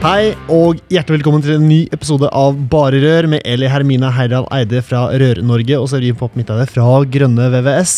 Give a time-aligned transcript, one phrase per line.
[0.00, 4.46] Hei og hjertelig velkommen til en ny episode av Bare Rør med Eli Hermina Heidal
[4.56, 7.94] Eide fra Rør-Norge og Severin Popp Midteide fra Grønne VVS.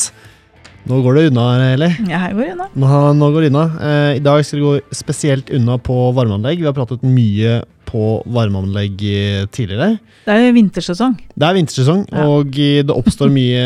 [0.91, 1.45] Nå går det unna,
[1.77, 1.92] Eli.
[2.11, 2.66] Ja, her går det unna.
[2.83, 2.88] Nå,
[3.20, 3.62] nå går det unna.
[3.87, 6.59] Eh, I dag skal det gå spesielt unna på varmeanlegg.
[6.59, 9.92] Vi har pratet mye på varmeanlegg eh, tidligere.
[10.27, 11.14] Det er vintersesong.
[11.39, 12.27] Det er vintersesong, Ja.
[12.27, 13.62] og eh, det oppstår mye,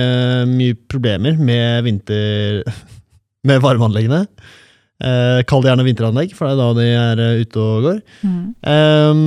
[0.52, 2.60] mye problemer med vinter...
[3.48, 4.26] med varmeanleggene.
[4.96, 7.98] Eh, Kall det gjerne vinteranlegg, for det er da de er eh, ute og går.
[8.24, 8.44] Mm.
[8.72, 9.18] Eh,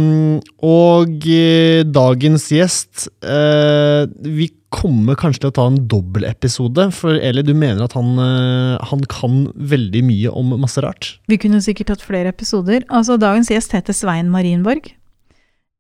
[0.66, 7.43] og eh, dagens gjest eh, Vi kommer kanskje til å ta en dobbeltepisode, for Eli,
[7.45, 11.16] du mener at han, eh, han kan veldig mye om masse rart?
[11.30, 12.86] Vi kunne sikkert tatt flere episoder.
[12.89, 14.91] Altså, Dagens gjest heter Svein Marienborg.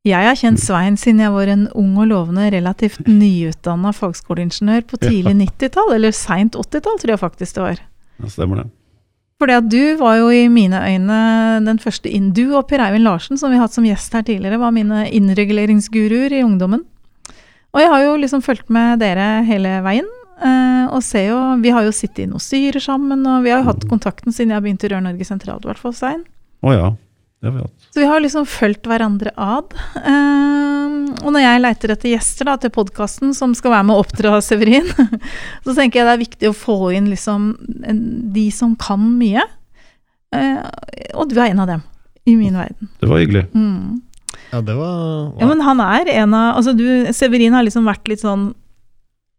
[0.07, 5.01] Jeg har kjent Svein siden jeg var en ung og lovende, relativt nyutdanna fagskoleingeniør på
[5.05, 7.87] tidlig 90-tall, eller seint 80-tall, tror jeg faktisk det var.
[8.19, 8.69] Ja, stemmer det.
[9.39, 11.17] Fordi at du var jo i mine øyne
[11.63, 12.33] den første inn...
[12.35, 15.05] Du og Per Eivind Larsen, som vi har hatt som gjest her tidligere, var mine
[15.15, 16.83] innreguleringsguruer i ungdommen.
[17.71, 20.09] Og jeg har jo liksom fulgt med dere hele veien.
[20.43, 23.61] eh, og ser jo Vi har jo sittet i noen styrer sammen, og vi har
[23.61, 26.25] jo hatt kontakten siden jeg begynte i Rør Norge sentralt, i hvert fall, Stein.
[26.63, 26.89] Å ja,
[27.39, 27.78] det har vi hatt.
[27.99, 29.73] Så vi har liksom fulgt hverandre ad.
[29.97, 34.05] Eh, og når jeg leiter etter gjester da, til podkasten som skal være med å
[34.05, 34.87] oppdra Severin,
[35.65, 37.49] så tenker jeg det er viktig å få inn liksom
[37.83, 37.99] en,
[38.31, 39.43] de som kan mye.
[40.31, 40.63] Uh,
[41.19, 41.83] og du er en av dem,
[42.23, 42.87] i min verden.
[43.03, 43.43] Det var hyggelig.
[43.51, 43.99] Mm.
[44.53, 44.95] Ja, det var
[45.43, 48.53] Ja, men han er en av Altså, du, Severin har liksom vært litt sånn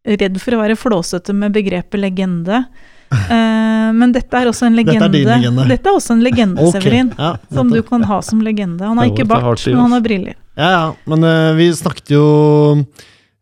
[0.05, 2.67] redd for å være flåsete med begrepet legende.
[3.11, 5.09] Eh, men dette er også en legende.
[5.09, 5.35] Dette er legende.
[5.35, 5.69] din legende.
[5.73, 6.81] Dette er også en legende, okay.
[6.81, 7.13] Severin.
[7.19, 8.87] Ja, Som du kan ha som legende.
[8.87, 10.37] Han har ikke bart, men han har briller.
[10.59, 12.27] Ja, ja, men uh, vi snakket jo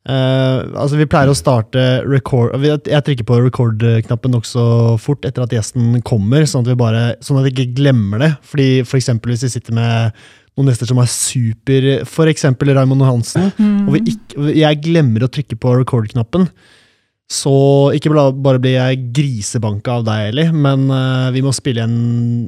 [0.08, 4.62] Uh, Altså, vi pleier å starte record Jeg trykker på record-knappen nokså
[5.02, 8.30] fort etter at gjesten kommer, sånn at vi bare Sånn at vi ikke glemmer det.
[8.48, 10.22] Fordi for eksempel hvis vi sitter med
[10.56, 13.52] noen gjester som er super eksempel Raymond Hansen,
[13.84, 16.48] og vi ikke, jeg glemmer å trykke på record-knappen.
[17.28, 17.50] Så
[17.92, 21.98] ikke bare blir jeg grisebanka av deg, Eli, men uh, vi må spille en,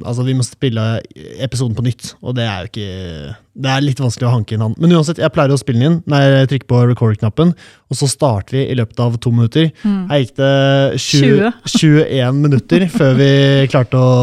[0.01, 0.85] altså vi må spille
[1.37, 2.15] episoden på nytt.
[2.25, 4.73] Og det er jo ikke Det er litt vanskelig å hanke inn han.
[4.81, 7.53] Men uansett, jeg pleier å spille den inn når jeg trykker på record-knappen,
[7.93, 9.69] og så starter vi i løpet av to minutter.
[9.85, 10.01] Mm.
[10.09, 10.51] Her gikk det
[11.05, 13.31] 20, 21 minutter før vi
[13.69, 14.19] klarte å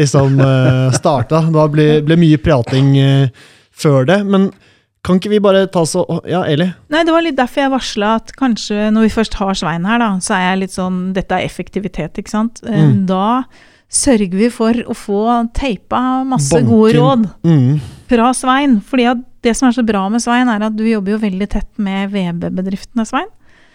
[0.00, 1.44] liksom uh, starte.
[1.52, 4.22] Det ble, ble mye prating uh, før det.
[4.24, 4.54] Men
[5.02, 6.68] kan ikke vi bare ta så Ja, Eli?
[6.92, 9.98] Nei, det var litt derfor jeg varsla at kanskje når vi først har Svein her,
[9.98, 12.60] da, så er jeg litt sånn Dette er effektivitet, ikke sant.
[12.66, 13.06] Eh, Mm.
[13.06, 13.42] Da
[13.92, 16.70] sørger vi for å få teipa masse Banken.
[16.70, 17.80] gode råd Mm.
[18.08, 18.80] fra Svein.
[18.80, 21.78] fordi det som er så bra med Svein, er at du jobber jo veldig tett
[21.78, 23.26] med VB-bedriftene, Svein.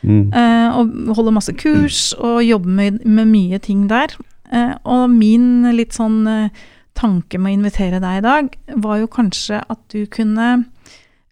[0.04, 0.32] Mm.
[0.34, 4.08] Eh, og holder masse kurs og jobber med, med mye ting der.
[4.52, 6.50] Eh, og min litt sånn
[6.96, 10.66] tanke med å invitere deg i dag, var jo kanskje at du kunne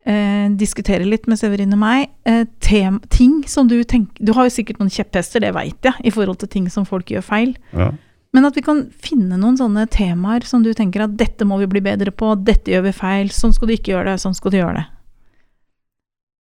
[0.06, 2.10] eh, diskutere litt med Severin og meg.
[2.26, 5.94] Eh, tem, ting som du tenker Du har jo sikkert noen kjepphester, det veit jeg,
[6.04, 7.56] i forhold til ting som folk gjør feil.
[7.74, 7.92] Ja.
[8.36, 11.70] Men at vi kan finne noen sånne temaer som du tenker at dette må vi
[11.72, 14.52] bli bedre på, dette gjør vi feil, sånn skal du ikke gjøre det, sånn skal
[14.52, 14.86] du gjøre det.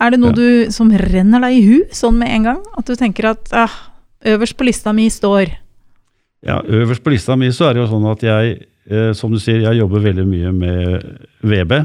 [0.03, 0.35] Er det noe Ja.
[0.35, 2.63] du som renner deg i hu sånn med en gang?
[2.77, 3.71] At du tenker at ah,
[4.25, 5.53] øverst på lista mi står
[6.45, 9.39] ja, øverst på lista mi så er det jo sånn at jeg, eh, som du
[9.41, 11.07] sier, jeg jobber veldig mye med
[11.41, 11.79] VB.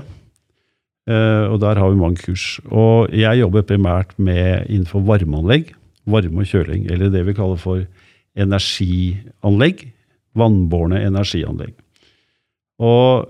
[1.11, 2.61] Eh, og der har vi mange kurs.
[2.71, 5.73] Og jeg jobber primært med innenfor varmeanlegg,
[6.11, 7.83] varme og kjøling, eller det vi kaller for
[8.39, 9.89] energianlegg.
[10.39, 11.75] Vannbårne energianlegg.
[12.81, 13.27] Og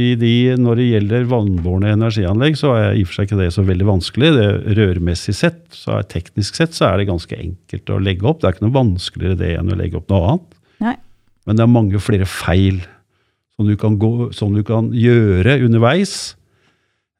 [0.00, 3.50] i de, når det gjelder vannbårne energianlegg, så er i og for seg ikke det
[3.52, 4.30] så veldig vanskelig.
[4.38, 8.40] Det Rørmessig sett, så er teknisk sett, så er det ganske enkelt å legge opp.
[8.40, 10.56] Det er ikke noe vanskeligere det enn å legge opp noe annet.
[10.86, 10.96] Nei.
[11.44, 12.80] Men det er mange flere feil
[13.52, 16.32] som du kan, gå, som du kan gjøre underveis,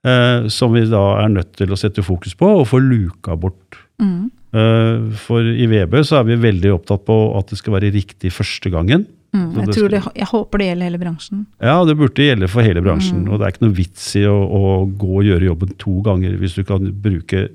[0.04, 3.78] eh, som vi da er nødt til å sette fokus på og få luka bort.
[4.02, 4.30] mm.
[4.52, 8.28] Eh, for i VB så er vi veldig opptatt på at det skal være riktig
[8.36, 9.06] første gangen.
[9.32, 9.46] Mm.
[9.62, 11.46] Jeg, tror det, jeg håper det gjelder hele bransjen.
[11.64, 13.22] Ja, det burde gjelde for hele bransjen.
[13.24, 13.30] Mm.
[13.32, 14.62] Og det er ikke noe vits i å, å
[14.92, 17.46] gå og gjøre jobben to ganger hvis du kan bruke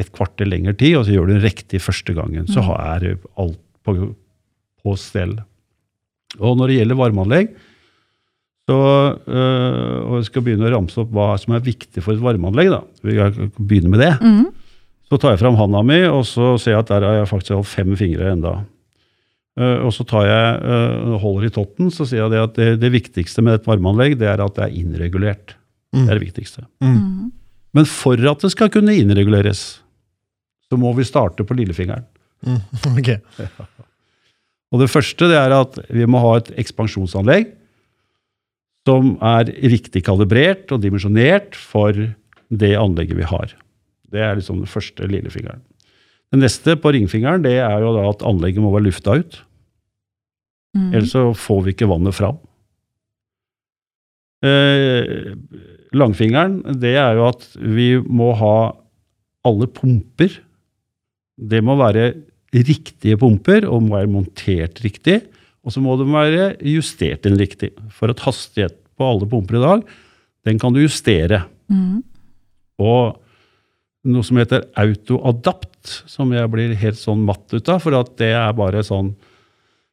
[0.00, 2.48] et kvarter lengre tid, og så gjør du den riktig første gangen.
[2.48, 2.70] Så Mm.
[2.70, 4.14] har- er alt på,
[4.80, 5.36] på stell.
[6.40, 7.52] Og når det gjelder varmeanlegg,
[8.70, 8.78] så,
[9.26, 12.70] øh, og jeg skal begynne å ramse opp hva som er viktig for et varmeanlegg,
[12.70, 12.82] da.
[13.02, 14.12] Vi kan begynne med det.
[14.22, 14.44] Mm.
[15.10, 17.56] Så tar jeg fram handa mi, og så ser jeg at der har jeg faktisk
[17.56, 18.60] holdt fem fingre enda.
[19.58, 22.68] Uh, og så tar jeg, uh, holder i totten, så sier jeg det at det,
[22.84, 25.56] det viktigste med et varmeanlegg, det er at det er innregulert.
[25.90, 26.04] Mm.
[26.04, 26.64] Det er det viktigste.
[26.84, 27.32] Mm.
[27.74, 29.64] Men for at det skal kunne innreguleres,
[30.70, 32.06] så må vi starte på lillefingeren.
[32.46, 32.62] Mm.
[33.02, 33.14] Ok.
[34.70, 37.48] Og det første det er at vi må ha et ekspansjonsanlegg
[38.88, 41.96] som er riktig kalibrert og dimensjonert for
[42.50, 43.52] det anlegget vi har.
[44.10, 45.62] Det er liksom den første lillefingeren.
[46.30, 49.40] Det neste på ringfingeren det er jo da at anlegget må være lufta ut.
[50.76, 50.92] Mm.
[50.94, 52.38] Ellers så får vi ikke vannet fram.
[54.46, 55.34] Eh,
[55.92, 58.54] langfingeren, det er jo at vi må ha
[59.46, 60.38] alle pumper.
[61.36, 62.12] Det må være
[62.54, 65.20] riktige pumper og må være montert riktig.
[65.64, 67.72] Og så må de være justert inn riktig.
[67.92, 69.82] For at hastighet på alle pumper i dag,
[70.48, 71.42] den kan du justere.
[71.72, 72.00] Mm.
[72.80, 73.18] Og
[74.08, 78.32] noe som heter autoadapt, som jeg blir helt sånn matt ut av, for at det
[78.36, 79.14] er bare sånn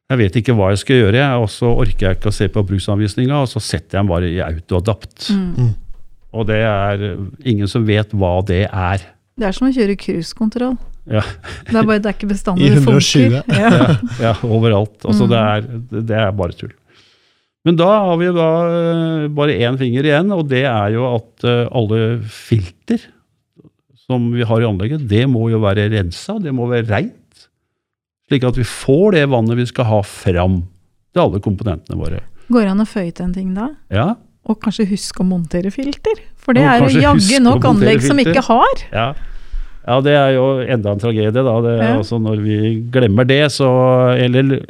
[0.08, 2.62] Jeg vet ikke hva jeg skal gjøre, og så orker jeg ikke å se på
[2.64, 5.26] bruksanvisninga, og så setter jeg den bare i autoadapt.
[5.36, 5.74] Mm.
[6.32, 7.04] Og det er
[7.44, 9.04] ingen som vet hva det er.
[9.36, 10.78] Det er som å kjøre cruisekontroll.
[11.08, 11.22] Ja.
[11.68, 13.38] Det er bare det er ikke bestandig I det 120.
[13.38, 13.60] funker.
[13.60, 13.70] Ja.
[13.70, 13.96] Ja,
[14.26, 14.98] ja overalt.
[15.04, 15.30] Altså, Mm.
[15.32, 16.74] det, er, det er bare tull.
[17.66, 21.44] Men da har vi da eh, bare én finger igjen, og det er jo at
[21.44, 23.02] eh, alle filter
[24.08, 27.48] som vi har i anlegget, det må jo være rensa, det må være reint.
[28.28, 30.62] Slik at vi får det vannet vi skal ha fram
[31.12, 32.22] til alle komponentene våre.
[32.48, 33.68] Går det an å føye til en ting da?
[33.92, 34.14] Ja,
[34.48, 36.22] Og kanskje huske å montere filter?
[36.40, 38.84] For det Og er jo jaggu nok anlegg anlegg som ikke har.
[38.94, 39.08] ja.
[39.88, 41.54] Ja det er jo enda en tragedie, da.
[41.64, 41.96] Det Ja.
[41.98, 42.58] altså når vi
[42.92, 43.68] glemmer det, så
[44.18, 44.60] Eller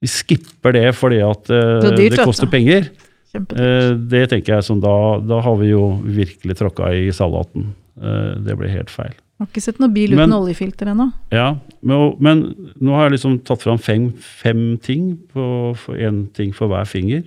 [0.00, 2.88] vi skipper det fordi at eh, Det dyrt, det koster penger.
[3.36, 7.72] Eh, Det tenker jeg som da, da har vi jo virkelig tråkka i salaten.
[8.00, 9.12] Eh, Det blir helt feil.
[9.38, 11.10] Har ikke sett noen bil uten Men- oljefilter ennå.
[11.30, 16.54] Ja, men, men nå har jeg liksom tatt fram fem, fem ting, på, én ting
[16.56, 17.24] for hver finger.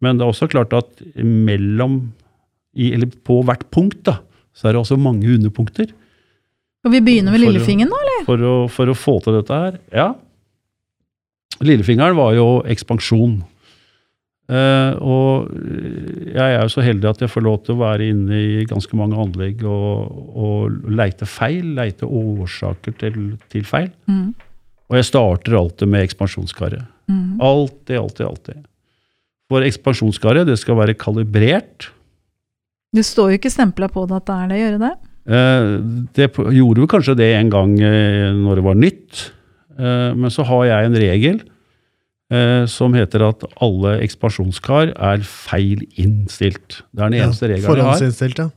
[0.00, 0.86] Men det er også klart at
[1.18, 2.12] mellom,
[2.76, 4.20] i, eller på hvert punkt, da,
[4.54, 5.90] så er det også mange underpunkter.
[6.80, 8.18] Skal vi begynne med For nå, lillefingeren, da?
[8.24, 9.80] For å, for å få til dette her.
[9.92, 10.10] Ja.
[11.60, 13.42] Lillefingeren var jo ekspansjon.
[14.50, 15.50] Eh, og
[16.26, 18.96] jeg er jo så heldig at jeg får lov til å være inne i ganske
[18.98, 23.20] mange anlegg og, og leite feil, leite årsaker til,
[23.52, 23.92] til feil.
[24.10, 24.32] Mm.
[24.90, 26.88] Og jeg starter alltid med ekspansjonskaret.
[27.12, 27.38] Mm.
[27.44, 28.66] Alltid, alltid, alltid.
[29.50, 31.90] For ekspansjonskaret, det skal være kalibrert.
[32.96, 34.92] Det står jo ikke stempla på det at det er det, gjør det
[35.26, 35.34] det?
[35.36, 39.28] Eh, Det gjorde jo kanskje det en gang eh, når det var nytt,
[39.80, 41.36] Eh, men så har jeg en regel
[42.30, 46.82] eh, som heter at alle ekspansjonskar er feil innstilt.
[46.92, 47.78] Det er den eneste regelen jeg har.
[47.78, 48.50] Forhåndsinnstilt, ja.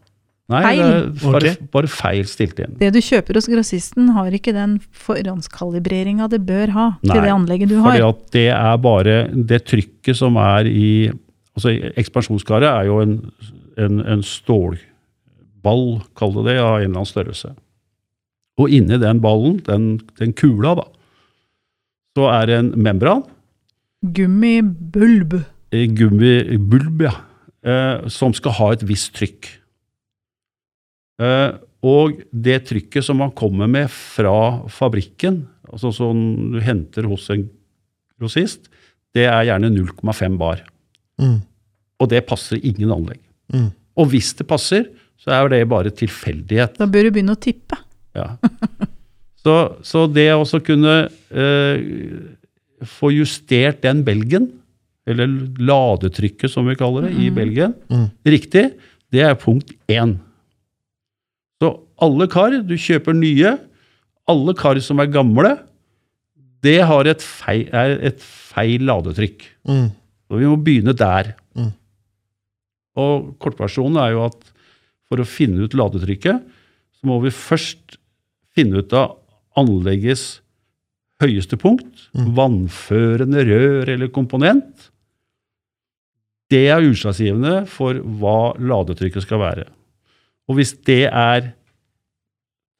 [0.52, 1.14] Nei, Feil.
[1.24, 2.74] bare, bare feil stilt inn.
[2.82, 7.32] Det du kjøper hos grossisten, har ikke den forhåndskalibreringa det bør ha til Nei, det
[7.32, 8.10] anlegget du Fordi har.
[8.10, 10.90] at det er bare det trykket som er i
[11.56, 11.72] altså
[12.04, 13.16] Ekspansjonskaret er jo en,
[13.80, 14.24] en, en
[15.64, 17.56] stålball, kall det det, av en eller annen størrelse.
[18.60, 20.88] Og inni den ballen, den, den kula, da,
[22.16, 23.24] så er det en membran,
[24.04, 25.34] Gummibulb.
[25.72, 27.16] eh, gummibulb, ja,
[27.64, 29.48] eh, som skal ha et visst trykk.
[31.22, 31.54] Eh,
[31.84, 37.50] og det trykket som man kommer med fra fabrikken, altså som du henter hos en
[38.20, 38.68] grossist,
[39.16, 40.62] det er gjerne 0,5 bar.
[41.22, 41.40] Mm.
[42.00, 43.22] Og det passer ingen anlegg.
[43.54, 43.72] Mm.
[43.96, 44.90] Og hvis det passer,
[45.22, 46.78] så er det bare tilfeldighet.
[46.80, 47.78] Da bør du begynne å tippe.
[48.18, 48.36] Ja.
[49.44, 49.54] Så,
[49.84, 51.82] så det å kunne eh,
[52.88, 54.50] få justert den belgen,
[55.08, 55.28] eller
[55.60, 57.36] ladetrykket som vi kaller det, i Mhm.
[57.36, 58.06] belgen, Mm.
[58.26, 58.66] riktig,
[59.12, 60.18] det er punkt én.
[61.62, 63.58] Så alle kar, du kjøper nye,
[64.28, 65.58] alle kar som er gamle,
[66.64, 69.44] det har et feil, er et feil ladetrykk.
[69.68, 69.92] Mm.
[70.30, 71.34] Så vi må begynne der.
[71.56, 71.74] Mm.
[72.96, 74.53] Og kortversjonen er jo at
[75.14, 76.42] for å finne ut ladetrykket,
[76.98, 78.00] så må vi først
[78.58, 79.20] finne ut av
[79.60, 80.40] anleggets
[81.22, 82.34] høyeste punkt, Mm.
[82.36, 84.90] vannførende rør eller komponent.
[86.50, 89.68] Det er utslagsgivende for hva ladetrykket skal være.
[90.50, 91.54] Og hvis det er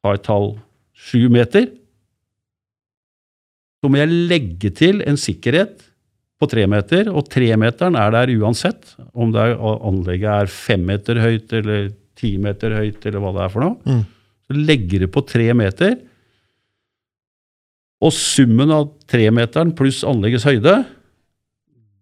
[0.04, 0.58] ta et tall
[0.94, 1.70] sju meter,
[3.82, 5.82] så må jeg legge til en sikkerhet
[6.40, 8.94] på tre meter, og tremeteren er der uansett.
[9.14, 13.52] Om er, anlegget er fem meter høyt eller ti meter høyt, eller hva det er
[13.54, 13.76] for noe.
[13.88, 14.02] Mm.
[14.44, 15.96] Så legger du på tre meter,
[18.04, 20.74] Og summen av tremeteren pluss anleggets høyde,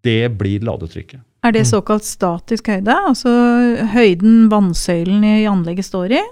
[0.03, 1.21] det blir ladetrykket.
[1.45, 1.71] Er det Mm.
[1.71, 2.91] såkalt statisk høyde?
[3.07, 3.31] Altså
[3.93, 6.23] høyden vannsøylen i anlegget står i?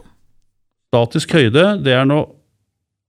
[0.90, 2.32] Statisk høyde, det er når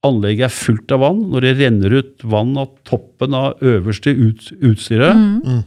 [0.04, 4.52] anlegget er fullt av vann, når det renner ut vann av toppen av øverste ut,
[4.62, 5.16] utstyret.
[5.18, 5.64] Mm.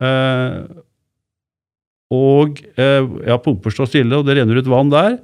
[0.00, 0.64] Eh,
[2.12, 5.18] og eh, ja, pumper står stille, og det renner ut vann der.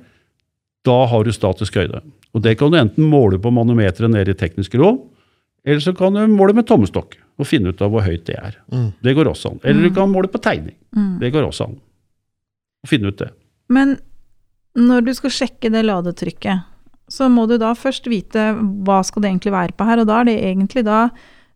[0.87, 2.01] Da har du statisk høyde.
[2.33, 5.03] Og det kan du enten måle på manometeret nede i teknisk rom,
[5.67, 8.57] eller så kan du måle med tommestokk og finne ut av hvor høyt det er.
[8.73, 8.91] Mm.
[9.05, 9.61] Det går også an.
[9.65, 10.77] Eller du kan måle på tegning.
[10.97, 11.19] Mm.
[11.21, 11.77] Det går også an.
[12.81, 13.29] Å finne ut det.
[13.69, 13.99] Men
[14.79, 16.65] når du skal sjekke det ladetrykket,
[17.11, 18.53] så må du da først vite
[18.87, 21.03] hva skal det egentlig være på her, og da er det egentlig da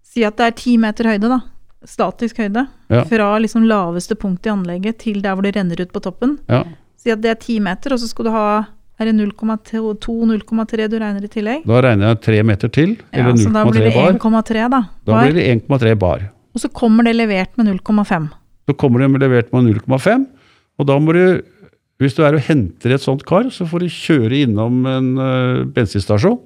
[0.05, 1.41] Si at det er ti meter høyde, da.
[1.89, 2.67] Statisk høyde.
[2.93, 3.03] Ja.
[3.09, 6.39] Fra liksom laveste punkt i anlegget til der hvor det renner ut på toppen.
[6.49, 6.63] Ja.
[7.01, 8.47] Si at det er ti meter, og så skal du ha
[8.95, 11.65] Er det 0,2-0,3 du regner i tillegg?
[11.67, 14.81] Da regner jeg tre meter til, eller så da blir det 1,3, da.
[15.03, 15.25] Da Bar.
[15.25, 16.23] blir det 1,3 bar.
[16.55, 18.29] Og så kommer det levert med 0,5.
[18.71, 20.29] Så kommer det levert med 0,5,
[20.79, 21.43] og da må du
[21.99, 25.67] hvis du er og henter et sånt kar, så får du kjøre innom en uh,
[25.75, 26.39] bensinstasjon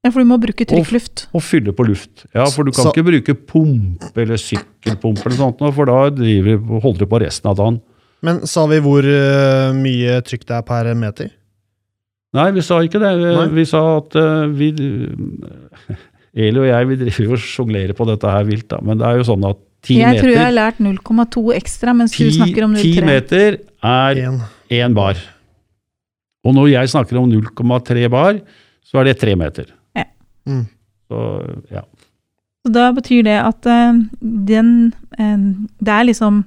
[0.00, 1.26] Ja, for du må bruke trykkluft.
[1.36, 2.24] og fylle på luft.
[2.32, 6.56] Ja, For du kan Så- ikke bruke pumpe eller sykkelpumpe, eller sånt, for da driver,
[6.80, 7.80] holder du på resten av dagen.
[8.22, 11.30] Men sa vi hvor uh, mye trykk det er per meter?
[12.32, 13.12] Nei, vi sa ikke det.
[13.18, 14.70] Vi, vi sa at uh, vi
[16.40, 18.78] Eli og jeg vi driver jo og sjonglerer på dette her vilt, da.
[18.80, 22.14] Men det er jo sånn at ti Jeg tror jeg har lært 0,2 ekstra, mens
[22.14, 23.04] 10, du snakker om ti 0,3.
[23.08, 24.22] meter er
[24.70, 25.18] én bar.
[26.46, 28.40] Og når jeg snakker om 0,3 bar,
[28.86, 29.66] så er det tre meter.
[30.46, 30.66] Mm.
[31.10, 31.22] Så
[31.70, 31.82] ja.
[32.66, 36.44] Så da betyr det at uh, den uh, Det er liksom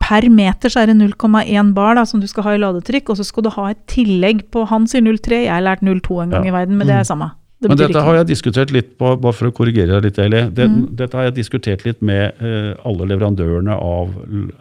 [0.00, 3.16] Per meter så er det 0,1 bar da, som du skal ha i ladetrykk, og
[3.18, 6.30] så skal du ha et tillegg på Han sier 0,3, jeg har lært 0,2 en
[6.30, 6.50] gang Ja.
[6.50, 7.00] i verden, men det Mm.
[7.00, 7.30] er samme.
[7.60, 10.18] Det Men dette ikke har jeg diskutert litt på, bare for å korrigere deg litt,
[10.18, 10.48] Eli.
[10.48, 10.96] Det, Mm.
[10.96, 14.08] Dette har jeg diskutert litt med uh, alle leverandørene av,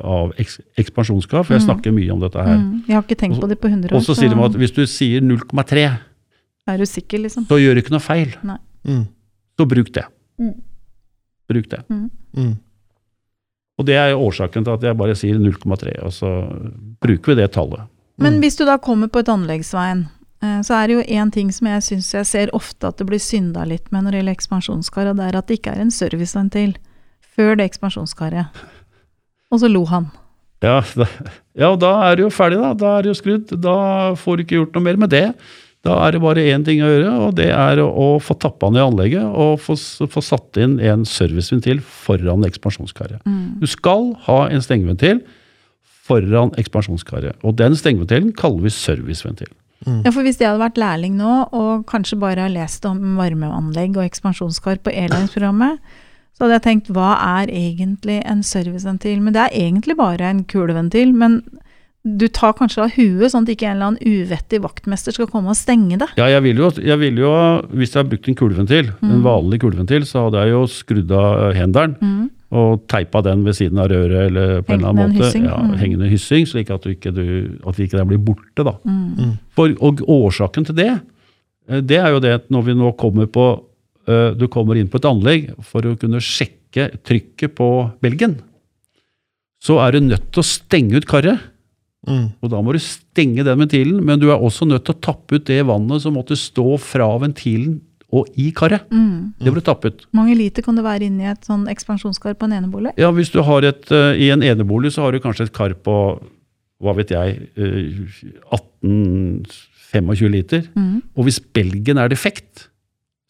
[0.03, 1.67] av eks, ekspansjonskar, for jeg Mm.
[1.69, 2.57] snakker mye om dette her.
[2.57, 4.51] Mm, jeg har ikke tenkt på det på 100 år, Og så sier de at
[4.51, 5.97] hvis du sier 0,3,
[6.73, 7.45] er du sikker, liksom.
[7.49, 8.33] så gjør du ikke noe feil.
[8.87, 9.05] Mm.
[9.59, 10.05] Så bruk det.
[10.39, 10.53] Mm.
[11.49, 11.81] Bruk det.
[11.89, 12.57] Mm.
[13.79, 16.29] Og det er årsaken til at jeg bare sier 0,3, og så
[17.01, 17.85] bruker vi det tallet.
[18.19, 18.41] Men Mm.
[18.43, 20.07] hvis du da kommer på et anleggsveien,
[20.43, 23.07] eh, så er det jo én ting som jeg syns jeg ser ofte at det
[23.07, 25.81] blir synda litt med når det gjelder ekspansjonskar, og det er at det ikke er
[25.81, 26.75] en serviceventil
[27.35, 28.47] før det ekspansjonskaret.
[29.51, 30.11] Og så lo han.
[30.61, 31.05] Ja, da,
[31.55, 32.73] ja, da er det jo ferdig, da.
[32.73, 33.61] Da er det jo skrudd.
[33.63, 35.33] Da får du ikke gjort noe mer med det.
[35.87, 38.83] Da er det bare én ting å gjøre, og det er å, få tappa ned
[38.83, 39.77] anlegget og få,
[40.11, 43.21] få satt inn en serviceventil foran ekspansjonskaret.
[43.23, 43.61] Mm.
[43.61, 45.21] Du skal ha en stengeventil
[46.09, 49.53] foran ekspansjonskaret, og den stengeventilen kaller vi serviceventil.
[49.87, 53.95] Ja, for hvis jeg hadde vært lærling nå, og kanskje bare har lest om varmeanlegg
[53.95, 55.79] og ekspansjonskar på E-Lines-programmet,
[56.35, 59.23] så hadde jeg tenkt hva er egentlig en serviceventil?
[59.23, 61.11] Men det er egentlig bare en kuleventil.
[61.15, 61.41] Men
[62.05, 65.51] du tar kanskje av huet, sånn at ikke en eller annen uvettig vaktmester skal komme
[65.51, 66.07] og stenge det.
[66.17, 67.31] Ja, jeg ville jo, jeg ville jo
[67.75, 69.23] hvis jeg hadde brukt en kuleventil, en Mm.
[69.25, 72.29] vanlig kuleventil, så hadde jeg jo skrudd av hendelen Mm.
[72.51, 75.25] og teipa den ved siden av røret eller på en eller en annen måte.
[75.25, 75.75] hyssing, Ja, mm.
[75.77, 78.63] hengende hyssing, slik at, du ikke, du, at ikke den blir borte.
[78.63, 78.73] da.
[78.85, 79.37] Mm.
[79.51, 81.01] For, og årsaken til det,
[81.67, 83.63] eh, det er jo det at når vi nå kommer på
[84.07, 88.39] eh, Du kommer inn på et anlegg for å kunne sjekke trykket på belgen.
[89.61, 91.39] Så er du nødt til å stenge ut karet.
[92.09, 92.25] Mm.
[92.41, 95.37] Og da må du stenge den ventilen, men du er også nødt til å tappe
[95.37, 97.77] ut det vannet som måtte stå fra ventilen
[98.15, 98.87] og i karet.
[98.89, 99.35] Mm.
[99.37, 100.07] Det ble tappet.
[100.17, 102.95] Mange liter kan det være inni et sånn ekspansjonskar på en enebolig?
[102.97, 105.75] Ja, hvis du har et, eh, I en enebolig så har du kanskje et kar
[105.77, 105.95] på
[106.79, 108.41] hva vet jeg, eh,
[108.81, 110.63] 18-25 liter.
[110.75, 111.03] Mm.
[111.15, 112.69] Og hvis belgen er defekt,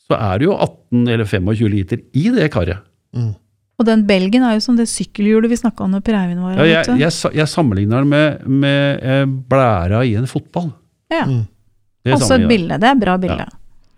[0.07, 2.85] så er det jo 18 eller 25 liter i det karet.
[3.13, 3.35] Mm.
[3.79, 6.57] Og den belgen er jo som det sykkelhjulet vi snakka om når Per Eivind var
[6.59, 10.73] Ja, jeg, jeg, jeg sammenligner den med, med eh, blæra i en fotball.
[11.13, 11.23] Ja.
[11.29, 11.45] Mm.
[12.15, 12.75] Også et bilde.
[12.81, 13.45] Det er et bra bilde.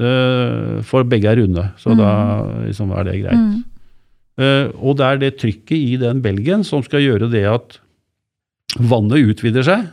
[0.02, 1.98] Eh, for begge er runde, så Mm.
[1.98, 2.12] da
[2.68, 3.38] liksom, er det greit.
[3.42, 3.64] Mm.
[4.42, 7.76] Uh, og det er det trykket i den belgen som skal gjøre det at
[8.80, 9.84] vannet utvider seg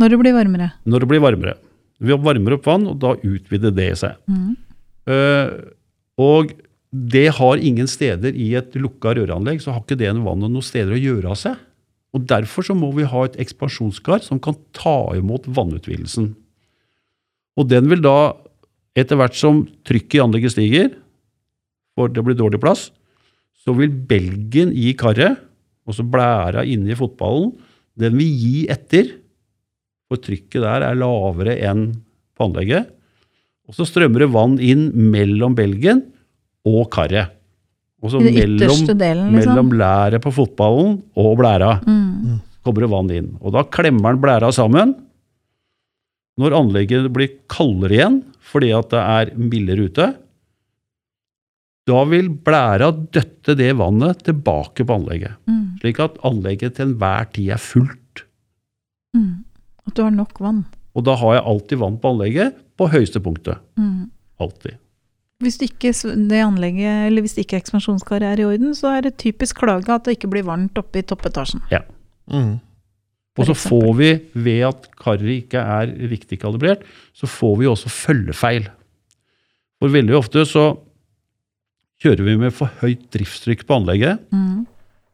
[0.00, 0.70] Når det blir varmere.
[0.88, 1.54] når det blir varmere.
[2.00, 4.16] Vi varmer opp vann, og da utvider det seg.
[4.26, 4.56] Mm.
[5.06, 5.50] Uh,
[6.18, 6.50] og
[6.92, 10.92] det har ingen steder i et lukka røranlegg, så har ikke det vannet noen steder
[10.92, 11.60] å gjøre av seg.
[12.12, 16.34] Og Derfor så må vi ha et ekspansjonskar som kan ta imot vannutvidelsen.
[17.56, 18.34] Og den vil da,
[18.96, 20.92] etter hvert som trykket i anlegget stiger,
[21.96, 22.90] for det blir dårlig plass,
[23.64, 25.40] så vil belgen i karet,
[25.88, 27.54] altså blæra inni fotballen,
[27.96, 29.08] den vil gi etter,
[30.12, 31.88] for trykket der er lavere enn
[32.36, 32.90] på anlegget.
[33.68, 36.02] Og så strømmer det vann inn mellom belgen
[36.68, 37.32] og karet.
[38.02, 39.54] Og så mellom, delen, liksom.
[39.54, 42.40] mellom læret på fotballen og blæra Mm.
[42.64, 43.28] kommer det vann inn.
[43.40, 44.94] Og da klemmer den blæra sammen.
[46.38, 50.06] Når anlegget blir kaldere igjen, fordi at det er mildere ute,
[51.86, 55.34] da vil blæra døtte det vannet tilbake på anlegget.
[55.50, 55.78] Mm.
[55.82, 58.24] Slik at anlegget til enhver tid er fullt.
[59.16, 59.44] Mm.
[59.86, 60.64] At du har nok vann.
[60.94, 63.58] Og da har jeg alltid vann på anlegget på høyeste punktet.
[63.78, 64.10] Mm.
[64.40, 64.78] Alltid.
[65.42, 65.90] Hvis ikke
[66.38, 70.16] anlegget, eller hvis ikke ekspansjonskaret er i orden, så er det typisk klage at det
[70.18, 71.62] ikke blir varmt oppe i toppetasjen.
[72.30, 72.60] Mm.
[73.40, 76.82] Og så får vi, ved at karet ikke er riktig kalibrert,
[77.16, 78.66] så får vi også følgefeil.
[79.80, 80.66] For veldig ofte så
[82.02, 84.20] kjører vi med for høyt driftstrykk på anlegget.
[84.34, 84.66] Mm.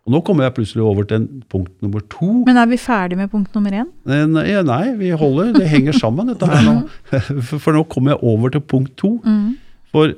[0.08, 2.28] Og nå kommer jeg plutselig over til punkt nummer to.
[2.48, 3.88] Men er vi ferdig med punkt nummer én?
[4.08, 6.76] Eh, Nei, nei, vi holder, det henger sammen dette her nå.
[7.44, 9.18] For- For nå kommer jeg over til punkt to.
[9.24, 9.56] Mm.
[9.92, 10.12] For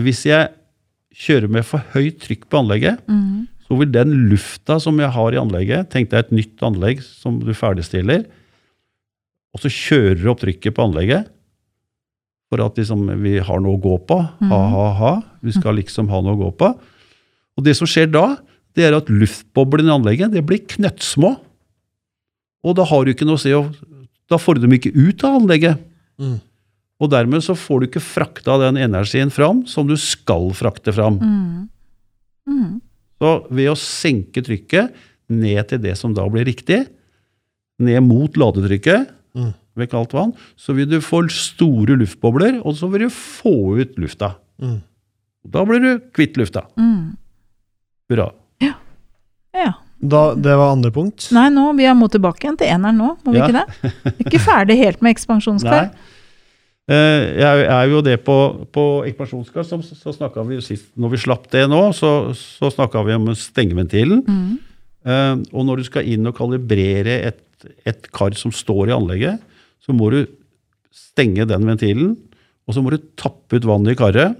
[0.00, 0.50] hvis jeg
[1.14, 3.46] kjører med for høyt trykk på anlegget, Mm.
[3.64, 7.38] så vil den lufta som jeg har i anlegget Tenk deg et nytt anlegg som
[7.40, 8.26] du ferdigstiller,
[9.54, 11.28] og så kjører du opp trykket på anlegget
[12.50, 14.18] for at liksom vi har noe å gå på.
[14.50, 15.12] Ha, ha, ha.
[15.42, 16.68] Vi skal liksom ha noe å gå på.
[17.56, 18.36] Og det som skjer da,
[18.74, 21.32] det er at luftboblene i anlegget det blir knøttsmå.
[22.66, 23.72] Og da har du ikke noe å se, og
[24.30, 25.80] da får du dem ikke ut av anlegget.
[26.20, 26.36] Mm.
[27.02, 31.16] Og dermed så får du ikke frakta den energien fram som du skal frakte fram.
[31.18, 31.64] Mm.
[32.48, 32.80] Mm.
[33.20, 34.94] Så ved å senke trykket
[35.32, 36.84] ned til det som da blir riktig,
[37.82, 39.48] ned mot ladetrykket Mm.
[39.74, 43.96] ved kaldt vann, så vil du få store luftbobler, og så vil du få ut
[43.98, 44.36] lufta.
[44.62, 44.76] Mm.
[45.50, 46.62] Da blir du kvitt lufta.
[46.78, 47.16] Mm.
[48.08, 48.28] Hurra.
[48.62, 49.72] Ja.
[50.04, 51.30] Da, det var andre punkt.
[51.34, 53.46] Nei, nå, vi er må tilbake igjen til eneren nå, må vi Ja.
[53.48, 53.92] ikke det?
[54.04, 55.90] Vi er ikke ferdig helt med ekspansjonskar.
[55.94, 56.13] Eh,
[56.84, 58.36] Jeg er jo det på,
[58.68, 63.00] på ekspansjonskar, så, så snakka vi sist Når vi slapp det nå, så, så snakka
[63.06, 64.20] vi om stengeventilen.
[64.28, 64.74] Mm.
[65.04, 67.42] Eh, og når du skal inn og kalibrere et,
[67.88, 69.40] et kar som står i anlegget,
[69.84, 70.22] så må du
[70.94, 72.14] stenge den ventilen,
[72.64, 74.38] og så må du tappe ut vannet i karet,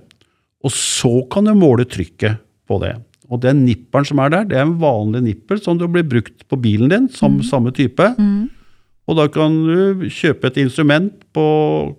[0.65, 2.95] og så kan du måle trykket på det.
[3.33, 6.45] Og den nipperen som er der, det er en vanlig nipper som du blir brukt
[6.49, 8.09] på bilen din, som samme type.
[8.17, 8.49] Mm.
[9.05, 11.45] Og da kan du kjøpe et instrument på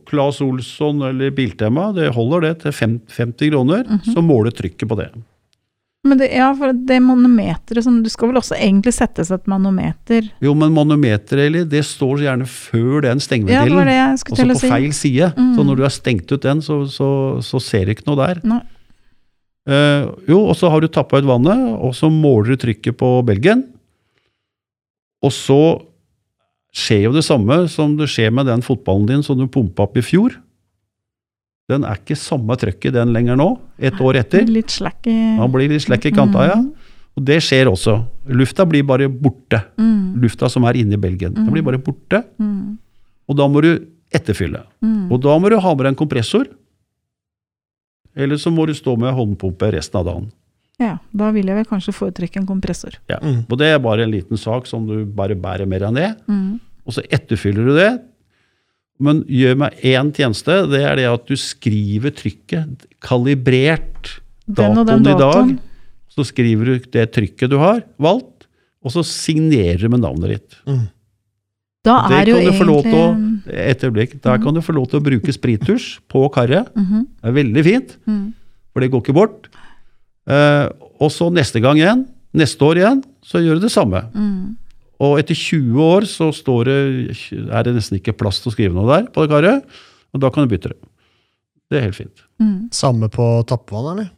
[0.10, 5.12] Claes Olsson eller Biltema, det holder det til 50 kroner, så måler trykket på det.
[6.06, 10.28] Men det, ja, for det manometeret som Du skal vel også egentlig settes et manometer
[10.44, 13.80] Jo, men manometeret, Eli, det står gjerne før den Ja, det stengeventilen.
[13.80, 14.70] var det jeg skulle til å på si.
[14.70, 15.32] feil side.
[15.34, 15.52] Mm.
[15.56, 17.10] Så når du har stengt ut den, så, så,
[17.41, 18.44] så ser du ikke noe der.
[18.46, 18.62] Nei.
[19.65, 23.10] Uh, jo, og så har du tappa ut vannet, og så måler du trykket på
[23.26, 23.65] belgen.
[25.26, 25.58] Og så
[26.76, 29.96] skjer jo det samme som det skjer med den fotballen din som du pumpa opp
[30.00, 30.36] i fjor.
[31.72, 33.48] Den er ikke samme trøkket den lenger nå,
[33.82, 34.46] et år etter.
[34.46, 36.60] Litt slack i Han blir litt slack i kanta, ja.
[37.16, 37.96] Og det skjer også.
[38.36, 39.62] Lufta blir bare borte.
[39.80, 40.20] Mm.
[40.22, 41.34] Lufta som er inni belgen.
[41.34, 42.22] Den blir bare borte.
[42.38, 42.76] Mm.
[43.32, 43.72] Og da må du
[44.14, 44.66] etterfylle.
[44.84, 45.08] Mm.
[45.10, 46.50] Og da må du ha med deg en kompressor.
[48.16, 50.28] Eller så må du stå med håndpumpe resten av dagen.
[50.82, 52.98] Ja, da vil jeg vel kanskje foretrekke en kompressor.
[53.12, 53.20] Ja.
[53.24, 53.46] Mm.
[53.48, 56.10] Og det er bare en liten sak som du bare bærer mer enn det.
[56.28, 56.58] Mm.
[56.86, 57.92] Og så etterfyller du det.
[59.00, 64.86] Men gjør meg én tjeneste, det er det at du skriver trykket kalibrert Den den
[64.88, 65.56] datoen i dag.
[66.16, 68.48] Så skriver du det trykket du har valgt,
[68.86, 70.60] og så signerer du med navnet ditt.
[70.68, 70.86] Mm.
[71.86, 74.14] Da Det er jo kan du få lov til å egentlig Et øyeblikk.
[74.24, 76.72] Der kan du få lov til å bruke sprittusj på karret.
[76.74, 77.06] -hmm.
[77.22, 78.34] Det er veldig fint, Mm.
[78.74, 79.48] for det går ikke bort.
[80.26, 80.66] Eh,
[81.02, 84.04] og så neste gang igjen, neste år igjen, så gjør du det samme.
[84.16, 84.56] Mm.
[85.06, 86.78] Og etter 20 år så står det,
[87.52, 89.80] er det nesten ikke plass til å skrive noe der på det karret,
[90.16, 90.80] og da kan du bytte det.
[91.72, 92.24] Det er helt fint.
[92.40, 92.70] Mm.
[92.76, 94.10] Samme på tappvann, eller?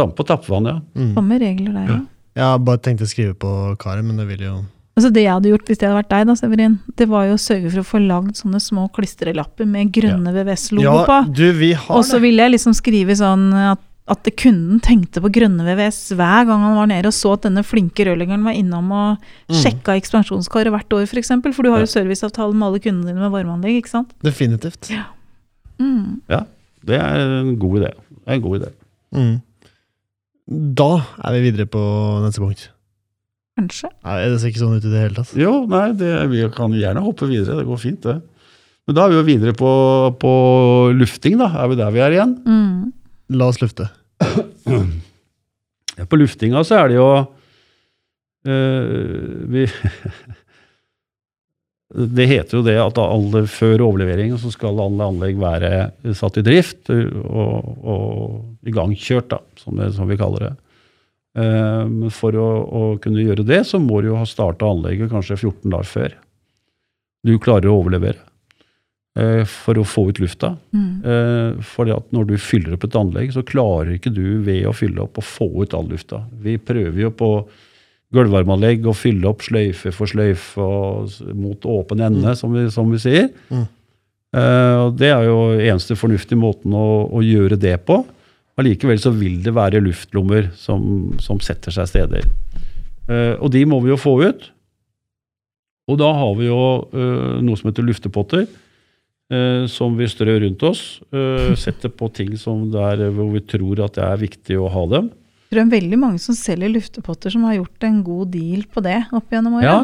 [0.00, 0.78] Samme på tappvann, ja.
[0.96, 1.14] Mm.
[1.18, 2.00] Samme regler der, ja.
[2.40, 3.50] Jeg bare tenkte å skrive på
[3.82, 4.58] karet, men det vil jo
[4.98, 7.36] Altså Det jeg hadde gjort hvis det hadde vært deg, da, Severin, det var jo
[7.36, 11.18] å sørge for å få lagd sånne små klistrelapper med grønne VVS-logo Ja, på.
[11.38, 15.30] du, vi har Og så ville jeg liksom skrive sånn at, at kunden tenkte på
[15.32, 18.88] grønne VVS hver gang han var nede og så at denne flinke rørleggeren var innom
[18.90, 19.56] og Mm.
[19.62, 21.30] sjekka ekspansjonskaret hvert år, f.eks.
[21.42, 24.10] For, for du har jo serviceavtale med alle kundene dine med varmeanlegg, ikke sant.
[24.26, 24.90] Definitivt.
[25.80, 26.20] Mm.
[26.30, 26.42] ja.
[26.86, 27.90] Det er en god idé.
[27.92, 28.70] Det er en god idé.
[29.14, 29.34] Mm.
[30.80, 30.90] Da
[31.24, 31.80] er vi videre på
[32.24, 32.62] neste punkt.
[33.60, 33.90] Kanskje.
[34.06, 35.34] Nei, det ser ikke sånn ut i det hele tatt.
[35.38, 37.58] Jo, nei, det, vi kan gjerne hoppe videre.
[37.60, 38.16] Det går fint, det.
[38.88, 39.70] Men da er vi jo videre på,
[40.22, 40.32] på
[40.96, 41.50] lufting, da.
[41.60, 42.32] Er vi der vi er igjen?
[42.48, 42.92] Mm.
[43.38, 43.86] La oss lufte.
[46.08, 47.08] På luftinga så er det jo
[48.48, 48.84] eh,
[49.52, 49.66] vi,
[52.16, 56.46] det heter jo det at alle, før overleveringen så skal alle anlegg være satt i
[56.46, 60.54] drift og, og igangkjørt, da, som, som vi kaller det.
[61.40, 65.12] Eh, Men for å, å kunne gjøre det, så må du jo ha starta anlegget
[65.12, 66.18] kanskje 14 dager før.
[67.26, 68.29] Du klarer å overlevere
[69.50, 70.52] for å få ut lufta.
[70.70, 70.90] Mm.
[71.02, 74.74] For fordi at når du fyller opp et anlegg, så klarer ikke du ved å
[74.76, 76.20] fylle opp å få ut all lufta.
[76.44, 77.30] Vi prøver jo på
[78.14, 83.02] gulvvarmeanlegg å fylle opp sløyfe for sløyfe og mot åpen ende, som, vi, som vi
[83.02, 83.28] sier.
[83.50, 83.66] Mm.
[84.36, 88.00] Eh, og det er jo eneste fornuftige måten å, å gjøre det på.
[88.60, 92.26] Allikevel så vil det være luftlommer som, som setter seg steder.
[93.10, 94.50] Eh, og de må vi jo få ut.
[95.90, 96.60] Og da har vi jo
[96.94, 98.66] eh, noe som heter luftepotter, eh,
[99.70, 101.00] som vi strør rundt oss.
[101.14, 104.84] eh, setter på ting som der hvor vi tror at det er viktig å ha
[104.96, 105.10] dem.
[105.50, 108.66] Jeg tror det er veldig mange som selger luftepotter som har gjort en god deal
[108.70, 109.66] på det opp gjennom året.
[109.66, 109.80] Ja,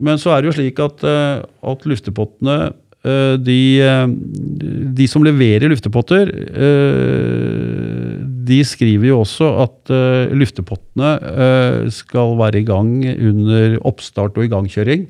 [0.00, 1.42] men så er det jo slik at, eh,
[1.72, 2.56] at luftepottene
[3.04, 4.06] eh, de, eh,
[4.96, 12.60] de som leverer luftepotter, eh, de skriver jo også at eh, luftepottene eh, skal være
[12.60, 15.06] i gang under oppstart og igangkjøring.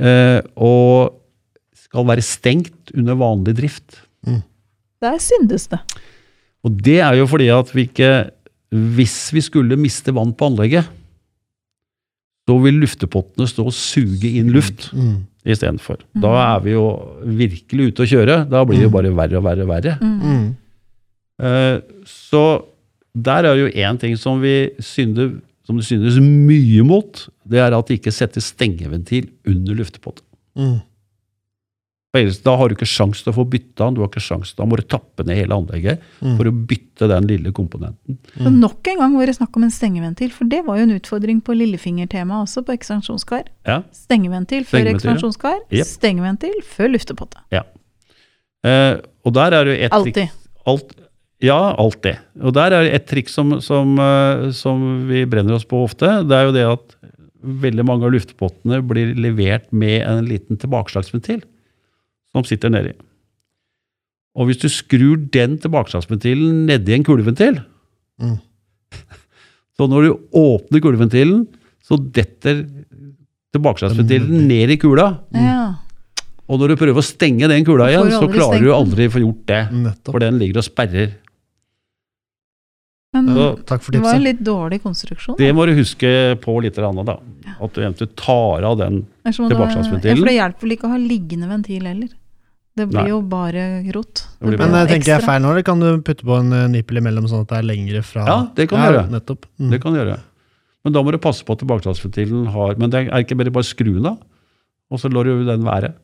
[0.00, 1.16] eh, Og
[1.86, 4.02] skal være stengt under vanlig drift.
[5.02, 5.78] Der syndes det.
[6.66, 8.30] Og det er jo fordi at vi ikke
[8.96, 10.88] Hvis vi skulle miste vann på anlegget,
[12.46, 15.20] så vil luftepottene stå og suge inn luft Mm.
[15.46, 16.00] istedenfor.
[16.18, 16.82] Da er vi jo
[17.22, 18.36] virkelig ute å kjøre.
[18.50, 19.94] Da blir det jo bare verre og verre og verre.
[20.02, 20.56] Mm.
[21.42, 22.42] Uh, Så
[23.14, 27.72] der er jo én ting som vi synder, som det synes mye mot, det er
[27.72, 30.24] at det ikke settes stengeventil under luftepotten.
[30.56, 30.80] Mm.
[32.16, 33.94] Ellers, Da har du ikke sjans til å få bytta den.
[33.94, 36.36] Du har ikke sjans, Da må du tappe ned hele anlegget Mm.
[36.36, 38.16] for å bytte den lille komponenten.
[38.36, 40.98] Så nok en gang var det snakk om en stengeventil, for det var jo en
[41.00, 43.44] utfordring på lillefingertemaet også, på ekspansjonskar.
[43.66, 43.82] Ja.
[43.92, 45.14] Stengeventil før Stengeventil, ja.
[45.14, 45.86] ekspansjonskar, Jep.
[45.86, 47.36] stengeventil før luftepotte.
[48.64, 50.14] Eh, og der er det et Alltid.
[50.14, 50.94] triks- Alt,
[51.40, 52.18] ja, alt det.
[52.42, 56.26] Og der er det et triks som, som, eh, som vi brenner oss på ofte.
[56.26, 56.96] Det er jo det at
[57.46, 61.42] veldig mange av luftpottene blir levert med en liten tilbakeslagsventil
[62.36, 62.92] som sitter nedi.
[64.36, 67.62] Og hvis du skrur den tilbakeslagsventilen nedi en kuleventil,
[68.16, 68.38] Mm.
[69.76, 71.42] så når du åpner kuleventilen,
[71.84, 72.62] så detter
[73.52, 75.10] tilbakeslagsventilen ned i kula.
[75.36, 75.74] Mm.
[76.48, 79.20] Og når du prøver å stenge den kula igjen, så klarer du aldri å få
[79.20, 79.60] gjort det.
[79.82, 80.12] Nettopp.
[80.14, 81.12] For den ligger og sperrer.
[83.16, 85.36] Men Så- Takk for det var en litt dårlig konstruksjon.
[85.36, 87.18] Det må du huske på litt, annet, da.
[87.60, 89.06] At du eventuelt tar av den.
[89.24, 90.16] Er tilbakeslagsventilen.
[90.16, 92.08] Ja, for det hjelper vel ikke å ha liggende ventil heller.
[92.76, 93.08] Det blir Nei.
[93.08, 93.62] jo bare
[93.94, 94.26] rot.
[94.38, 96.34] Det blir Men bare- jeg tenker jeg er feil nå, eller kan du putte på
[96.38, 99.08] en eh, nippel imellom sånn at det er lengre fra Ja, det kan du gjøre.
[99.10, 99.46] Nettopp.
[99.58, 99.70] Mm.
[99.70, 100.18] Det kan du gjøre.
[100.84, 103.64] Men da må du passe på at tilbakeslagsventilen har Men det er ikke bare bare
[103.64, 104.18] skru den av,
[104.90, 105.94] og så lar du den være.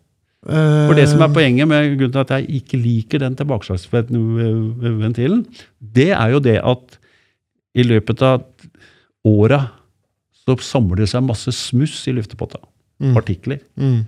[0.44, 5.46] For det som er Eh, poenget med grunnen til at jeg ikke liker den tilbakeslagsventilen,
[5.80, 6.98] det er jo det at
[7.76, 8.42] i løpet av
[9.24, 9.68] åra
[10.46, 12.58] så samler det seg masse smuss i luftepotta.
[13.00, 13.61] mm, Partikler.
[13.78, 14.04] mm,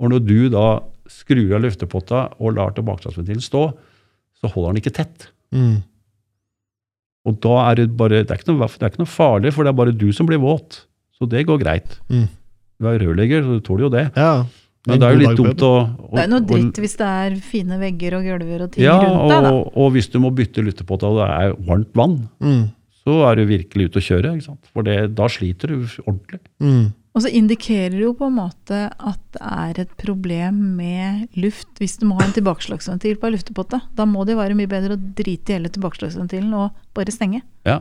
[0.00, 3.64] Og når du da skrur av luftepotta og lar tilbakeslagsventilen stå,
[4.40, 5.28] så holder den ikke tett.
[5.54, 5.82] mm.
[7.24, 9.64] Og da er det bare Det er ikke noe, det er ikke noe farlig, for
[9.64, 10.82] det er bare du som blir våt.
[11.16, 11.94] Så det går greit.
[12.12, 12.26] Mm.
[12.82, 14.02] Du er rørlegger, så du tåler jo det.
[14.18, 14.44] Ja.
[14.86, 17.36] Men det er jo litt dumt å, å Det er noe dritt hvis det er
[17.40, 19.52] fine vegger og gulver og ting Ja, rundt deg, da.
[19.56, 22.66] og, og hvis du må bytte luftepotta og det er varmt vann, Mm,
[23.06, 24.34] så er du virkelig ute å kjøre.
[24.36, 24.68] ikke sant?
[24.76, 26.42] For det, da sliter du ordentlig.
[26.60, 31.28] mm, Og så indikerer det jo på en måte at det er et problem med
[31.38, 33.78] luft hvis du må ha en tilbakeslagsventil på ei luftepotte.
[33.94, 37.44] Da må det jo være mye bedre å drite i hele tilbakeslagsventilen og bare stenge.
[37.68, 37.78] Ja.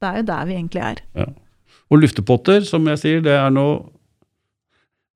[0.00, 1.04] Det er jo der vi egentlig er.
[1.18, 1.28] Ja.
[1.92, 3.82] Og luftepotter, som jeg sier, det er noe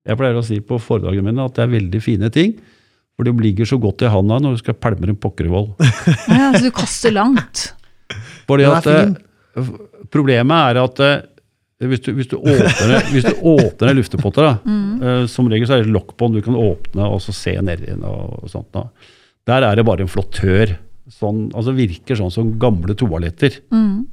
[0.05, 2.51] Jeg pleier å si på foredragene mine at det er veldig fine ting.
[3.17, 5.71] For de ligger så godt i handa når du skal pælme en pokkervoll.
[6.29, 7.71] Ja, så du kaster langt.
[8.45, 9.15] Fordi at eh,
[10.13, 11.23] Problemet er at eh,
[11.83, 15.27] hvis du, hvis du åpner, hvis du åpner en luftepotte, da, Mm.
[15.27, 17.85] som regel så er det lokk på den, du kan åpne og så se nedi
[17.91, 18.69] den og, og sånt.
[18.71, 18.85] Da.
[19.45, 20.77] Der er det bare en flottør.
[21.11, 23.59] Sånn, altså virker sånn som gamle toaletter.
[23.75, 24.07] Mm.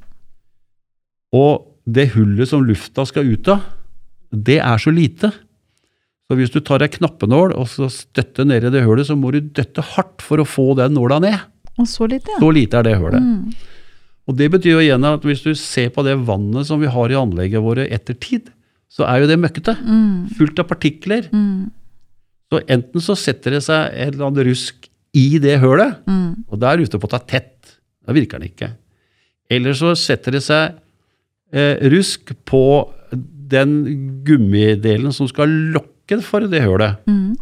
[1.33, 3.63] Og det hullet som lufta skal ut av,
[4.33, 5.31] det er så lite.
[6.27, 9.31] Så hvis du tar ei knappenål og så støtter ned i det hullet, så må
[9.33, 11.39] du døtte hardt for å få den nåla ned.
[11.79, 12.39] Og så lite, ja.
[12.39, 13.23] Så lite er det hullet.
[13.23, 13.71] Mm.
[14.29, 17.11] Og det betyr jo igjen at hvis du ser på det vannet som vi har
[17.11, 18.47] i anlegget våre etter tid,
[18.93, 19.73] så er jo det møkkete.
[19.83, 20.29] Mm.
[20.37, 21.27] Fullt av partikler.
[21.33, 21.71] Mm.
[22.53, 26.45] Så enten så setter det seg et eller annet rusk i det hølet, Mm.
[26.49, 27.75] og da er luftepota tett.
[28.05, 28.71] Da virker den ikke.
[29.51, 30.77] Eller så setter det seg
[31.53, 32.63] eh, rusk på
[33.53, 37.03] den gummidelen som skal lokke for det hølet.
[37.09, 37.35] Mm.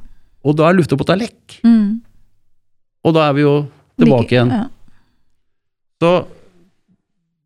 [0.43, 1.59] Og da er luftepotta lekk.
[1.63, 2.01] Mm.
[3.05, 3.53] Og da er vi jo
[4.01, 4.51] tilbake igjen.
[6.01, 6.11] Så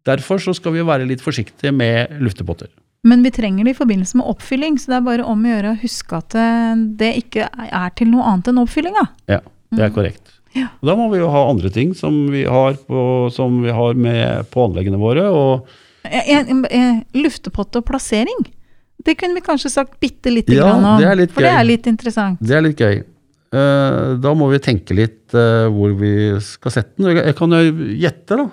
[0.05, 2.69] derfor så skal vi være litt forsiktige med luftepotter.
[3.05, 5.73] Men vi trenger det i forbindelse med oppfylling, så det er bare om å gjøre
[5.75, 9.03] å huske at eh, det ikke er til noe annet enn oppfyllinga.
[9.29, 9.41] Ja,
[9.75, 10.31] det er korrekt.
[10.55, 10.69] Ja.
[10.81, 13.01] Og da må vi jo ha andre ting som vi har, på,
[13.35, 15.27] som vi har med på anleggene våre.
[15.29, 15.67] Og
[16.05, 16.37] Eh,
[16.69, 18.45] eh, Luftepott og plassering,
[19.05, 21.01] det kunne vi kanskje sagt bitte lite Ja, grann om.
[21.01, 22.37] det litt for det er litt interessant.
[22.39, 23.03] det er litt gøy.
[23.55, 26.11] Eh, da må vi tenke litt eh, hvor vi
[26.43, 27.15] skal sette den.
[27.21, 28.45] Jeg, kan jo gjette, da.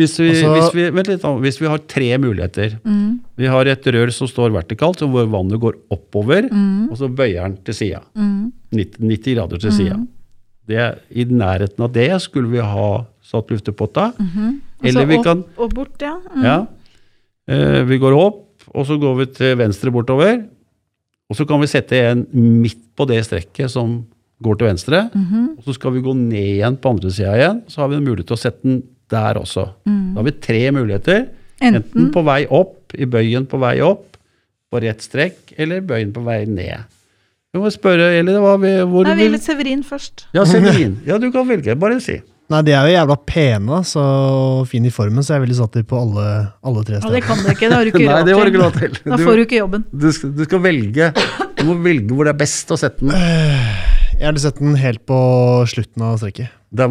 [0.00, 2.74] Hvis vi, Altså- hvis, vi, vent litt, hvis vi har tre muligheter.
[2.84, 3.20] Mm.
[3.40, 6.90] Vi har et rør som står vertikalt, hvor vannet går oppover, Mm.
[6.90, 8.02] og så bøyer den til sida.
[8.14, 8.52] Mm.
[8.72, 9.96] 90, 90 grader til sida.
[10.66, 14.12] Det- I nærheten av det skulle vi ha satt luftepotta.
[14.18, 16.16] Og Eller vi kan opp og bort, ja.
[16.36, 16.42] Mm.
[16.44, 16.66] Ja.
[17.48, 20.44] Eh, vi går opp, og så går vi til venstre bortover.
[21.30, 24.00] Og så kan vi sette en midt på det strekket som
[24.42, 25.02] går til venstre.
[25.14, 25.48] Mhm.
[25.58, 27.62] Og så skal vi gå ned igjen på andre sida igjen.
[27.68, 29.66] Så har vi en mulighet til å sette den der også.
[29.86, 30.14] Mm.
[30.14, 31.26] Da har vi tre muligheter.
[31.60, 34.16] Enten Enten på vei opp, i bøyen på vei opp,
[34.70, 36.86] på rett strekk, eller bøyen på vei ned.
[37.50, 40.28] Vi må spørre, eller hva vi, hvor Nei, vi vil Severin først.
[40.36, 41.00] Ja, Severin.
[41.08, 41.74] Ja, du kan velge.
[41.78, 42.20] Bare si.
[42.50, 44.02] Nei, de er jo jævla pene, så
[44.66, 46.24] fin i formen, så jeg ville satt de på alle,
[46.66, 47.68] alle tre Ja, det kan du ikke.
[47.70, 48.56] Det har du ikke Nei, råd det var det til.
[48.56, 48.96] ikke lov til.
[49.12, 49.84] Da får du ikke jobben.
[50.02, 51.10] Du skal, du skal velge
[51.60, 53.14] Du må velge hvor det er best å sette den.
[53.14, 55.20] Jeg hadde sett den helt på
[55.70, 56.50] slutten av strekket.
[56.74, 56.90] Der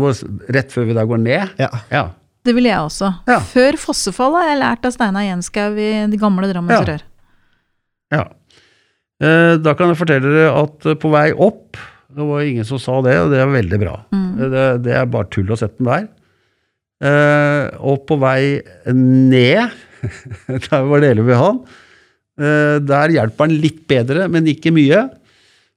[0.55, 1.51] rett før vi da går ned.
[1.61, 1.69] Ja.
[1.91, 2.05] Ja.
[2.47, 3.11] Det ville jeg også.
[3.27, 3.37] Ja.
[3.43, 6.85] Før fossefallet har jeg lært av Steinar Jenskaug i de gamle Drammens Ja.
[6.93, 7.03] Rør.
[8.15, 8.23] ja.
[9.19, 11.75] Eh, da kan jeg fortelle dere at eh, på vei opp
[12.09, 13.99] Det var ingen som sa det, og det er veldig bra.
[14.15, 14.29] Mm.
[14.39, 16.07] Det, det er bare tull å sette den der.
[16.99, 18.59] Eh, og på vei
[18.95, 19.77] ned,
[20.65, 21.61] der var deler vi han,
[22.41, 25.05] eh, der hjelper den litt bedre, men ikke mye.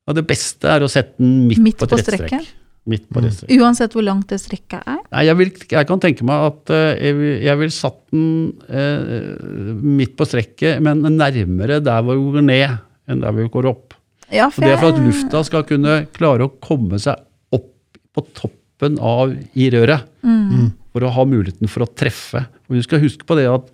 [0.08, 2.50] Og det beste er å sette den midt, Midt på et på rett strekk.
[2.90, 3.28] Midt på mm.
[3.36, 3.52] strekk.
[3.60, 4.98] Uansett hvor langt det strekket er.
[5.12, 8.24] Nei, jeg, vil, jeg kan tenke meg at uh, jeg vil, jeg vil satt den
[8.66, 13.70] uh, midt på strekket, men nærmere der hvor vi går ned, enn der vi går
[13.70, 13.91] opp.
[14.32, 17.20] Ja, Og det er for at lufta skal kunne klare å komme seg
[17.52, 17.68] opp
[18.16, 20.08] på toppen av i røret.
[20.24, 20.72] Mm.
[20.92, 22.46] For å ha muligheten for å treffe.
[22.68, 23.68] Og vi skal huske på det at,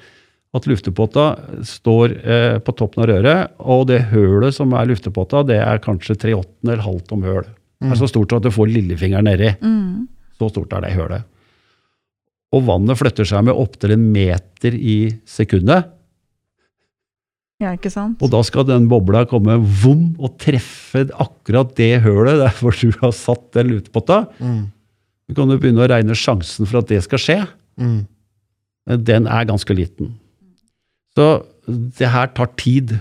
[0.55, 1.29] at luftepotta
[1.67, 6.19] står eh, på toppen av røret, og det hølet som er luftepotta, det er kanskje
[6.19, 7.49] tre åttende eller halvt om høl.
[7.79, 9.53] Det er så stort at du får lillefingeren nedi.
[9.63, 10.09] Mm.
[10.39, 11.27] Så stort er det hølet.
[12.55, 15.93] Og vannet flytter seg med opptil en meter i sekundet.
[17.59, 18.21] Ja, ikke sant?
[18.23, 22.93] Og da skal den bobla komme vom og treffe akkurat det hølet der hvor du
[23.01, 24.21] har satt den lutepotta.
[24.39, 24.69] Mm.
[25.29, 27.39] Du kan jo begynne å regne sjansen for at det skal skje.
[27.83, 27.99] Mm.
[29.05, 30.15] Den er ganske liten.
[31.19, 31.27] Så
[31.67, 32.95] det her tar tid.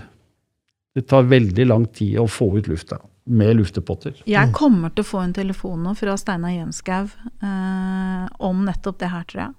[0.98, 4.18] Det tar veldig lang tid å få ut lufta med luftepotter.
[4.26, 7.12] Jeg kommer til å få en telefon nå fra Steinar Jenskaug
[7.44, 9.56] eh, om nettopp det her, tror jeg.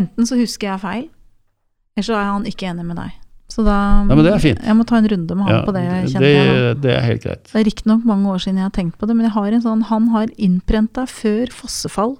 [0.00, 1.04] Enten så husker jeg feil,
[1.94, 3.20] eller så er han ikke enig med deg.
[3.48, 3.74] Så da
[4.08, 4.60] Ja, men det er fint.
[4.64, 5.82] Jeg må ta en runde med han Ja, på det.
[5.84, 7.44] det, kjenner jeg det er helt greit.
[7.52, 9.62] Det er riktignok mange år siden jeg har tenkt på det, men jeg har en
[9.62, 12.16] sånn, han har innprenta før fossefall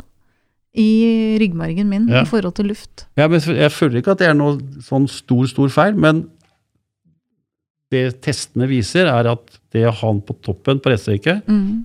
[0.76, 2.22] i ryggmargen min Ja.
[2.22, 3.06] i forhold til luft.
[3.16, 6.28] Ja, men jeg føler ikke at det er noe sånn stor, stor feil, men
[7.94, 11.84] det testene viser, er at det å ha han på toppen på rettstrekket Mm.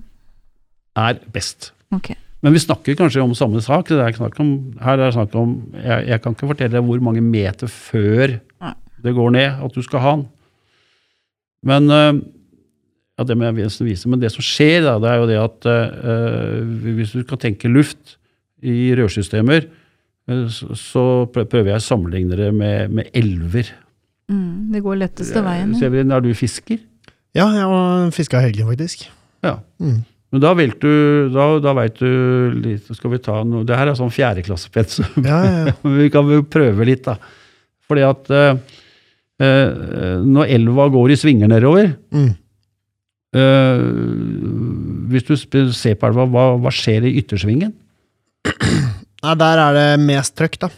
[0.96, 1.72] er best.
[1.92, 2.16] Ok.
[2.42, 3.86] Men vi snakker kanskje om samme sak.
[3.88, 7.00] Det er snakk om, her er det snakk om jeg, jeg kan ikke fortelle hvor
[7.00, 8.74] mange meter før Nei.
[9.04, 10.28] Det går ned at du skal ha den.
[11.66, 12.20] Men øh,
[13.20, 14.08] ja, det må jeg vise.
[14.08, 17.68] Men det som skjer, da, det er jo det at uh, hvis du skal tenke
[17.68, 18.16] luft
[18.64, 19.66] i rørsystemer,
[20.48, 23.72] så, prøver jeg å sammenligne det med, med elver.
[24.30, 24.70] Mm.
[24.72, 25.74] Det går letteste veien.
[25.76, 26.80] Severin, er du fisker?
[27.36, 29.04] Ja, jeg var fiska i helgen, faktisk.
[29.44, 29.58] Ja.
[29.82, 30.00] Mm.
[30.30, 30.92] Men da vet du,
[31.34, 32.10] da, da vet du
[32.62, 35.24] litt Skal vi ta noe Det her er sånn fjerdeklassepensum.
[35.26, 35.74] Ja, ja, ja.
[35.82, 37.16] Men vi kan jo prøve litt, da.
[37.90, 38.86] Fordi at eh, eh,
[39.40, 42.30] når elva går i svinger nedover Mm.
[43.34, 43.80] eh,
[45.10, 45.34] Hvis du
[45.74, 47.72] ser på elva, hva, hva skjer i yttersvingen?
[49.24, 50.68] Nei, der er det mest trøkk, da.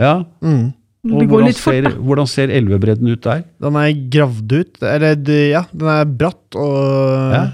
[0.00, 0.72] Ja, Mm.
[1.06, 1.90] og hvordan fort, ser, da.
[2.02, 3.44] hvordan ser elvebredden ut der?
[3.62, 5.14] Den er gravd ut, eller
[5.52, 7.44] ja, den er bratt og Ja.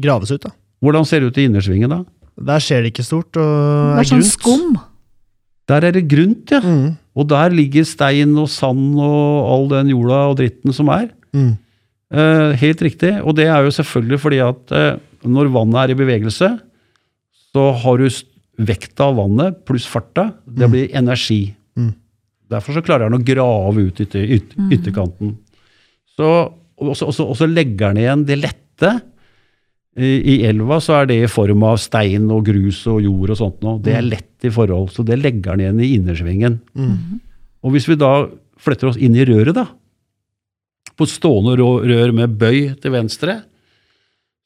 [0.00, 0.50] graves ut, da.
[0.82, 2.04] Hvordan ser det ut i innersvingen, da?
[2.40, 4.32] Der skjer det ikke stort, og Det er sånn grunt.
[4.32, 4.80] skum.
[5.68, 6.60] Der er det grunt, ja.
[6.60, 6.96] Mm.
[7.14, 11.08] Og der ligger stein og sand og all den jorda og dritten som er.
[11.34, 11.52] Mm.
[12.14, 13.12] Eh, helt riktig.
[13.22, 16.50] Og det er jo selvfølgelig fordi at eh, når vannet er i bevegelse,
[17.54, 18.08] så har du
[18.66, 20.28] vekta av vannet pluss farta.
[20.44, 21.54] Det blir energi.
[21.78, 21.92] Mm.
[22.50, 25.36] Derfor så klarer han å grave ut ytter, yt, ytterkanten.
[26.14, 28.92] Så, og, så, og, så, og så legger han igjen det lette
[29.96, 33.60] i elva så er det i form av stein og grus og jord og sånt
[33.62, 33.78] noe.
[33.84, 36.56] Det er lett i forhold, så det legger den igjen i innersvingen.
[36.74, 37.20] Mm.
[37.62, 38.26] Og hvis vi da
[38.58, 39.68] flytter oss inn i røret, da,
[40.98, 43.38] på stående rør med bøy til venstre,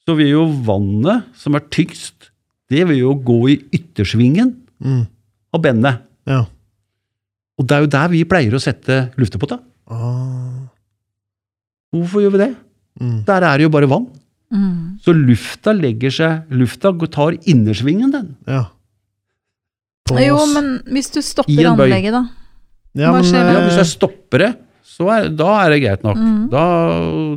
[0.04, 2.28] så vil jo vannet, som er tyngst,
[2.68, 5.06] det vil jo gå i yttersvingen Mm.
[5.56, 6.02] av bendet.
[6.28, 6.44] Ja.
[7.58, 9.56] Og det er jo der vi pleier å sette luftepotta.
[9.90, 10.68] Ah.
[11.90, 12.52] Hvorfor gjør vi det?
[13.00, 13.16] Mm.
[13.26, 14.06] Der er det jo bare vann.
[14.48, 14.96] Mm.
[15.04, 18.30] Så lufta legger seg Lufta tar innersvingen, den.
[18.48, 18.64] Ja.
[20.08, 22.22] På Jo, men hvis du stopper anlegget, da.
[22.96, 23.56] ja, hva men, skjer da?
[23.58, 24.52] Ja, hvis jeg stopper det,
[24.88, 26.16] så er, da er det greit nok.
[26.18, 26.38] Mm.
[26.52, 26.62] Da,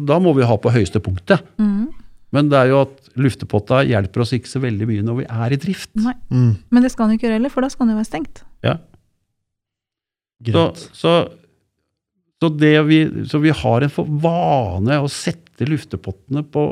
[0.08, 1.43] da må vi ha på høyeste punktet.
[1.62, 1.89] Mm.
[2.32, 5.54] Men det er jo at luftepotta hjelper oss ikke så veldig mye når vi er
[5.54, 5.91] i drift.
[6.00, 6.15] Nei.
[6.32, 6.54] mm.
[6.71, 8.43] Men det skal den ikke gjøre heller, for da skal den jo være stengt.
[8.63, 8.78] Ja.
[10.47, 10.63] Så,
[10.97, 11.13] så,
[12.41, 16.63] så, det vi, så vi har en for vane å sette luftepottene på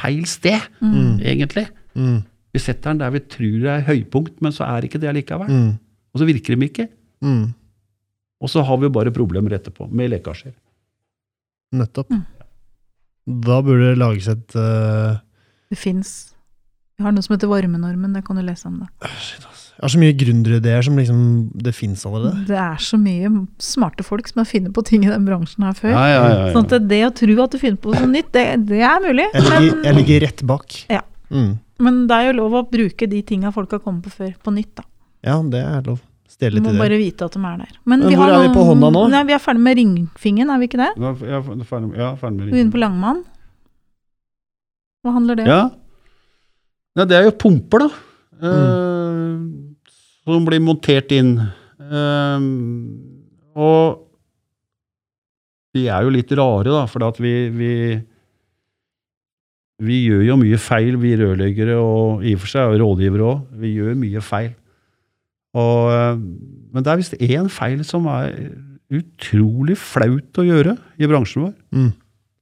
[0.00, 1.20] feil sted, Mm.
[1.20, 1.68] egentlig.
[1.94, 2.22] Mm.
[2.52, 5.48] Vi setter den der vi tror det er høypunkt, men så er ikke det likevel.
[5.48, 5.70] Mm.
[6.14, 6.88] Og så virker de ikke.
[7.22, 7.52] Mm.
[8.40, 10.54] Og så har vi bare problemer etterpå, med lekkasjer.
[11.76, 12.10] Nettopp.
[12.10, 12.24] Mm.
[13.46, 15.20] Da burde det lages et uh...
[15.70, 16.34] Det fins.
[16.98, 18.80] Vi har noe som heter varmenormen, det kan du lese om.
[19.80, 19.86] Det.
[19.86, 19.86] er.
[19.86, 21.20] Jeg har så mye gründerideer som liksom
[21.56, 22.44] Det fins allerede.
[22.50, 25.72] Det er så mye smarte folk som har funnet på ting i den bransjen her
[25.78, 25.94] før.
[25.94, 26.52] Ja, ja, ja, ja.
[26.52, 29.26] Sånn at det å tro at du finner på noe nytt, det, det er mulig.
[29.32, 30.78] Jeg ligger, Men, jeg ligger rett bak.
[30.90, 31.00] Ja.
[31.30, 31.58] Mm.
[31.78, 34.50] men det er jo lov å bruke de tinga folk har kommet på før, på
[34.52, 34.72] nytt.
[34.80, 34.82] da.
[35.22, 36.00] ja, det er lov.
[36.40, 37.72] Litt må bare vite at de er der.
[37.90, 39.02] Men vi hvor har er vi på hånda nå?
[39.12, 40.90] Nei, Vi er ferdig med ringfingeren, er vi ikke det?
[40.96, 43.24] Er ferdig, ja, ferdig med Vi begynner på langmann.
[45.04, 45.50] Hva handler det om?
[45.50, 45.62] Ja.
[47.00, 47.90] ja, det er jo pumper, da.
[48.40, 48.89] eh,
[50.34, 51.34] som blir montert inn.
[51.80, 52.46] Um,
[53.58, 54.06] og
[55.74, 57.74] de er jo litt rare, da, for at vi, vi
[59.80, 63.38] Vi gjør jo mye feil, vi rørleggere og i og for seg rådgivere òg.
[63.62, 64.50] Vi gjør mye feil.
[65.56, 66.18] Og, eh,
[66.74, 68.34] men det er visst én feil som er
[68.90, 71.54] utrolig flaut å gjøre i bransjen vår.
[71.72, 71.90] Mm.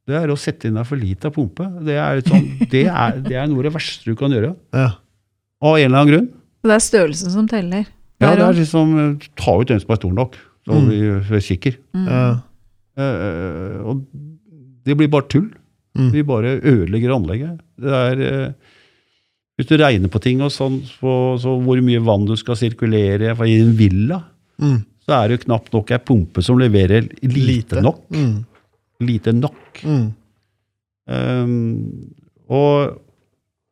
[0.09, 1.69] Det er å sette inn deg for av pumpe.
[1.85, 4.55] Det er, sånn, det, er, det er noe av det verste du kan gjøre.
[4.73, 4.91] Ja.
[5.61, 6.29] Av en eller annen grunn.
[6.65, 7.87] Det er størrelsen som teller.
[8.21, 10.35] Ja, det er liksom eh, Ta ut den som er stor nok,
[10.67, 10.89] så Mm.
[10.91, 11.77] vi, vi er sikre.
[11.95, 12.09] Mm.
[12.09, 12.41] Uh,
[12.99, 14.03] uh, og
[14.85, 15.47] det blir bare tull.
[15.99, 16.11] Mm.
[16.13, 17.61] Vi bare ødelegger anlegget.
[17.81, 18.53] Det er uh,
[19.59, 23.33] Hvis du regner på ting og sånn, så, så hvor mye vann du skal sirkulere
[23.47, 24.21] i en villa,
[24.59, 24.81] Mm.
[25.07, 28.01] så er det jo knapt nok ei pumpe som leverer lite, nok.
[28.11, 28.45] Mm.
[29.07, 29.79] Lite nok.
[29.87, 30.09] Mm.
[31.09, 32.11] Um,
[32.51, 32.99] og,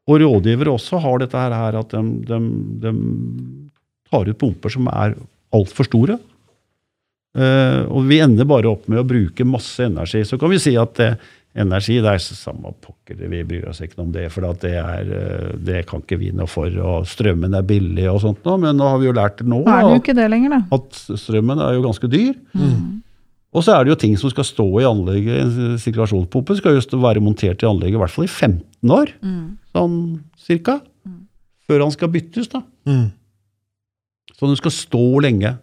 [0.06, 2.40] og rådgivere også har dette her, at de, de,
[2.84, 2.92] de
[4.10, 5.16] tar ut pumper som er
[5.56, 6.18] altfor store.
[7.36, 10.22] Uh, og vi ender bare opp med å bruke masse energi.
[10.24, 11.10] Så kan vi si at det,
[11.56, 14.74] energi det er samme pokker, vi bryr oss ikke noe om det, for at det,
[14.76, 16.68] er, eh, det kan ikke vi noe for.
[16.68, 19.96] Og strømmen er billig og sånt men nå har vi jo lært nå Nå det
[19.96, 20.02] jo
[20.60, 22.34] at, at strømmen er jo ganske dyr.
[22.52, 22.95] Mm.
[23.56, 25.38] Og så er det jo ting som skal stå i anlegget.
[25.46, 29.56] En sirkulasjonspumpe skal jo være montert i anlegget i hvert fall i 15 år, Mm.
[29.74, 29.94] sånn
[30.36, 30.80] cirka.
[31.06, 31.22] Mm.
[31.66, 32.60] Før han skal byttes, da.
[32.86, 33.06] Mm.
[34.36, 35.54] Så den skal stå lenge.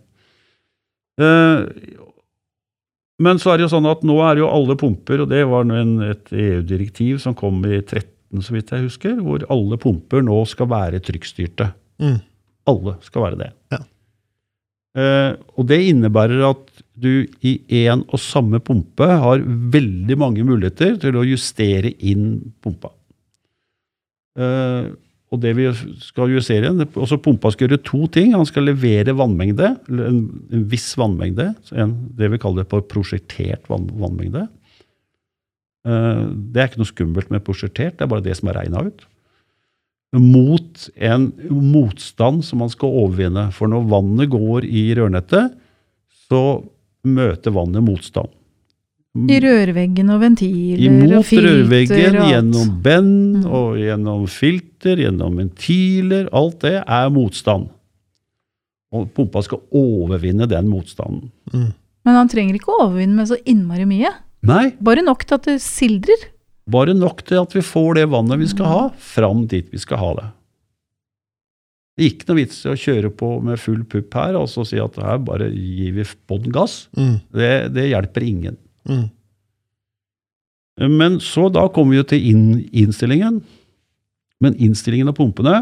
[1.21, 1.67] Eh,
[3.21, 5.69] men så er det jo sånn at nå er jo alle pumper, og det var
[5.69, 10.39] en, et EU-direktiv som kom i 13, så vidt jeg husker, hvor alle pumper nå
[10.49, 11.69] skal være trykkstyrte.
[12.01, 12.17] Mm.
[12.73, 13.51] Alle skal være det.
[13.75, 13.79] Ja.
[14.93, 19.41] Eh, og det innebærer at du i én og samme pumpe har
[19.73, 22.93] veldig mange muligheter til å justere inn pumpa.
[24.37, 24.91] Eh,
[25.33, 25.65] og det vi
[26.03, 28.35] skal justere inn, også Pumpa skal gjøre to ting.
[28.37, 30.19] Han skal levere vannmengde, en,
[30.53, 34.45] en viss vannmengde, en, det vi kaller for prosjektert vann, vannmengde.
[35.89, 36.21] Eh,
[36.53, 39.07] det er ikke noe skummelt med prosjektert, det er bare det som er regna ut
[40.13, 43.47] mot en motstand som man skal overvinne.
[43.55, 45.55] For når vannet går i rørnettet,
[46.29, 46.41] så
[47.03, 48.29] møter vannet motstand.
[49.29, 52.31] I rørveggen og ventiler Imot og filter rørveggen, og alt.
[52.31, 53.51] gjennom bend Mm.
[53.53, 56.29] og gjennom filter, gjennom ventiler.
[56.33, 57.67] Alt det er motstand.
[58.93, 61.29] Og pumpa skal overvinne den motstanden.
[61.53, 61.73] Mm.
[62.05, 64.11] Men han trenger ikke å overvinne med så innmari mye.
[64.43, 66.25] Nei, Bare nok til at det sildrer.
[66.69, 69.97] Bare nok til at vi får det vannet vi skal ha, fram dit vi skal
[69.99, 70.29] ha det.
[71.93, 74.63] Det er ikke noe vits i å kjøre på med full pupp her og så
[74.65, 76.87] si at her bare gir vi bånn gass.
[76.97, 77.17] Mm.
[77.35, 78.55] Det, det hjelper ingen.
[78.89, 79.03] Mm.
[80.97, 83.43] Men så da kommer vi jo til inn, innstillingen.
[84.41, 85.59] Men innstillingen av pumpene,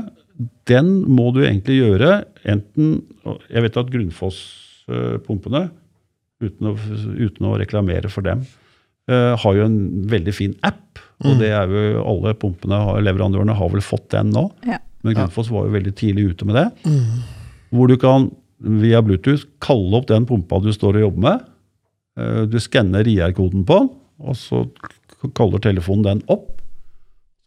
[0.72, 2.14] den må du egentlig gjøre
[2.49, 3.02] enten
[3.52, 5.66] Jeg vet at Grunnfoss-pumpene,
[6.41, 8.61] uten, å- uten å reklamere for dem, eh,
[9.10, 10.99] har jo en veldig fin app.
[11.24, 11.39] Og Mm.
[11.39, 14.52] det er jo alle pumpene, har- leverandørene har vel fått den nå.
[14.66, 14.78] Ja.
[15.04, 15.20] Men Ja.
[15.26, 16.72] Grundfos var jo veldig tidlig ute med det.
[16.86, 17.24] Mm.
[17.74, 21.41] Hvor du kan via Bluetooth kalle opp den pumpa du står og jobber med.
[22.18, 23.89] Eh, Du skanner IR-koden på den,
[24.20, 24.70] og så
[25.34, 26.62] kaller telefonen den opp.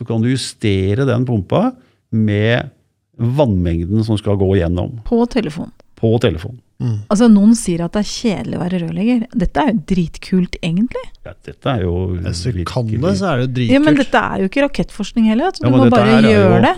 [0.01, 1.75] Så kan du justere den pumpa
[2.11, 2.71] med
[3.19, 5.71] vannmengden som skal gå gjennom På telefon.
[5.97, 6.59] på telefonen.
[6.85, 6.97] Mm.
[7.09, 9.23] Altså, noen sier at det er kjedelig å være rørlegger.
[9.45, 11.05] Dette er jo dritkult, egentlig.
[11.25, 14.21] Ja, dette er jo Hvis du kan det, så er det jo Ja, men dette
[14.21, 15.49] er jo ikke rakettforskning heller.
[15.53, 16.75] Altså, Ja, du må bare gjøre det.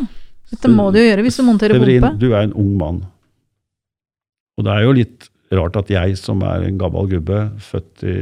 [0.54, 2.20] Dette må du jo gjøre hvis du monterer Severin, pumpe.
[2.22, 3.02] du er en ung mann.
[4.56, 5.26] Og det er jo litt
[5.56, 8.16] rart at jeg, som er en gammel gubbe, født i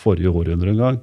[0.00, 0.96] forrige århundre en gang,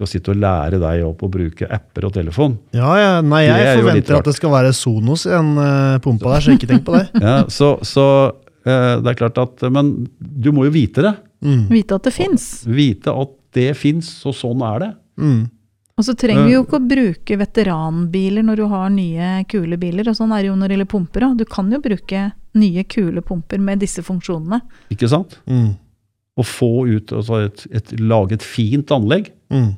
[0.00, 2.54] skal sitte og lære deg opp å bruke apper og telefon.
[2.72, 6.32] Ja, ja, nei, jeg er forventer at det skal være Sonos i den uh, pumpa
[6.32, 7.02] der, så ikke tenk på det.
[7.26, 11.14] Ja, så så eh, det er klart at Men du må jo vite det.
[11.40, 11.62] Mm.
[11.70, 12.50] Vite at det fins.
[12.68, 14.90] Vite at det fins, og sånn er det.
[15.20, 15.40] Mm.
[16.00, 20.08] Og så trenger vi jo ikke å bruke veteranbiler når du har nye, kule biler.
[20.08, 21.34] Og sånn er det jo når det gjelder pumper òg.
[21.36, 22.22] Du kan jo bruke
[22.56, 24.62] nye, kule pumper med disse funksjonene.
[24.94, 25.36] Ikke sant?
[25.44, 25.74] Mm.
[26.40, 29.28] Å få ut altså et, et, Lage et fint anlegg.
[29.52, 29.74] Mm.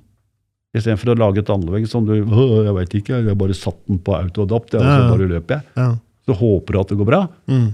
[0.78, 4.14] Istedenfor å lage et anlegg som du Jeg veit ikke, jeg bare satt den på
[4.16, 5.68] autoadapt, og Ja, så bare løper jeg.
[5.76, 5.88] Ja.
[6.22, 7.24] Så håper du at det går bra.
[7.50, 7.66] Mm.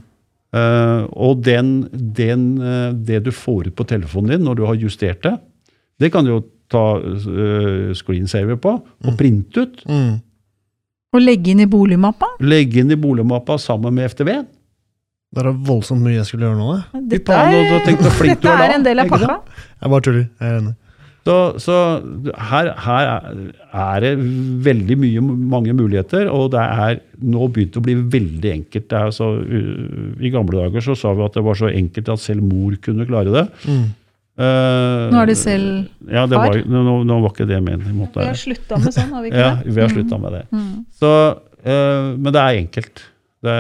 [0.49, 4.79] Eh, og den, den, uh, det du får ut på telefonen din når du har
[4.81, 5.35] justert det,
[6.01, 6.39] det kan du jo
[6.73, 9.83] ta uh, screensaver på og printe ut.
[9.89, 10.15] Mm.
[11.17, 12.35] Og legge inn i boligmappa.
[12.45, 14.33] Legge inn i boligmappa sammen med FTV.
[15.29, 16.75] Det er voldsomt mye jeg skulle gjøre nå.
[16.75, 17.01] det.
[17.17, 17.57] Dette du
[18.33, 19.41] dette er er en del av pakka.
[19.83, 20.29] Jeg bare tuller.
[20.41, 20.77] Jeg er enig.
[21.29, 21.75] Så, så
[22.49, 24.13] her, her er- det
[24.65, 25.21] veldig mye,
[25.53, 28.87] mange muligheter, og det er nå begynt å bli veldig enkelt.
[28.89, 32.09] Det er så, uh, I gamle dager så sa vi at det var så enkelt
[32.15, 33.45] at selv mor kunne klare det.
[33.69, 33.83] Mm.
[34.39, 36.55] Uh, Nå er det selv ja, det far.
[36.55, 37.85] var, nå, nå var ikke det ment.
[37.91, 38.23] i måte.
[38.23, 39.73] Vi har slutta med sånn, har vi ikke Ja, det?
[39.75, 40.43] vi har slutta med det.
[40.55, 40.75] Mm.
[41.03, 41.13] Så,
[41.67, 43.05] uh, men det er enkelt.
[43.45, 43.57] Det,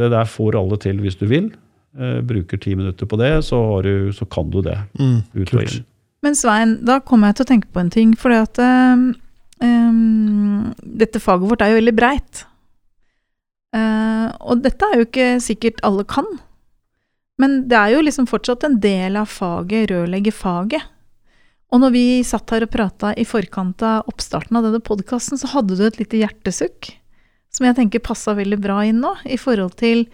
[0.00, 1.52] det der får alle til hvis du vil.
[1.94, 4.80] Uh, bruker ti minutter på det, så, har du, så kan du det.
[4.98, 5.18] Mm.
[5.36, 5.84] Ut og inn.
[6.24, 8.14] Men Svein, da kommer jeg til å tenke på en ting.
[8.16, 9.12] For at ehm,
[11.02, 12.46] dette faget vårt er jo veldig breit.
[13.74, 16.28] Uh, og dette er jo ikke sikkert alle kan.
[17.42, 20.90] Men det er jo liksom fortsatt en del av faget, rørleggerfaget.
[21.74, 25.50] Og når vi satt her og prata i forkant av oppstarten av denne podkasten, så
[25.56, 26.92] hadde du et lite hjertesukk
[27.54, 30.06] som jeg tenker passa veldig bra inn nå, i forhold til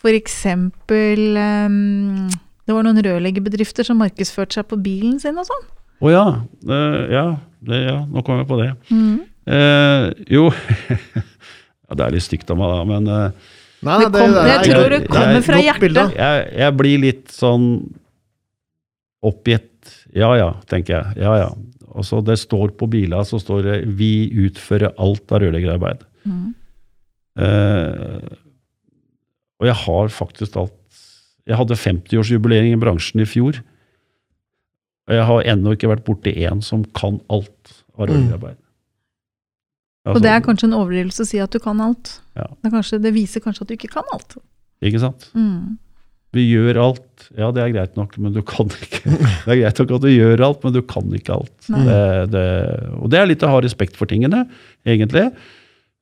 [0.00, 2.30] for eksempel ehm,
[2.70, 5.64] Det var noen rørleggerbedrifter som markedsførte seg på bilen sin og sånn.
[6.06, 6.24] Å ja.
[6.62, 7.24] Uh, ja,
[7.66, 7.96] det, ja.
[8.06, 8.68] Nå kom jeg på det.
[8.94, 9.16] Mm.
[9.50, 10.44] Uh, jo
[11.90, 13.56] ja, Det er litt stygt av meg, da, men uh,
[13.88, 16.14] Nei, Det kom- er- jeg tror det er kommer et fra hjertet.
[16.20, 17.66] jeg, jeg blir litt sånn
[19.26, 19.96] oppgitt.
[20.16, 21.20] Ja ja, tenker jeg.
[21.24, 21.50] Ja ja.
[21.90, 24.12] Og så Det står på bila så står det 'Vi
[24.46, 26.04] utfører alt av rørleggerarbeid'.
[26.28, 26.54] Mm.
[27.40, 28.36] Eh,
[29.60, 30.76] og jeg har faktisk alt
[31.48, 33.60] Jeg hadde 50-årsjubileering i bransjen i fjor.
[35.10, 38.58] Og jeg har ennå ikke vært borti en som kan alt av rørleggerarbeid.
[40.10, 42.16] Og det er kanskje en overdrivelse å si at du kan alt.
[42.38, 42.46] Ja.
[42.48, 44.38] Det, er kanskje, det viser kanskje at du ikke kan alt.
[44.80, 45.28] Ikke sant?
[45.36, 45.76] Mm.
[46.34, 47.26] Vi gjør alt.
[47.34, 49.02] Ja, det er greit nok, men du kan ikke.
[49.44, 51.56] Det er greit nok at du gjør alt, men du kan ikke alt.
[51.66, 52.44] Det, det,
[52.96, 54.44] og det er litt å ha respekt for tingene,
[54.86, 55.26] egentlig.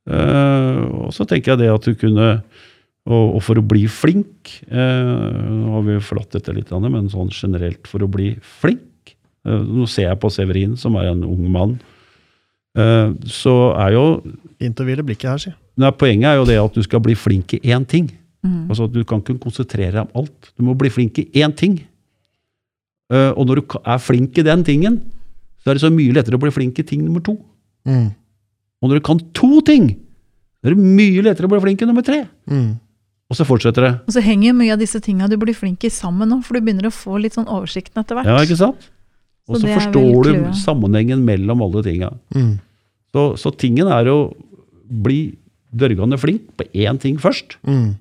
[0.09, 2.29] Uh, og så tenker jeg det at du kunne
[3.09, 5.13] Og, og for å bli flink eh,
[5.49, 9.15] Nå har vi forlatt dette litt, men sånn generelt for å bli flink
[9.49, 11.79] eh, Nå ser jeg på Severin, som er en ung mann.
[12.77, 14.05] eh, så er jo
[14.61, 15.55] Fint å hvile blikket her, si.
[15.81, 18.11] nei, Poenget er jo det at du skal bli flink i én ting.
[18.45, 18.67] Mm.
[18.69, 20.51] Altså, Du kan ikke konsentrere deg om alt.
[20.59, 21.79] Du må bli flink i én ting.
[23.09, 24.99] Eh, og når du er flink i den tingen,
[25.63, 27.39] så er det så mye lettere å bli flink i ting nummer to.
[27.89, 28.11] Mm.
[28.83, 29.89] Og når du kan to ting,
[30.61, 32.25] så er det mye lettere å bli flink i nummer tre.
[32.51, 32.77] Mm.
[33.29, 33.91] Og så fortsetter det.
[34.09, 36.57] Og så henger jo mye av disse tinga du blir flink i sammen nå, for
[36.57, 38.27] du begynner å få litt sånn oversikten etter hvert.
[38.31, 38.87] Ja, ikke sant?
[39.49, 42.11] Og Så så forstår du sammenhengen mellom alle tinga.
[42.37, 42.55] Mm.
[43.13, 44.19] Så, så tingen er å
[44.89, 45.37] bli
[45.73, 47.59] dørgende flink på én ting først.
[47.69, 47.95] Mm.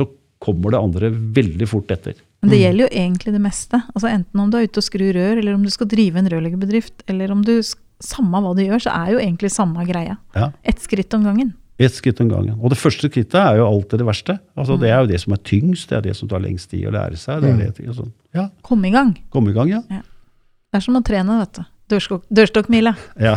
[0.00, 0.08] Så
[0.40, 2.16] kommer det andre veldig fort etter.
[2.42, 2.64] Men det Mm.
[2.64, 3.82] gjelder jo egentlig det meste.
[3.94, 6.28] Altså Enten om du er ute og skrur rør, eller om du skal drive en
[6.28, 7.60] rørleggerbedrift, eller om du
[8.02, 10.16] Samme hva du gjør, så er jo egentlig samme greia.
[10.34, 10.48] Ja.
[10.66, 11.52] Ett skritt om gangen.
[11.82, 12.54] Ett skritt om gangen.
[12.60, 14.38] Og det første skrittet er jo alltid det verste.
[14.56, 16.86] Altså, Det er jo det som er tyngst, det er det som tar lengst tid
[16.88, 17.42] å lære seg.
[17.42, 19.14] Det det, altså, ja, Kom i gang.
[19.30, 19.82] Komme i gang, ja.
[19.88, 21.64] Det er som å trene, vet du.
[21.92, 22.94] Dørstokk, dørstokkmila.
[23.28, 23.36] ja.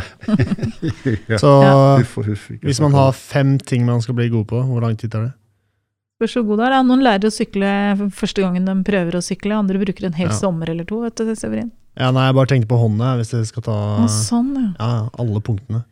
[1.41, 1.97] Så Ja.
[1.99, 4.95] Huff og huff, hvis man har fem ting man skal bli god på, hvor lang
[4.97, 5.33] tid tar det?
[6.15, 6.75] Spørs hvor god du er.
[6.87, 7.69] Noen lærer å sykle
[8.15, 10.37] første gangen de prøver å sykle, andre bruker en hel Ja.
[10.37, 11.01] sommer eller to.
[11.01, 11.71] vet du, Severin.
[11.97, 14.69] Ja, nei, jeg bare tenkte på hånda, hvis jeg skal ta sånn, ja.
[14.79, 15.83] ja, alle punktene.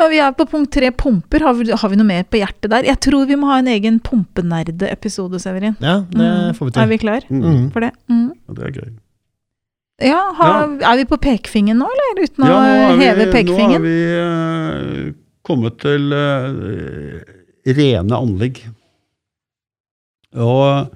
[0.00, 1.42] Ja, vi er på punkt tre, pumper.
[1.44, 2.86] Har vi, har vi noe mer på hjertet der?
[2.88, 5.76] Jeg tror vi må ha en egen pumpenerde-episode, Severin.
[5.80, 6.54] Ja, det Mm.
[6.56, 6.82] får vi til.
[6.82, 7.42] Er vi klar Mm.
[7.44, 7.70] Mm.
[7.72, 7.92] for det?
[8.08, 8.32] Mm.
[8.48, 8.90] Ja, det er gøy.
[10.00, 12.24] Ja, har, Er vi på pekefingeren nå, eller?
[12.24, 15.12] Uten Ja, å er heve Nå har vi uh,
[15.44, 17.20] kommet til uh,
[17.66, 18.62] rene anlegg.
[20.34, 20.88] Og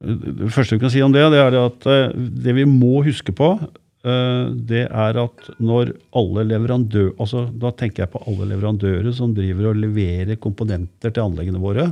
[0.00, 1.80] eh, det første vi kan si om det, det er at
[2.16, 3.58] det vi må huske på,
[4.00, 9.74] det er at når alle leverandører altså Da tenker jeg på alle leverandører som driver
[9.74, 11.90] og leverer komponenter til anleggene våre.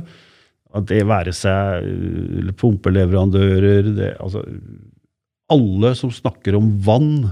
[0.73, 4.43] At det være seg eh, pumpeleverandører det, altså,
[5.49, 7.29] Alle som snakker om vann,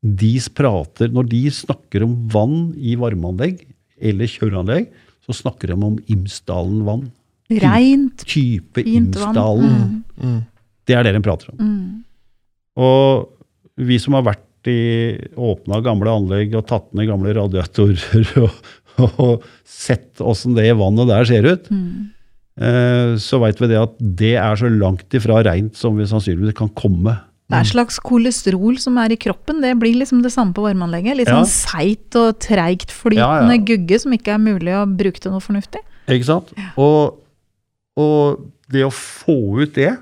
[0.00, 3.64] de prater, når de snakker om vann i varmeanlegg
[3.96, 4.90] eller kjøreanlegg,
[5.24, 7.06] så snakker de om Imsdalen vann.
[7.62, 9.16] Reint, Type fint.
[9.16, 10.02] Imsdalen.
[10.20, 10.28] Mm.
[10.36, 10.42] Mm.
[10.86, 11.62] Det er det de prater om.
[11.62, 11.88] Mm.
[12.76, 13.35] Og
[13.76, 14.78] vi som har vært i
[15.38, 18.56] åpna gamle anlegg og tatt ned gamle radiatorer og,
[19.22, 22.08] og sett åssen det vannet der ser ut, Mm.
[22.58, 26.56] eh, så veit vi det at det er så langt ifra reint som vi sannsynligvis
[26.56, 27.18] kan komme.
[27.46, 29.60] Det er slags kolesterol som er i kroppen.
[29.62, 31.14] Det blir liksom det samme på varmeanlegget.
[31.20, 31.36] Litt Ja.
[31.44, 33.62] sånn seigt og treigt flytende Ja, ja.
[33.62, 35.78] gugge som ikke er mulig å bruke til noe fornuftig.
[36.10, 36.50] Ikke sant?
[36.76, 37.20] Og,
[37.96, 38.40] og
[38.72, 39.92] det å få ut det,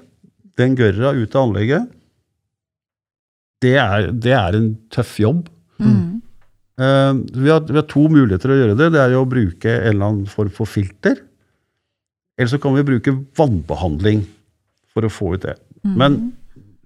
[0.57, 1.91] den gørra ut av anlegget,
[3.65, 5.49] det er, det er en tøff jobb.
[5.83, 6.21] Mm.
[6.75, 8.93] Uh, vi, har, vi har to muligheter å gjøre det.
[8.95, 11.21] Det er jo å bruke en eller annen form for filter.
[12.39, 14.25] Eller så kan vi bruke vannbehandling
[14.95, 15.55] for å få ut det.
[15.85, 15.95] Mm.
[16.01, 16.19] Men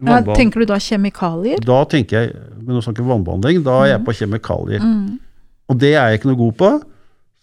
[0.04, 1.62] ja, tenker du da kjemikalier?
[1.64, 4.84] da tenker jeg, men nå snakker vi vannbehandling, da er jeg på kjemikalier.
[4.84, 5.16] Mm.
[5.68, 6.70] Og det er jeg ikke noe god på,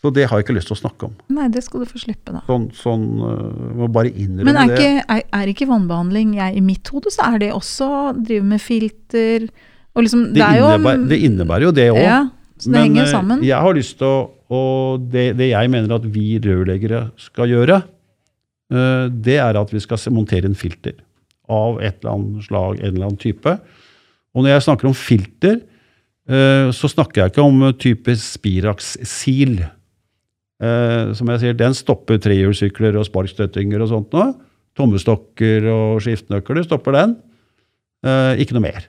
[0.06, 1.14] så det har jeg ikke lyst til å snakke om.
[1.34, 2.44] Nei, det skal du få slippe, da.
[2.46, 4.78] Sånn, sånn øh, må bare innrømme Men er det.
[4.78, 8.46] ikke, er, er ikke vannbehandling jeg, I mitt hode så er det også å drive
[8.54, 9.48] med filter
[9.96, 12.02] og liksom, Det, er jo, innebærer, det innebærer jo det òg.
[12.04, 12.20] Ja,
[12.62, 13.44] så det henger sammen.
[13.44, 14.16] jeg har lyst til å
[14.56, 17.80] Og det, det jeg mener at vi rørleggere skal gjøre,
[18.70, 21.00] øh, det er at vi skal montere en filter
[21.50, 23.56] av et eller annet slag, en eller annen type.
[24.36, 25.58] Og når jeg snakker om filter,
[26.30, 29.64] øh, så snakker jeg ikke om øh, type Spirax-sil.
[30.64, 34.28] Eh, som jeg sier, den stopper trehjulssykler og sparkstøttinger og sånt nå.
[34.80, 37.16] Tommestokker og skiftenøkler stopper den.
[38.06, 38.88] Eh, ikke noe mer.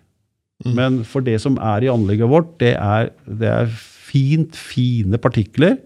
[0.65, 0.73] Mm.
[0.79, 5.77] Men for det som er i anlegget vårt, det er, det er fint, fine partikler.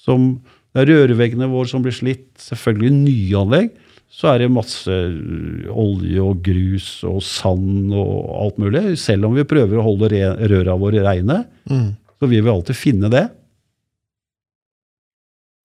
[0.00, 0.40] Som,
[0.74, 2.28] det er rørveggene våre som blir slitt.
[2.40, 3.70] Selvfølgelig nye anlegg.
[4.10, 8.96] Så er det masse øh, olje og grus og sand og alt mulig.
[8.98, 10.10] Selv om vi prøver å holde
[10.50, 11.92] røra våre reine, Mm.
[12.18, 13.28] så vil vi alltid finne det.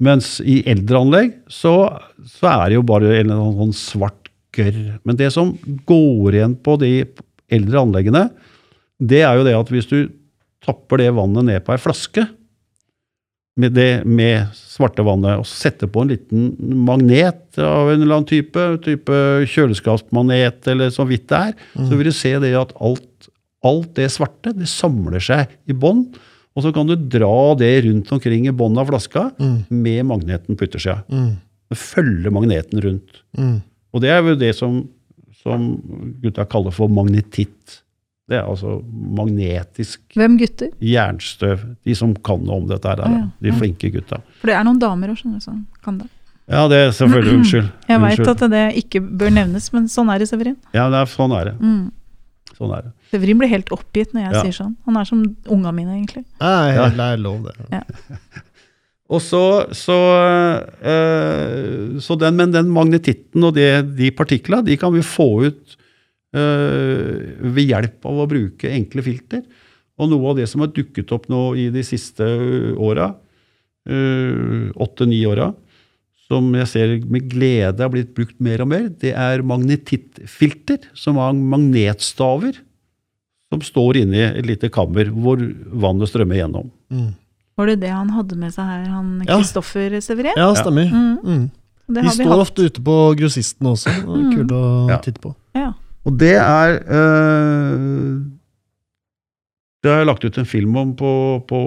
[0.03, 1.75] Mens i eldre anlegg så,
[2.27, 4.97] så er det jo bare en eller annen sånn svart gørr.
[5.07, 5.53] Men det som
[5.87, 6.91] går igjen på de
[7.53, 8.25] eldre anleggene,
[8.99, 9.99] det er jo det at hvis du
[10.65, 12.25] tapper det vannet ned på ei flaske
[13.55, 16.47] med, det, med svarte vannet og setter på en liten
[16.87, 19.19] magnet av en eller annen type, type
[19.51, 23.29] kjøleskapsmanet eller så vidt det er, så vil du se det at alt,
[23.63, 26.09] alt det svarte det samler seg i bånn.
[26.55, 29.57] Og så kan du dra det rundt omkring i bånn av flaska Mm.
[29.69, 31.01] med magneten på yttersida.
[31.11, 31.33] Mm.
[31.75, 33.23] Følge magneten rundt.
[33.37, 33.57] Mm.
[33.93, 34.77] Og det er jo det som,
[35.43, 35.65] som
[36.23, 37.81] gutta kaller for magnetitt.
[38.29, 38.79] Det er altså
[39.19, 40.71] magnetisk Hvem gutter?
[40.81, 41.61] jernstøv.
[41.85, 43.01] De som kan noe om dette her.
[43.05, 43.25] Ah, ja.
[43.43, 44.21] De flinke gutta.
[44.41, 46.07] For det er noen damer òg, skjønner du, som kan det.
[46.49, 47.69] Ja, det er selvfølgelig Unnskyld.
[47.89, 50.55] Jeg veit at det ikke bør nevnes, men sånn er det, Severin.
[50.77, 51.55] Ja, det er, sånn er det.
[51.59, 51.91] Mm.
[52.57, 52.91] Sånn er det.
[53.15, 54.41] Severin blir helt oppgitt når jeg Ja.
[54.43, 54.75] sier sånn.
[54.85, 56.25] Han er som unga mine, egentlig.
[56.41, 56.89] Nei, Ja.
[56.89, 57.81] det er lov, det.
[59.07, 59.41] Og så,
[59.77, 59.95] så,
[60.83, 65.75] øh, så den, Men den magnetitten og det, de partikla, de kan vi få ut
[66.35, 69.43] øh, ved hjelp av å bruke enkle filter.
[70.01, 72.25] Og noe av det som har dukket opp nå i de siste
[72.81, 73.13] åra,
[73.85, 75.51] åtte-ni åra,
[76.25, 81.19] som jeg ser med glede har blitt brukt mer og mer, det er magnetittfilter, som
[81.21, 82.57] har magnetstaver
[83.53, 85.37] som står inni et lite kammer hvor
[85.71, 86.71] vannet strømmer gjennom.
[86.91, 87.11] Mm.
[87.55, 89.37] Var det det han hadde med seg her, han Ja.
[89.37, 90.33] Kristoffer Severin?
[90.35, 90.89] Ja, stemmer.
[90.91, 91.19] Mm.
[91.23, 91.45] Mm.
[91.87, 92.41] Det De står hatt.
[92.47, 93.93] ofte ute på grossisten også.
[93.93, 94.35] Det er Mm.
[94.35, 94.97] Kult å Ja.
[94.97, 95.35] titte på.
[95.55, 95.73] Ja.
[96.05, 98.21] Og det er øh,
[99.83, 101.59] Det har jeg lagt ut en film om på, på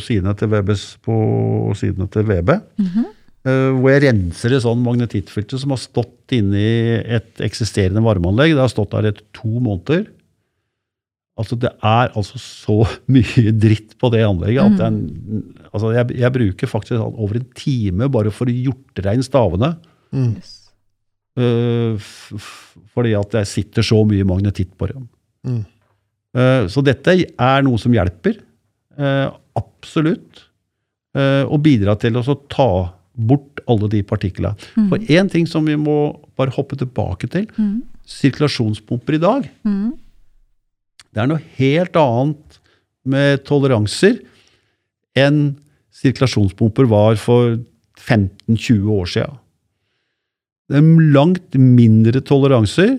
[0.00, 2.50] sidene til VBs, på sidene til VB.
[2.78, 3.04] -hmm.
[3.46, 8.54] Uh, hvor jeg renser et sånn magnetittfilter som har stått inni et eksisterende varmeanlegg.
[8.54, 10.06] Det har stått der i to måneder.
[11.36, 12.76] Altså Det er altså så
[13.12, 17.48] mye dritt på det anlegget at det er altså jeg, jeg bruker faktisk over en
[17.58, 19.74] time bare for å gjort rein stavene.
[20.16, 20.30] Mm.
[20.38, 20.54] Yes.
[21.36, 22.52] eh, f f
[22.96, 25.08] fordi at jeg sitter så mye magnetitt på dem.
[25.44, 25.64] Mm.
[26.36, 28.38] Uh, Så dette er noe som hjelper.
[28.96, 30.46] Uh, Absolutt.
[31.16, 32.68] Eh, Og bidrar til å ta
[33.16, 34.56] bort alle de partiklene.
[34.90, 37.46] For én ting som vi må bare hoppe tilbake til.
[37.56, 37.78] Mm.
[38.04, 39.46] Sirkulasjonspumper i dag.
[39.64, 39.94] Mm.
[41.16, 42.58] Det er noe helt annet
[43.08, 44.18] med toleranser
[45.16, 45.54] enn
[45.96, 47.54] sirkulasjonspumper var for
[47.96, 49.38] 15-20 år siden.
[50.68, 52.98] Det er langt mindre toleranser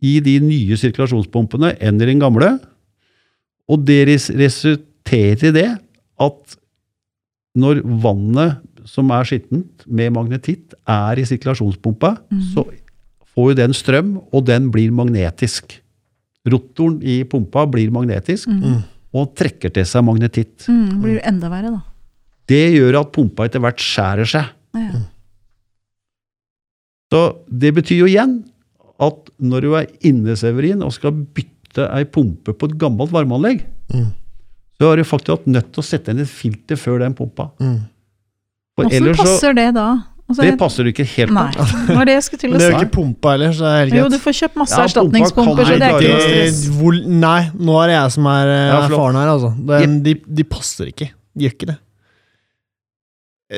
[0.00, 2.54] i de nye sirkulasjonspumpene enn i den gamle.
[3.68, 5.66] Og det resulterer i det
[6.24, 6.56] at
[7.58, 12.14] når vannet som er skittent med magnetitt, er i sirkulasjonspumpa,
[12.54, 12.64] så
[13.34, 15.74] får jo den strøm, og den blir magnetisk.
[16.46, 18.82] Rotoren i pumpa blir magnetisk Mm.
[19.14, 20.66] og trekker til seg magnetitt.
[20.68, 21.00] Mm.
[21.02, 21.82] Blir det enda verre, da.
[22.48, 24.44] Det gjør at pumpa etter hvert skjærer seg.
[24.74, 25.00] Ja.
[27.12, 28.38] Så det betyr jo igjen
[29.00, 33.64] at når du er inne, Severin, og skal bytte ei pumpe på et gammelt varmeanlegg,
[33.94, 34.12] Mm.
[34.78, 37.50] så har du faktisk hatt nødt til å sette inn et filter før den pumpa.
[37.60, 37.78] Mm.
[38.76, 39.86] For Åssen ellers så passer det da?
[40.28, 41.64] Det passer du ikke helt Nei, på.
[41.88, 43.96] det det jeg til å det er jo ikke pumpa heller, så det er helt
[43.96, 47.06] Jo, du får kjøpt masse Ja, erstatningspumper, så det er ikke noe stress.
[47.24, 49.52] nei, nå er det jeg som er eh, Ja, erfaren her, altså.
[49.70, 51.08] Den, de, de passer ikke.
[51.32, 51.78] De gjør ikke det.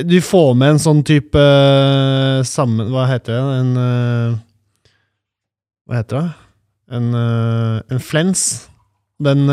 [0.07, 2.93] Du får med en sånn type uh, sammen...
[2.95, 3.57] Hva heter det?
[3.59, 4.39] En uh,
[5.91, 6.37] Hva heter det?
[6.95, 8.47] En, uh, en flens.
[9.21, 9.51] Den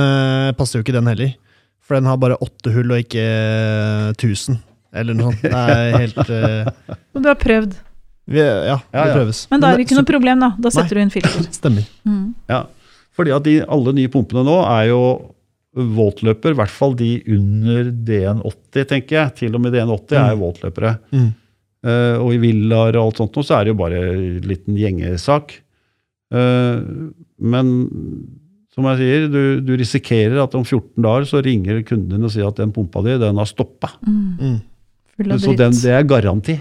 [0.56, 1.34] passer jo ikke, den heller.
[1.82, 3.26] For den har bare åtte hull og ikke
[4.14, 4.62] 1000.
[4.98, 5.44] Eller noe sånt.
[5.44, 6.98] Det er helt uh...
[7.14, 7.78] Men du har prøvd.
[8.26, 9.14] vi, Ja, Ja, det ja.
[9.16, 9.46] prøves.
[9.52, 10.52] Men da er det ikke noe problem, da.
[10.60, 11.48] Da setter du inn filter.
[11.60, 11.88] Stemmer.
[12.08, 12.36] Mm.
[12.52, 12.66] Ja,
[13.18, 15.02] fordi at de, alle nye pumpene nå er jo
[15.78, 19.36] våtløper, i hvert fall de under DN80, tenker jeg.
[19.44, 20.96] Til og med DN80 er jo våtløpere.
[21.14, 21.30] Mm.
[21.88, 24.78] Uh, og i villaer og alt sånt nå, så er det jo bare en liten
[24.80, 25.54] gjengesak.
[26.34, 27.72] Uh, men
[28.78, 32.34] som jeg sier, du, du risikerer at om 14 dager så ringer kunden din og
[32.34, 33.96] sier at den pumpa di, den har stoppa.
[34.06, 34.60] Mm.
[35.18, 35.24] Mm.
[35.24, 36.58] Full av Så den, det er garanti.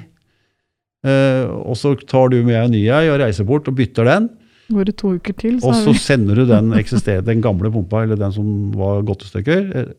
[1.07, 4.31] Uh, og så tar du med en ny ei og reiser bort og bytter den.
[4.73, 6.73] Går det to uker til, så Og så sender du den,
[7.31, 9.93] den gamle pumpa, eller den som var gått i stykker, eh,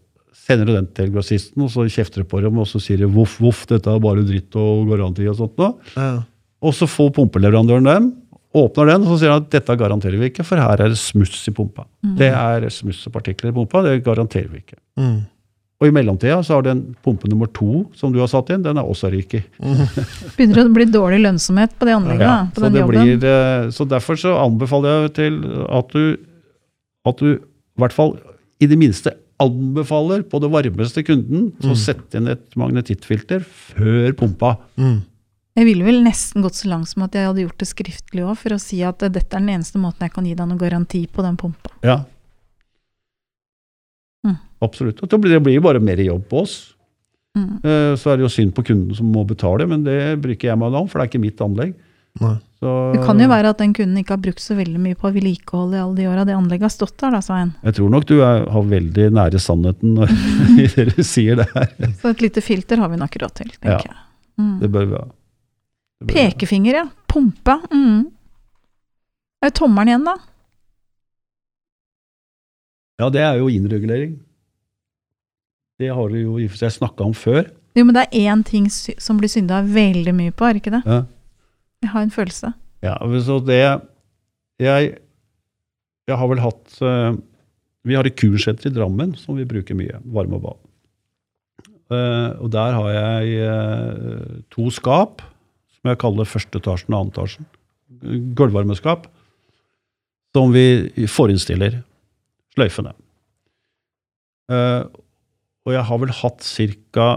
[0.48, 3.08] sender du den til grossisten, og så kjefter du på dem, og så sier de
[3.12, 5.78] voff, voff, dette er bare dritt og garanti og sånt noe.
[5.96, 6.26] Ja.
[6.68, 8.12] Og så får pumpeleverandøren dem,
[8.58, 11.00] åpner den, og så sier han at dette garanterer vi ikke, for her er det
[11.00, 11.86] smuss i pumpa.
[12.18, 14.80] Det er smuss og partikler i pumpa, det garanterer vi ikke.
[15.00, 15.20] Mm.
[15.78, 18.80] Og i mellomtida så har den pumpe nummer to som du har satt inn, den
[18.82, 19.46] er også ryket.
[20.38, 22.26] begynner å bli dårlig lønnsomhet på det anlegget.
[22.26, 23.04] Ja, da, på så, den det jobben.
[23.04, 26.18] blir, eh, så derfor så anbefaler jeg til at du,
[27.12, 28.18] at du i hvert fall
[28.58, 34.56] i det minste anbefaler på det varmeste kunden så sette inn et magnetittfilter før pumpa.
[34.82, 35.04] Mm.
[35.58, 38.36] Jeg ville vel nesten gått så langt som at jeg hadde gjort det skriftlig òg,
[38.38, 41.06] for å si at dette er den eneste måten jeg kan gi deg noen garanti
[41.10, 41.74] på den pumpa.
[41.86, 42.02] Ja.
[44.62, 45.02] Absolutt.
[45.04, 46.74] Og Det blir, jo bare mer jobb på oss.
[47.38, 47.60] Mm.
[47.64, 50.50] Eh, Så er det jo synd på kunden som må betale, men det bryr ikke
[50.50, 51.76] jeg meg om, for det er ikke mitt anlegg.
[52.20, 52.36] Nei.
[52.58, 55.12] Så, Det kan jo være at den kunden ikke har brukt så veldig mye på
[55.14, 57.52] vedlikehold i alle de åra det anlegget har stått der, da, Svein.
[57.62, 60.10] Jeg tror nok du er, har veldig nære sannheten når
[60.58, 61.70] i det du sier det her.
[62.02, 63.78] Så et lite filter har vi nok råd til, Ja.
[63.78, 64.00] tenker jeg.
[64.42, 64.56] Mm.
[64.64, 65.06] Det bør vi ha.
[66.10, 66.88] Pekefinger, ja.
[67.08, 67.60] Pumpe.
[67.70, 68.08] Mm.
[69.44, 70.18] Er det tommelen igjen, da?
[72.98, 74.18] Ja, det er jo innregulering.
[75.78, 77.48] Det har du jo i og for seg snakka om før.
[77.78, 80.78] Jo, men det er én ting som blir synda veldig mye på, er det ikke
[80.80, 80.84] det?
[80.90, 81.04] Ja.
[81.86, 82.54] Jeg har en følelse.
[82.86, 83.60] Ja, så det
[84.62, 84.98] Jeg,
[86.08, 87.18] jeg har vel hatt eh,
[87.86, 90.00] Vi har et kursenter i Drammen som vi bruker mye.
[90.06, 90.64] Varme og bad.
[91.94, 95.22] Eh, og der har jeg eh, to skap,
[95.78, 97.48] som jeg kaller første etasjen og andre etasjen.
[98.38, 99.08] Gulvvarmeskap.
[100.36, 101.80] Som vi forinnstiller
[102.58, 102.92] sløyfene.
[104.52, 104.82] Eh,
[105.68, 107.08] og jeg har vel hatt ca.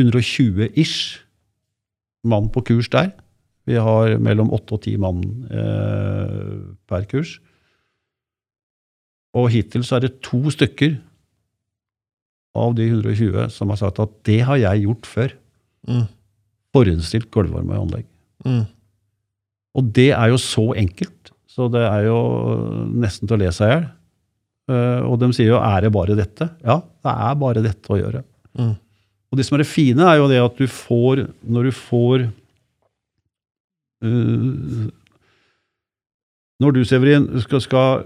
[0.00, 1.20] 120-ish
[2.24, 3.12] mann på kurs der.
[3.68, 7.36] Vi har mellom åtte og ti mann eh, per kurs.
[9.36, 10.98] Og hittil så er det to stykker
[12.58, 15.30] av de 120 som har sagt at det har jeg gjort før.
[15.88, 16.06] Mm.
[16.76, 18.06] Forhåndsstilt gulvvarmeanlegg.
[18.44, 18.64] Mm.
[19.78, 21.21] Og det er jo så enkelt,
[21.52, 22.18] så det er jo
[23.02, 23.84] nesten til å le seg i hjel.
[24.72, 26.48] Eh, og de sier jo 'er det bare dette'?
[26.64, 28.22] Ja, det er bare dette å gjøre.
[28.58, 28.76] Mm.
[29.32, 32.24] Og det som er det fine, er jo det at du får Når du får
[34.04, 34.88] uh,
[36.62, 38.02] Når du, Severin, skal, skal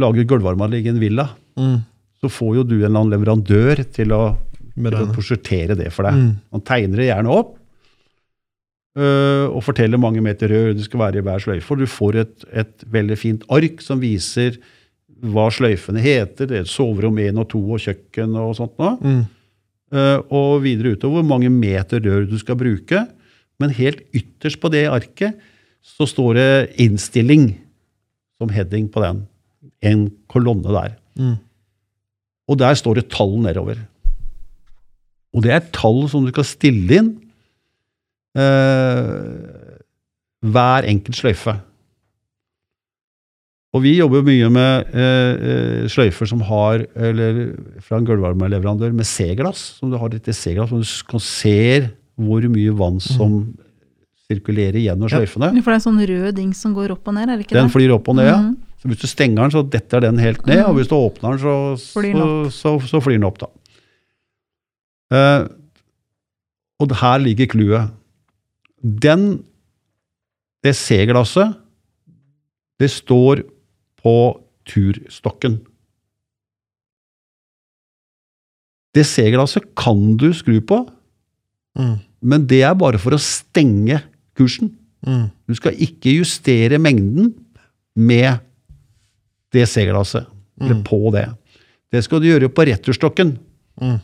[0.00, 1.28] lage gulvvarmeanlegg i en villa,
[1.58, 1.82] Mm.
[2.22, 4.36] så får jo du en eller annen leverandør til å,
[4.74, 6.14] til å prosjektere det for deg.
[6.16, 6.30] Mm.
[6.54, 7.59] Han tegner det gjerne opp, øh,
[8.98, 11.70] og forteller mange meter rør det skal være i hver sløyfe.
[11.70, 14.56] Og du får et, et veldig fint ark som viser
[15.20, 16.48] hva sløyfene heter.
[16.50, 18.96] Det er soverom 1 og 2 og kjøkken og sånt noe.
[18.98, 19.22] Mm.
[19.90, 23.04] Eh, og videre utover hvor mange meter rør du skal bruke.
[23.60, 25.38] Men helt ytterst på det arket
[25.84, 27.54] så står det 'innstilling'
[28.38, 29.26] som heading på den.
[29.82, 30.96] En kolonne der.
[31.16, 31.36] Mm.
[32.48, 33.76] Og der står det tall nedover.
[35.34, 37.29] Og det er tall som du skal stille inn eh,
[40.40, 41.56] hver enkelt sløyfe.
[43.70, 47.52] Og vi jobber mye med eh, eh, sløyfer som har, eller
[47.86, 49.60] fra en gulvvarmeleverandør med C-glass.
[49.78, 51.56] Som du har litt C-glass, som du kan se
[52.20, 53.44] hvor mye vann som
[54.26, 55.20] sirkulerer gjennom Ja.
[55.20, 55.52] sløyfene.
[55.62, 57.70] For det er sånn rød dings som går opp og ned, er det ikke Den
[57.70, 57.74] det?
[57.76, 58.26] flyr opp og ned.
[58.30, 58.40] ja.
[58.42, 58.56] Mm.
[58.80, 61.40] Så hvis du stenger den, så detter den helt ned, og hvis du åpner den,
[61.42, 61.54] så,
[62.00, 63.48] Flyr den så, så, så flyr den opp, da.
[65.12, 65.48] Eh,
[66.80, 67.90] og her ligger clouet.
[68.82, 69.42] Den,
[70.64, 71.54] det C-glasset,
[72.80, 73.42] det står
[74.00, 74.14] på
[74.68, 75.58] turstokken.
[78.94, 80.80] Det C-glasset kan du skru på,
[81.78, 81.98] Mm.
[82.22, 84.02] men det er bare for å stenge
[84.36, 84.72] kursen.
[85.06, 85.30] Mm.
[85.48, 87.34] Du skal ikke justere mengden
[87.96, 88.40] med
[89.52, 90.26] det C-glasset,
[90.60, 90.84] eller Mm.
[90.84, 91.28] på det.
[91.92, 93.38] Det skal du gjøre på returstokken.
[93.80, 94.00] Mm.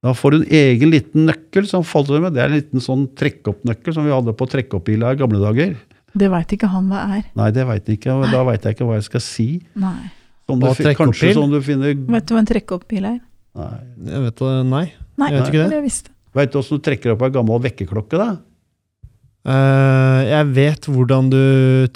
[0.00, 2.32] Da får du en egen liten nøkkel som faller med.
[2.36, 5.74] Det er en liten sånn trekkoppnøkkel som vi hadde på trekkoppbiler i gamle dager.
[6.16, 7.26] Det veit ikke han hva er.
[7.38, 9.48] Nei, det veit jeg ikke, og da veit jeg ikke hva jeg skal si.
[9.78, 9.98] Nei.
[10.50, 13.18] Som du, kanskje sånn som du finner Vet du hva en trekkoppbil er?
[13.60, 13.74] Nei.
[14.08, 14.86] Jeg vet det, nei.
[15.20, 15.82] Nei, Jeg vet ikke det.
[15.84, 16.14] det.
[16.40, 18.30] Veit du åssen du trekker opp ei gammel vekkerklokke, da?
[19.40, 21.44] Uh, jeg vet hvordan du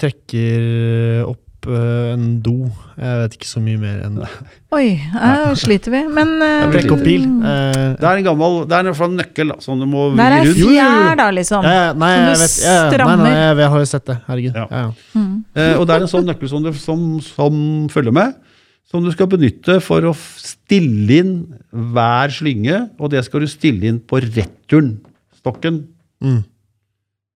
[0.01, 2.69] trekker opp eh, en do.
[2.95, 4.29] Jeg vet ikke så mye mer enn det.
[4.75, 6.01] Oi, her sliter vi.
[6.15, 7.25] Men eh, Trekk opp bil.
[7.41, 11.15] Det er en gammel, det er en nøkkel da, som du må Der er fjær,
[11.19, 11.65] da, liksom.
[11.67, 13.21] ja, nei, Som du jeg vet ja, strammer.
[13.23, 14.17] Nei, nei, jeg, har jo sett det.
[14.29, 14.59] Herregud.
[14.61, 14.67] Ja.
[14.71, 14.83] Ja.
[14.85, 15.43] Ja, Mm.
[15.55, 17.59] Eh, og det er en sånn nøkkel som, du, som, som
[17.91, 18.33] følger med,
[18.89, 21.31] som du skal benytte for å stille inn
[21.95, 24.97] hver slynge, og det skal du stille inn på returen,
[25.39, 25.85] stokken.
[26.23, 26.41] Mm.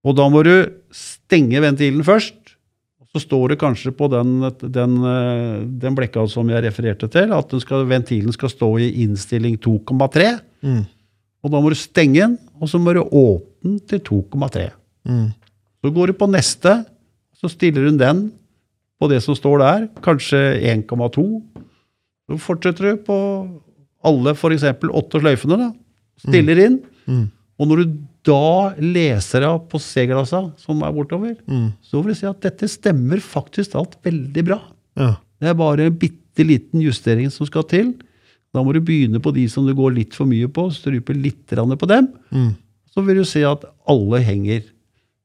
[0.07, 0.53] Og da må du
[0.95, 2.48] stenge ventilen først,
[3.09, 4.35] så står det kanskje på den,
[4.69, 8.91] den, eh, den blekka som jeg refererte til, at den skal, ventilen skal stå i
[9.05, 10.81] innstilling 2,3, Mm.
[11.43, 14.69] og da må du stenge den, og så må du åpne den til 2,3.
[15.07, 15.29] Mm.
[15.81, 16.73] Så går du på neste,
[17.39, 18.25] så stiller hun den
[18.99, 21.23] på det som står der, kanskje 1,2.
[22.29, 23.17] Så fortsetter du på
[24.03, 24.63] alle f.eks.
[24.91, 25.57] åtte sløyfene.
[25.57, 25.69] da.
[26.19, 26.81] Stiller inn.
[27.07, 27.29] Mm.
[27.59, 27.93] Og når du
[28.29, 31.71] da leser jeg på C-glassa som er bortover, Mm.
[31.81, 34.59] så vil jeg si at dette stemmer faktisk alt veldig bra.
[34.99, 35.15] Ja.
[35.41, 37.93] Det er bare en bitte liten justering som skal til.
[38.53, 41.45] Da må du begynne på de som du går litt for mye på, strupe litt
[41.51, 42.07] grann på dem.
[42.33, 42.51] Mm.
[42.89, 44.63] Så vil du se at alle henger,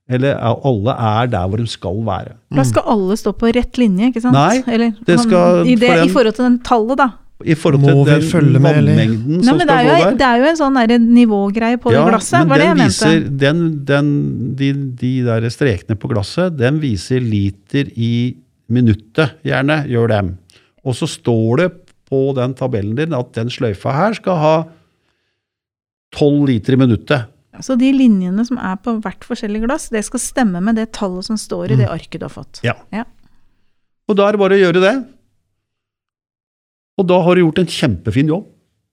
[0.08, 2.34] eller er- alle er der hvor de skal være.
[2.54, 4.34] Da skal alle stå på rett linje, ikke sant?
[4.36, 7.08] Nei, Eller, det skal- i, det, for den- I forhold til den tallet, da.
[7.42, 10.18] I forhold til den vannmengden som Nei, skal er, jo, gå der.
[10.20, 12.46] det er jo en sånn der nivågreie på det glasset.
[12.48, 13.34] Var det jeg viser, mente.
[13.42, 14.12] den, den,
[14.60, 14.68] de,
[15.00, 18.14] de der strekene på glasset, den viser liter i
[18.72, 20.30] minuttet, gjerne, gjør dem.
[20.86, 21.68] Og så står det
[22.08, 24.56] på den tabellen din at den sløyfa her skal ha
[26.14, 27.32] 12 liter i minuttet.
[27.62, 31.26] Så de linjene som er på hvert forskjellig glass, det skal stemme med det tallet
[31.26, 32.62] som står i det arket du har fått.
[32.66, 32.74] Ja.
[32.94, 33.04] Ja.
[34.10, 34.94] Og da er det bare å gjøre det.
[36.98, 38.44] Og da har du gjort en kjempefin jobb.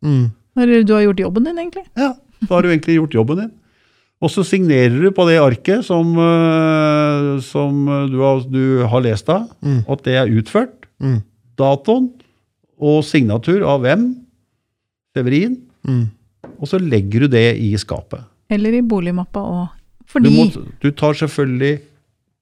[0.06, 0.30] Mm.
[0.58, 1.84] Du har gjort jobben din, egentlig.
[1.98, 3.52] Ja, da har du egentlig gjort jobben din.
[4.22, 9.30] Og så signerer du på det arket som, øh, som du, har, du har lest
[9.34, 9.80] av, Mm.
[9.90, 10.86] at det er utført.
[11.02, 11.22] Mm.
[11.58, 12.12] Datoen
[12.82, 14.06] og signatur av hvem?
[15.16, 15.58] Severin.
[15.88, 16.06] Mm.
[16.60, 18.22] Og så legger du det i skapet.
[18.52, 19.68] Eller i boligmappa òg.
[20.22, 20.46] Du, må,
[20.82, 21.80] du tar selvfølgelig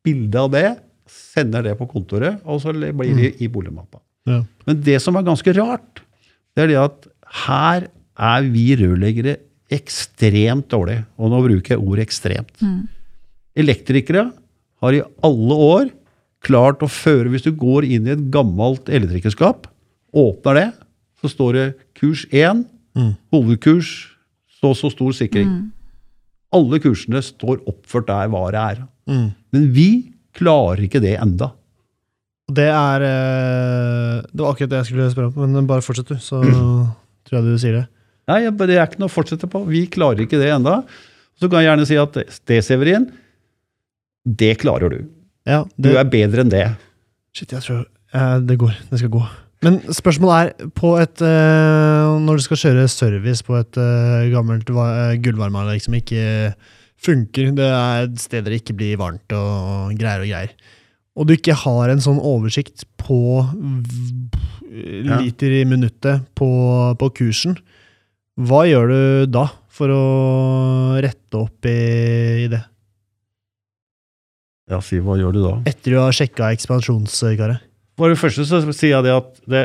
[0.04, 0.68] bilde av det,
[1.10, 4.00] sender det på kontoret, og så blir det i boligmappa.
[4.28, 4.44] Ja.
[4.68, 6.02] Men det som er ganske rart,
[6.56, 7.08] det er det at
[7.46, 7.88] her
[8.20, 9.38] er vi rørleggere
[9.72, 11.06] ekstremt dårlige.
[11.22, 12.56] Og nå bruker jeg ordet ekstremt.
[12.62, 12.88] Mm.
[13.60, 14.30] Elektrikere
[14.82, 15.90] har i alle år
[16.46, 19.68] klart å føre Hvis du går inn i et gammelt elektrikerskap,
[20.16, 20.68] åpner det,
[21.20, 21.66] så står det
[22.00, 22.66] kurs 1,
[22.98, 23.12] Mm.
[23.32, 23.90] hovedkurs,
[24.60, 25.46] så så stor sikring.
[25.48, 25.72] Mm.
[26.52, 28.80] Alle kursene står oppført der hva det er.
[29.08, 29.28] Mm.
[29.54, 31.52] Men vi klarer ikke det enda.
[32.50, 36.18] Det er eh, Det var akkurat det jeg skulle spørre om, men bare fortsett, du,
[36.24, 36.40] så
[37.28, 37.86] tror jeg du sier det.
[38.30, 39.64] Nei, det er ikke noe å fortsette på.
[39.70, 40.80] Vi klarer ikke det enda.
[41.40, 42.18] Så kan jeg gjerne si at
[42.50, 43.08] det, Severin,
[44.26, 45.00] det klarer du.
[45.50, 46.66] Ja, Du er bedre enn det.
[47.34, 48.76] Shit, jeg tror eh, det går.
[48.92, 49.22] Det skal gå.
[49.66, 54.70] Men spørsmålet er, på et eh, når du skal kjøre service på et eh, gammelt
[54.76, 56.54] va- eh, gullvarmeanlegg som ikke
[57.04, 57.50] funker.
[57.58, 60.54] Det er steder det ikke blir varmt og greier og greier.
[61.20, 63.18] Og du ikke har en sånn oversikt på
[64.70, 66.48] liter i minuttet på,
[67.00, 67.58] på kursen,
[68.40, 69.02] hva gjør du
[69.34, 70.04] da for å
[71.04, 71.76] rette opp i,
[72.46, 72.62] i det?
[74.70, 75.54] Ja, si hva gjør du da?
[75.68, 77.66] Etter du har sjekka ekspansjonskaret?
[78.00, 79.64] For det første så sier jeg det at det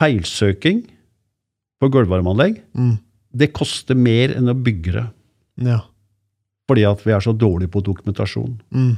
[0.00, 0.80] Feilsøking
[1.80, 2.96] på gulvvarmeanlegg, Mm.
[3.36, 5.04] det koster mer enn å bygge det.
[5.68, 5.80] Ja.
[6.68, 8.54] Fordi at vi er så dårlige på dokumentasjon.
[8.72, 8.92] Mm.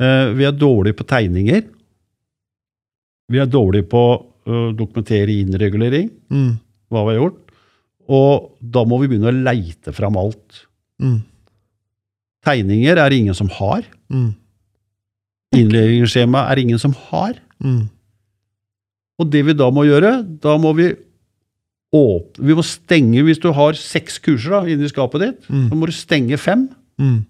[0.00, 1.64] Eh, vi er dårlige på tegninger.
[3.30, 4.02] Vi er dårlige på
[4.50, 6.58] å dokumentere innregulering, Mm.
[6.90, 7.40] hva vi har gjort.
[8.08, 10.64] Og da må vi begynne å leite fram alt.
[11.00, 11.20] Mm.
[12.44, 13.84] Tegninger er det ingen som har.
[14.10, 14.34] Mm.
[15.54, 17.34] Innleveringsskjema er det ingen som har.
[17.62, 17.88] Mm.
[19.20, 20.88] Og det vi da må gjøre, da må vi
[21.94, 25.68] åpne Vi må stenge Hvis du har seks kurser da, inni skapet ditt, Mm.
[25.70, 26.68] så må du stenge fem.
[27.00, 27.24] Mm.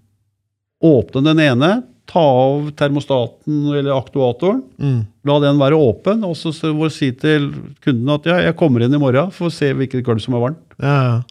[0.84, 1.70] Åpne den ene,
[2.10, 5.06] ta av termostaten eller aktuatoren, Mm.
[5.24, 8.82] la den være åpen, og så må du si til kunden at ja, jeg kommer
[8.82, 10.76] inn i morgen for å se hvilket gulv som er varmt.
[10.82, 11.22] Ja, ja.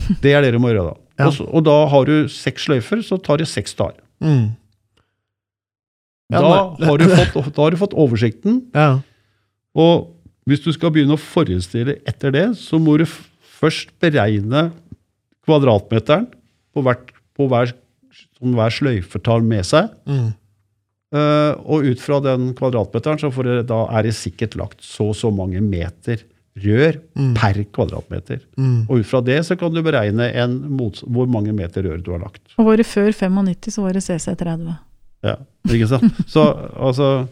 [0.22, 0.96] Det er det du må gjøre da.
[1.18, 1.26] Ja.
[1.26, 4.00] Og, så, og da har du seks sløyfer, så tar det seks dager.
[4.24, 4.56] Mm.
[6.32, 9.00] Ja, Da har, du fått, da har du fått oversikten, ja.
[9.74, 10.08] og
[10.50, 13.06] hvis du skal begynne å forestille etter det, så må du
[13.60, 14.68] først beregne
[15.46, 16.26] kvadratmeteren
[16.74, 17.72] på, hvert, på hver,
[18.38, 19.90] som hver sløyfe tar med seg.
[20.10, 20.28] Mm.
[21.10, 25.08] Uh, og ut fra den kvadratmeteren så får det, da er det sikkert lagt så
[25.10, 26.22] og så mange meter
[26.60, 27.34] rør Mm.
[27.38, 28.40] per kvadratmeter.
[28.58, 28.82] Mm.
[28.90, 30.26] Og ut fra det så kan du beregne
[30.74, 32.42] hvor mange meter rør du har lagt.
[32.58, 34.72] Og var det før 95, så var det CC30.
[35.24, 35.36] Ja,
[35.70, 36.18] ikke sant?
[36.32, 36.42] Så
[36.74, 37.28] altså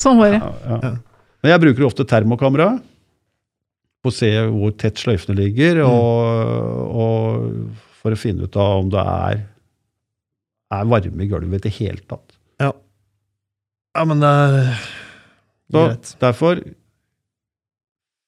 [0.00, 0.40] Sånn var det.
[0.42, 0.92] ja, ja.
[1.40, 1.46] Ja.
[1.46, 2.74] Men jeg bruker ofte termokamera
[4.00, 8.90] for å se hvor tett sløyfene ligger, og, og for å finne ut av om
[8.92, 9.40] det er,
[10.72, 12.36] er varme i gulvet i det hele tatt.
[12.60, 14.58] ja, men det er
[15.72, 16.12] Så greit.
[16.22, 16.60] derfor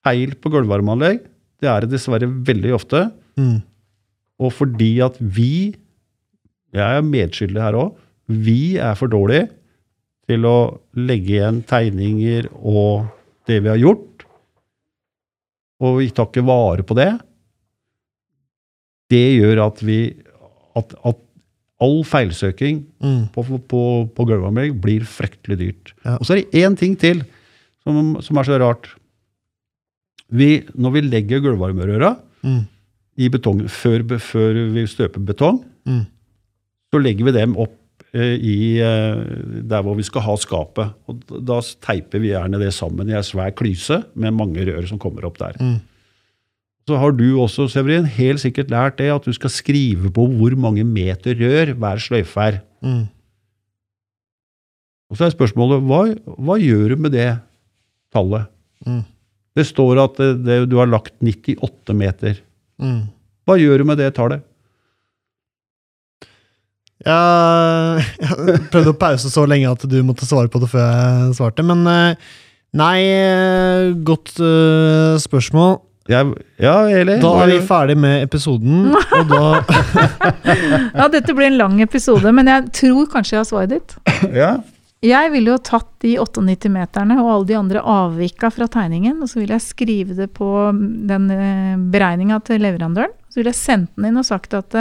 [0.02, 1.22] feil på gulvvarmeanlegg,
[1.62, 3.04] det er det dessverre veldig ofte.
[3.38, 3.60] Mm.
[4.42, 5.72] Og fordi at vi,
[6.74, 7.92] jeg er medskyldig her òg,
[8.26, 9.48] vi er for dårlige
[10.28, 10.56] til å
[10.96, 13.08] legge igjen tegninger og
[13.50, 14.24] det vi har gjort,
[15.82, 17.10] og vi tar ikke vare på det,
[19.12, 19.98] det gjør at vi
[20.78, 21.18] at, at
[21.82, 23.24] all feilsøking Mm.
[23.34, 23.80] på, på,
[24.14, 25.90] på gulvanlegg blir fryktelig dyrt.
[26.06, 26.14] Ja.
[26.20, 27.24] Og så er det én ting til
[27.82, 28.86] som, som er så rart.
[30.30, 32.12] Vi, når vi legger gulvvarmerøra
[32.42, 32.62] Mm.
[33.22, 36.06] i betong, før, før vi støper betong, Mm.
[36.94, 37.74] så legger vi dem opp
[38.12, 39.20] i eh,
[39.64, 40.92] der hvor vi skal ha skapet.
[41.08, 45.00] Og da teiper vi gjerne det sammen i ei svær klyse med mange rør som
[45.00, 45.56] kommer opp der.
[45.60, 45.78] Mm.
[46.88, 50.56] Så har du også, Severin, helt sikkert lært det at du skal skrive på hvor
[50.58, 52.60] mange meter rør hver sløyfe er.
[52.82, 53.06] Mm.
[55.12, 56.02] Og så er spørsmålet hva,
[56.40, 57.30] hva gjør du med det
[58.12, 58.48] tallet?
[58.84, 59.02] Mm.
[59.56, 62.40] Det står at det, det, du har lagt 98 meter.
[62.82, 63.04] Mm.
[63.46, 64.44] Hva gjør du med det tallet?
[67.06, 71.36] Ja, jeg prøvde å pause så lenge at du måtte svare på det før jeg
[71.40, 72.32] svarte, men eh,
[72.72, 75.74] Nei, eh, godt uh, spørsmål.
[76.08, 79.42] Jeg, ja, eller Da er vi ferdig med episoden, og da
[81.02, 83.94] Ja, dette blir en lang episode, men jeg tror kanskje jeg har svaret ditt.
[84.32, 84.54] Ja.
[85.04, 89.28] Jeg ville jo tatt de 98 meterne og alle de andre avvika fra tegningen, og
[89.28, 91.28] så ville jeg skrive det på den
[91.92, 93.12] beregninga til leverandøren.
[93.28, 94.78] Så ville jeg sendt den inn og sagt at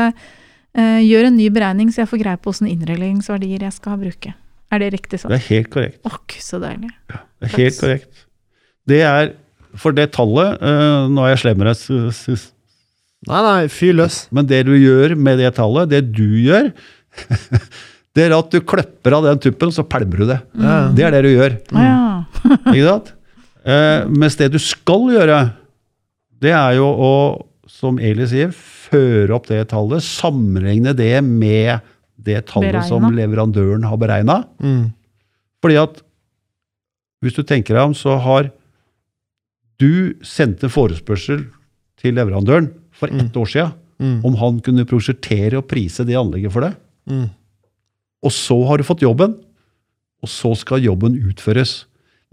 [0.77, 4.33] gjør en ny beregning, så jeg får greie på åssen innreguleringsverdier jeg skal bruke.
[4.71, 5.33] Er det riktig Det sånn?
[5.35, 5.99] er helt korrekt.
[6.07, 6.91] Åh, så deilig.
[7.11, 7.81] Ja, Det er helt Takk.
[7.83, 8.25] korrekt.
[8.87, 9.33] Det er
[9.77, 12.51] For det tallet eh, Nå er jeg slem med deg, s- s-
[13.27, 14.27] Nei, nei, fyr løs.
[14.31, 16.71] men det du gjør med det tallet, det du gjør,
[18.15, 20.39] det er at du klipper av den tuppen, så pælmer du det.
[20.57, 20.89] Ja.
[20.91, 21.55] Det er det du gjør.
[21.71, 22.23] Ja.
[22.73, 23.11] Ikke sant?
[23.63, 25.37] Eh, mens det du skal gjøre,
[26.41, 27.11] det er jo å,
[27.69, 28.51] som Eli sier,
[28.91, 31.79] føre opp det tallet, sammenligne det med
[32.21, 34.41] det tallet som leverandøren har beregna.
[34.61, 34.91] Mm.
[35.63, 36.01] Fordi at
[37.21, 38.49] hvis du tenker deg om, så har
[39.81, 41.47] du sendt en forespørsel
[42.01, 44.25] til leverandøren for ett år siden Mm.
[44.25, 46.73] om han kunne prosjektere og prise det anlegget for deg.
[47.05, 47.27] Mm.
[48.25, 49.35] Og så har du fått jobben,
[50.25, 51.83] og så skal jobben utføres.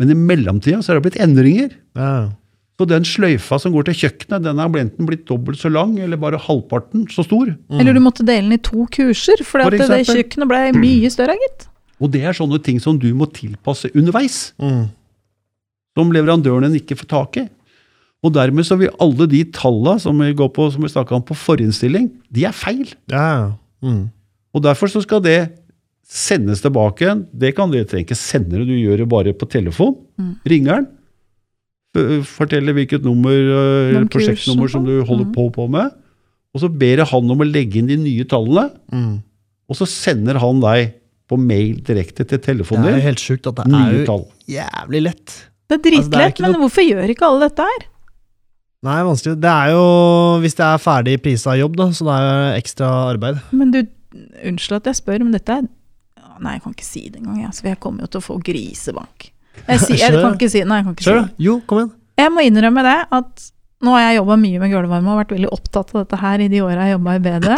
[0.00, 1.74] Men i mellomtida så er det blitt endringer.
[1.92, 2.30] Ja.
[2.78, 6.16] Så den sløyfa som går til kjøkkenet, den er enten blitt dobbelt så lang, eller
[6.20, 7.50] bare halvparten så stor.
[7.74, 11.10] Eller du måtte dele den i to kurser, for For det, det kjøkkenet ble mye
[11.10, 11.66] større, gitt.
[11.98, 14.90] Og det er sånne ting som du må tilpasse underveis, Mm.
[15.98, 17.48] som leverandøren ikke får tak i.
[18.22, 21.22] Og dermed så vil alle de tallene som vi går på, som vi snakket om
[21.26, 22.94] på forinnstilling, de er feil.
[23.10, 23.54] Ja.
[23.82, 24.10] Mm.
[24.54, 25.50] Og derfor så skal det
[26.08, 27.26] sendes tilbake igjen.
[27.34, 29.96] Det kan det trenger ikke sende det, du gjør det bare på telefon.
[30.18, 30.32] Mm.
[30.46, 30.88] Ringer den.
[31.96, 34.86] F- Forteller hvilket nummer, eh, prosjektnummer som sånn.
[34.86, 35.34] du holder Mm.
[35.34, 35.90] på, på med.
[36.54, 39.22] Og så ber jeg han om å legge inn de nye tallene, Mm.
[39.68, 40.94] og så sender han deg
[41.28, 44.26] på mail direkte til telefonen Det er jo helt sjukt at det er jo tall.
[44.48, 45.26] jævlig lett.
[45.68, 47.86] Det er Altså, det er dritlett, ikke men noe- hvorfor gjør ikke alle dette her?
[48.82, 49.40] Nei, vanskelig.
[49.40, 53.40] Det er jo hvis det er ferdig prisa jobb, da, så det er ekstra arbeid.
[53.52, 53.82] Men du,
[54.44, 55.68] unnskyld at jeg spør, men dette er
[56.40, 58.36] Nei, jeg kan ikke si det engang, jeg, for jeg kommer jo til å få
[58.40, 59.32] grisebank.
[59.66, 61.28] Jeg, si, jeg kan ikke si Nei, jeg kan ikke si det.
[61.44, 61.94] Jo, kom igjen.
[62.18, 63.46] Jeg må innrømme det at
[63.84, 66.48] nå har jeg jobba mye med gulvvarme og vært veldig opptatt av dette her i
[66.50, 67.48] de åra jeg jobba i BD.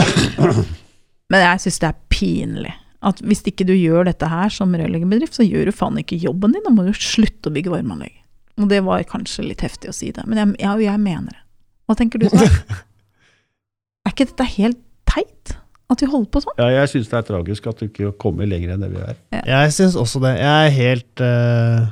[1.32, 2.74] Men jeg syns det er pinlig
[3.08, 6.52] at hvis ikke du gjør dette her som rørleggerbedrift, så gjør du faen ikke jobben
[6.52, 6.64] din.
[6.66, 8.18] Da må du slutte å bygge varmeanlegg.
[8.60, 11.40] Og det var kanskje litt heftig å si det, men jeg, jeg, jeg mener det.
[11.88, 12.28] Hva tenker du?
[14.04, 14.78] Er ikke dette helt
[15.08, 15.54] teit?
[15.90, 16.54] At vi holder på sånn?
[16.60, 19.16] Ja, jeg syns det er tragisk at du ikke kommer lenger enn det vi er.
[19.42, 20.36] Jeg syns også det.
[20.38, 21.90] Jeg er helt uh,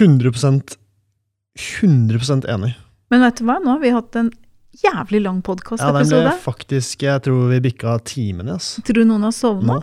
[0.00, 0.76] 100%
[1.60, 2.74] 100% enig.
[3.10, 4.30] Men vet du hva, nå har vi hatt en
[4.80, 8.76] jævlig lang Ja, den ble faktisk Jeg tror vi bikka timen, ass.
[8.86, 9.80] Tror du noen har sovna?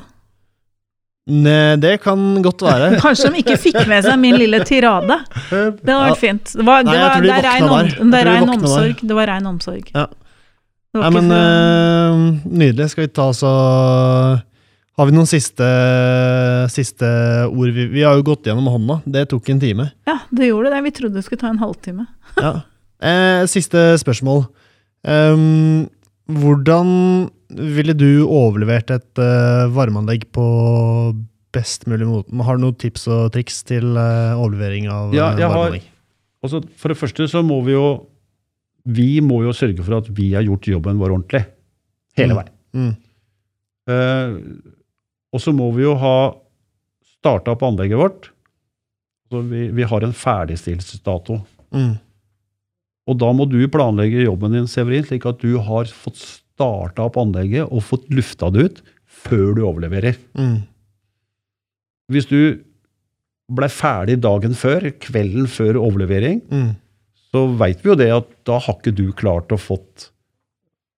[1.28, 2.94] Nei, det kan godt være.
[3.04, 5.20] Kanskje de ikke fikk med seg min lille tirade.
[5.52, 6.54] Det hadde vært fint.
[6.56, 7.92] Det var, Nei, jeg tror de det våkna der.
[7.98, 9.04] Det er rein omsorg.
[9.04, 9.92] Det var rein omsorg.
[9.92, 10.06] Ja.
[11.02, 12.90] Nei, men uh, Nydelig.
[12.94, 13.50] Skal vi ta så
[14.98, 15.68] Har vi noen siste,
[16.74, 17.10] siste
[17.52, 17.70] ord?
[17.76, 19.00] Vi, vi har jo gått gjennom hånda.
[19.06, 19.90] Det tok en time.
[20.10, 20.80] Ja, det gjorde det.
[20.88, 22.08] Vi trodde det skulle ta en halvtime.
[22.38, 22.54] Ja.
[23.02, 24.44] Eh, siste spørsmål.
[25.06, 25.86] Um,
[26.34, 26.90] hvordan
[27.54, 30.46] ville du overlevert et uh, varmeanlegg på
[31.56, 32.34] best mulig måte?
[32.46, 35.86] Har du noen tips og triks til uh, overlevering av Ja, har- varmeanlegg?
[36.46, 37.86] Altså, for det første så må vi jo
[38.88, 41.44] Vi må jo sørge for at vi har gjort jobben vår ordentlig.
[42.18, 42.40] Hele Mm.
[42.40, 42.54] veien.
[42.74, 42.96] Mm.
[43.88, 44.34] Eh,
[45.34, 46.16] og så må vi jo ha
[47.18, 48.30] starta opp anlegget vårt.
[49.32, 51.42] Så vi, vi har en ferdigstillelsesdato.
[51.76, 51.98] Mm.
[53.08, 57.18] Og da må du planlegge jobben din, Severin, slik at du har fått starta opp
[57.20, 58.82] anlegget og fått lufta det ut
[59.28, 60.16] før du overleverer.
[60.38, 60.62] Mm.
[62.12, 62.40] Hvis du
[63.52, 66.76] blei ferdig dagen før, kvelden før overlevering, Mm.
[67.32, 70.10] Så veit vi jo det at da har ikke du klart å fått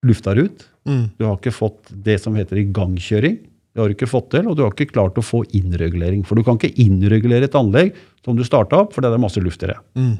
[0.05, 0.65] lufta ut.
[0.87, 1.05] Mm.
[1.17, 3.39] Du har ikke fått det som heter igangkjøring.
[3.69, 6.23] Det har du ikke fått til, og du har ikke klart å få innregulering.
[6.27, 7.93] For du kan ikke innregulere et anlegg
[8.25, 9.77] som du starta opp, for det er masse luft i det.
[9.99, 10.15] Mm.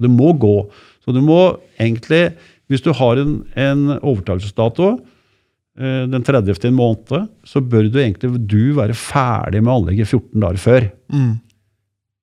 [0.00, 0.56] Det må gå.
[1.04, 1.40] Så du må
[1.80, 2.30] egentlig,
[2.72, 6.54] hvis du har en, en overtakelsesdato eh, den 30.
[6.56, 10.90] i en måned, så bør du egentlig du være ferdig med anlegget 14 dager før.
[11.12, 11.32] Mm.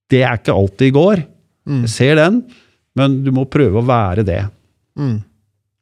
[0.09, 1.25] Det er ikke alltid i går.
[1.67, 1.83] Mm.
[1.83, 2.41] Jeg ser den,
[2.97, 4.41] men du må prøve å være det.
[4.97, 5.19] Mm.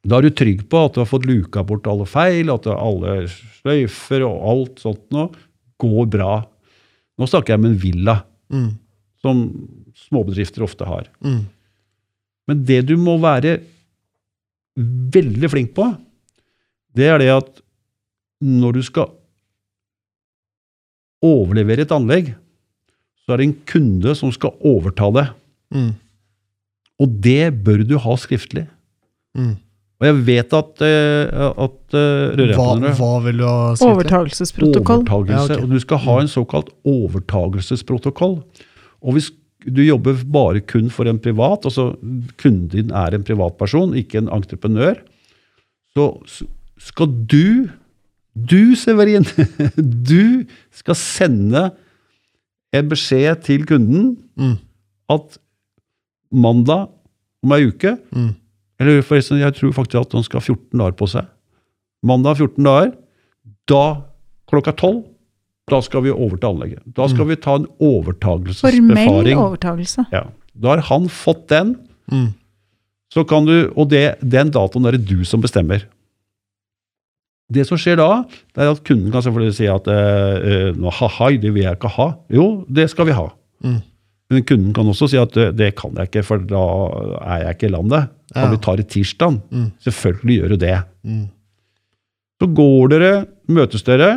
[0.06, 3.24] Da er du trygg på at du har fått luka bort alle feil, at alle
[3.32, 5.24] sløyfer og alt sånt nå
[5.82, 6.36] går bra.
[7.18, 8.18] Nå snakker jeg om en villa,
[8.52, 8.68] Mm.
[9.18, 9.38] som
[10.06, 11.08] småbedrifter ofte har.
[11.24, 11.40] Mm.
[12.46, 13.56] Men det du må være
[14.78, 15.88] veldig flink på,
[16.94, 17.48] det er det at
[18.44, 19.10] når du skal
[21.26, 22.34] overlevere et anlegg,
[23.24, 25.26] så er det en kunde som skal overta det.
[25.74, 25.90] Mm.
[27.02, 28.66] Og det bør du ha skriftlig.
[29.36, 29.54] Mm.
[29.96, 32.68] Og jeg vet at, eh, at eh, Hva,
[32.98, 33.94] hva vil du ha skriftlig?
[33.94, 35.02] Overtagelsesprotokoll.
[35.04, 35.54] Overtagelse.
[35.54, 35.64] Ja, okay.
[35.64, 38.38] Og du skal ha en såkalt overtagelsesprotokoll.
[39.00, 39.30] Og hvis
[39.66, 41.94] du jobber bare kun for en privat, altså
[42.40, 45.00] kunden din er en privatperson, ikke en entreprenør,
[45.96, 46.10] så
[46.76, 47.66] skal du,
[48.36, 49.24] du Severin,
[50.12, 50.44] du
[50.76, 51.70] skal sende
[52.76, 54.58] en beskjed til kunden Mm.
[55.08, 55.38] at
[56.32, 56.88] mandag
[57.44, 58.34] om ei uke Mm.
[58.80, 61.26] eller forresten, jeg tror faktisk at han skal ha 14 dager på seg.
[62.04, 62.92] Mandag 14 dager.
[63.66, 64.02] Da,
[64.50, 65.04] klokka 12,
[65.70, 66.82] da skal vi overta anlegget.
[66.94, 67.28] Da skal Mm.
[67.28, 68.88] vi ta en overtagelsesbefaring.
[69.08, 70.06] Formell overtagelse.
[70.12, 70.24] Ja.
[70.58, 71.76] Da har han fått den,
[72.12, 72.34] Mm.
[73.12, 75.82] så kan du, og det, den datoen er det du som bestemmer.
[77.52, 78.24] Det som skjer da,
[78.54, 81.88] det er at kunden kan selvfølgelig si at eh, nå, haha, det vil jeg ikke
[81.94, 82.08] ha.
[82.28, 83.28] Jo, det skal vi ha.
[83.62, 83.82] Mm.
[84.30, 86.62] Men kunden kan også si at det kan jeg ikke, for da
[87.22, 88.08] er jeg ikke i landet.
[88.34, 89.36] Kan vi ta det tirsdag?
[89.54, 89.68] Mm.
[89.84, 90.78] Selvfølgelig gjør du det.
[91.06, 91.26] Mm.
[92.42, 93.12] Så går dere,
[93.48, 94.10] møtes dere,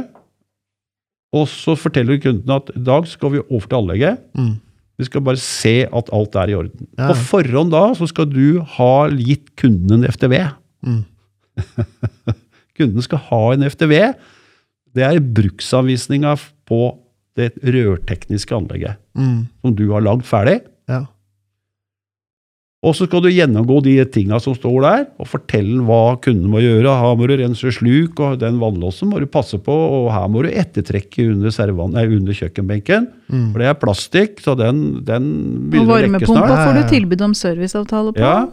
[1.36, 4.24] og så forteller kunden at i dag skal vi over til anlegget.
[4.34, 4.55] Mm.
[4.99, 6.88] Vi skal bare se at alt er i orden.
[6.97, 7.12] Ja.
[7.12, 10.41] På forhånd da så skal du ha gitt kunden en FTV.
[10.84, 11.03] Mm.
[12.80, 13.93] Kunden skal ha en FTV.
[14.95, 16.34] Det er bruksanvisninga
[16.68, 16.82] på
[17.38, 19.48] det rørtekniske anlegget Mm.
[19.62, 20.62] som du har lagd ferdig.
[20.90, 21.06] Ja.
[22.80, 26.62] Og så skal du gjennomgå de tinga som står der, og fortelle hva kunden må
[26.64, 26.88] gjøre.
[26.96, 30.46] Her må du rense sluk, og den vannlåsen må du passe på, og her må
[30.46, 33.10] du ettertrekke under, servan, nei, under kjøkkenbenken.
[33.28, 33.50] Mm.
[33.52, 35.28] For det er plastikk, så den, den
[35.68, 38.24] Og begynner å lekke varmepumpa får du tilbud om serviceavtale på.
[38.24, 38.48] Ja.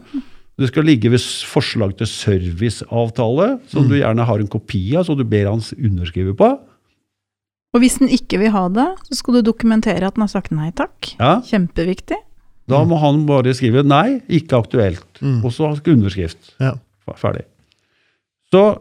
[0.59, 3.89] Det skal ligge ved forslag til serviceavtale, som Mm.
[3.89, 6.59] du gjerne har en kopi av, så du ber han underskrive på.
[7.75, 10.53] Og hvis den ikke vil ha det, så skal du dokumentere at den har sagt
[10.55, 11.15] nei takk.
[11.19, 11.41] Ja.
[11.45, 12.19] Kjempeviktig.
[12.67, 15.45] Da må han bare skrive 'nei, ikke aktuelt', Mm.
[15.45, 16.55] og så underskrift.
[16.61, 16.73] Ja.
[17.15, 17.45] Ferdig.
[18.51, 18.79] Så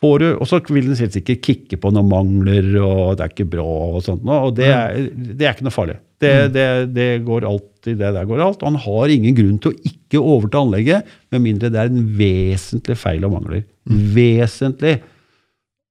[0.00, 3.28] får du, Og så vil den helt sikkert kikke på noen mangler, og det er
[3.30, 3.62] ikke bra,
[3.96, 5.96] og sånt, og det er, det er ikke noe farlig.
[6.20, 8.62] Det, det, det går alltid, det der går alt.
[8.62, 12.04] Og han har ingen grunn til å ikke overta anlegget, med mindre det er en
[12.18, 13.64] vesentlig feil og mangler.
[13.86, 15.00] Vesentlig.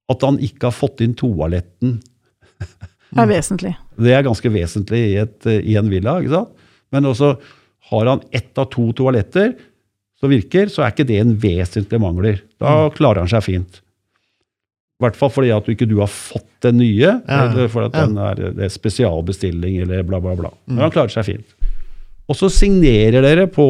[0.09, 1.99] At han ikke har fått inn toaletten
[3.11, 3.73] Det er vesentlig.
[3.99, 6.17] det er ganske vesentlig i, et, i en villa.
[6.21, 6.49] ikke sant?
[6.91, 7.33] Men også
[7.91, 9.53] har han ett av to toaletter
[10.21, 12.41] som virker, så er ikke det en vesentlig mangler.
[12.61, 13.81] Da klarer han seg fint.
[13.81, 17.89] I hvert fall fordi at du ikke du har fått den nye, Ja, eller fordi
[17.89, 18.05] at ja.
[18.05, 20.51] den er, det er spesialbestilling eller bla, bla, bla.
[20.69, 21.55] Men han klarer seg fint.
[22.29, 23.65] Og så signerer dere på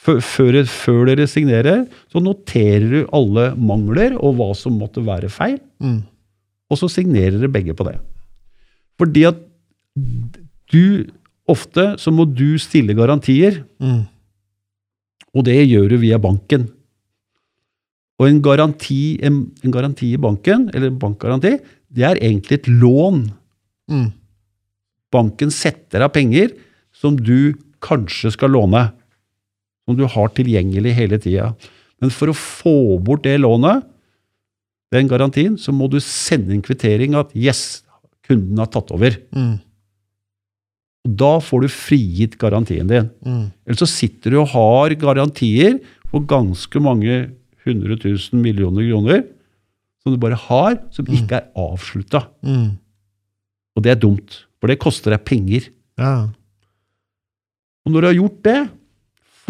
[0.00, 0.20] før,
[0.64, 5.58] før, dere signerer, så noterer du alle mangler og hva som måtte være feil.
[5.82, 6.00] Mm.
[6.70, 7.98] Og så signerer dere begge på det.
[9.00, 9.40] Fordi at
[10.72, 11.10] du
[11.50, 14.04] Ofte så må du stille garantier, Mm.
[15.34, 16.68] og det gjør du via banken.
[18.20, 21.56] Og en garanti, en, en garanti i banken, eller bankgaranti,
[21.90, 23.32] det er egentlig et lån.
[23.90, 24.12] Mm.
[25.10, 26.52] Banken setter av penger
[26.94, 28.92] som du kanskje skal låne.
[29.86, 31.52] Som du har tilgjengelig hele tida.
[32.00, 33.84] Men for å få bort det lånet,
[34.90, 37.82] den garantien, så må du sende en kvittering at yes,
[38.26, 39.14] kunden har tatt over.
[39.30, 39.58] Mm.
[41.06, 43.08] Og da får du frigitt garantien din.
[43.24, 43.44] Mm.
[43.64, 45.78] Eller så sitter du og har garantier
[46.10, 47.20] på ganske mange
[47.64, 49.24] hundre tusen millioner kroner
[50.00, 52.24] som du bare har, som ikke er avslutta.
[52.44, 52.76] Mm.
[53.76, 55.68] Og det er dumt, for det koster deg penger.
[56.00, 56.30] Ja.
[57.84, 58.60] Og når du har gjort det,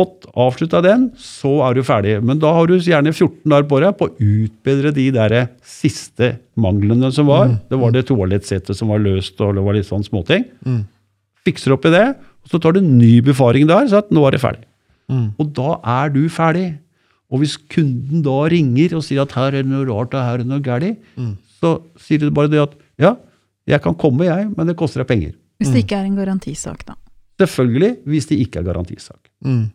[0.01, 2.17] fått avslutta den, så er du ferdig.
[2.25, 5.35] Men da har du gjerne 14 dager på deg på å utbedre de der
[5.67, 7.51] siste manglene som var.
[7.53, 7.59] Mm.
[7.71, 10.47] Det var det toalettsettet som var løst, og det var litt sånn småting.
[10.67, 10.83] Mm.
[11.47, 12.07] Fikser opp i det,
[12.45, 14.65] og så tar du ny befaring der, så at nå er det ferdig.
[15.11, 15.27] Mm.
[15.43, 16.69] Og da er du ferdig.
[17.31, 20.39] Og hvis kunden da ringer og sier at her er det noe rart og her
[20.41, 21.37] er det noe galt, Mm.
[21.61, 23.15] så sier du bare det at ja,
[23.69, 25.37] jeg kan komme, jeg, men det koster deg penger.
[25.61, 26.97] Hvis det ikke er en garantisak, da.
[27.41, 29.19] Selvfølgelig hvis det ikke er garantisak.
[29.45, 29.71] Mm.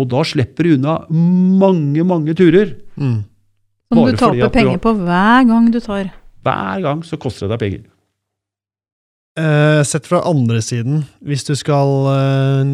[0.00, 2.74] Og da slipper du unna mange, mange turer.
[2.96, 3.18] Mm.
[3.90, 6.12] Som du taper at du penger har- på hver gang du tar.
[6.46, 7.86] Hver gang så koster det deg penger.
[9.40, 12.72] Eh, sett fra andre siden, hvis du skal eh,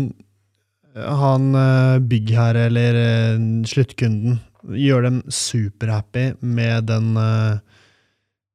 [1.20, 7.12] ha en eh, byggherre eller eh, sluttkunden, gjøre dem superhappy med den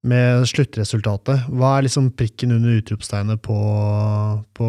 [0.04, 1.46] med sluttresultatet.
[1.54, 3.56] Hva er liksom prikken under utropstegnet på,
[4.58, 4.68] på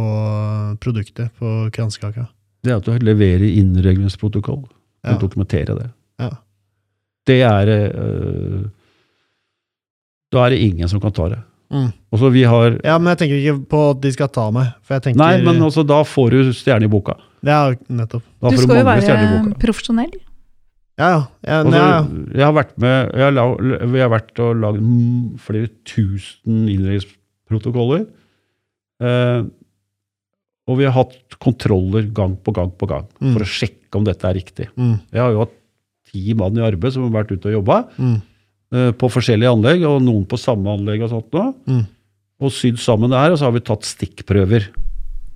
[0.78, 2.28] produktet, på kransekaka?
[2.62, 4.62] Det er at du leverer innregningsprotokoll.
[5.02, 5.16] Ja.
[5.16, 5.88] Og dokumenterer det.
[6.22, 6.28] Ja.
[7.26, 8.60] Det er øh,
[10.32, 11.40] Da er det ingen som kan ta det.
[11.72, 11.88] Mm.
[12.12, 14.74] Også vi har Ja, men jeg tenker ikke på at de skal ta meg.
[14.84, 17.14] For jeg tenker, Nei, men også da får du stjerne i boka.
[17.42, 18.22] Det er nettopp.
[18.42, 20.12] Da Du skal jo være profesjonell.
[21.00, 21.20] Ja, ja.
[21.48, 22.02] ja, Altså, ja, ja.
[22.36, 24.82] jeg har vært med jeg har, la- Vi har vært og lagd
[25.40, 28.04] flere tusen innleggsprotokoller.
[29.02, 29.42] Eh,
[30.68, 33.32] og vi har hatt kontroller gang på gang på gang Mm.
[33.34, 34.68] for å sjekke om dette er riktig.
[34.76, 35.56] Mm, Jeg har jo hatt
[36.12, 38.14] ti mann i arbeid som har vært ute og jobba mm,
[38.72, 41.54] eh, på forskjellige anlegg, og noen på samme anlegg og sånt nå.
[41.66, 41.82] mm,
[42.42, 44.68] Og sydd sammen det her, og så har vi tatt stikkprøver.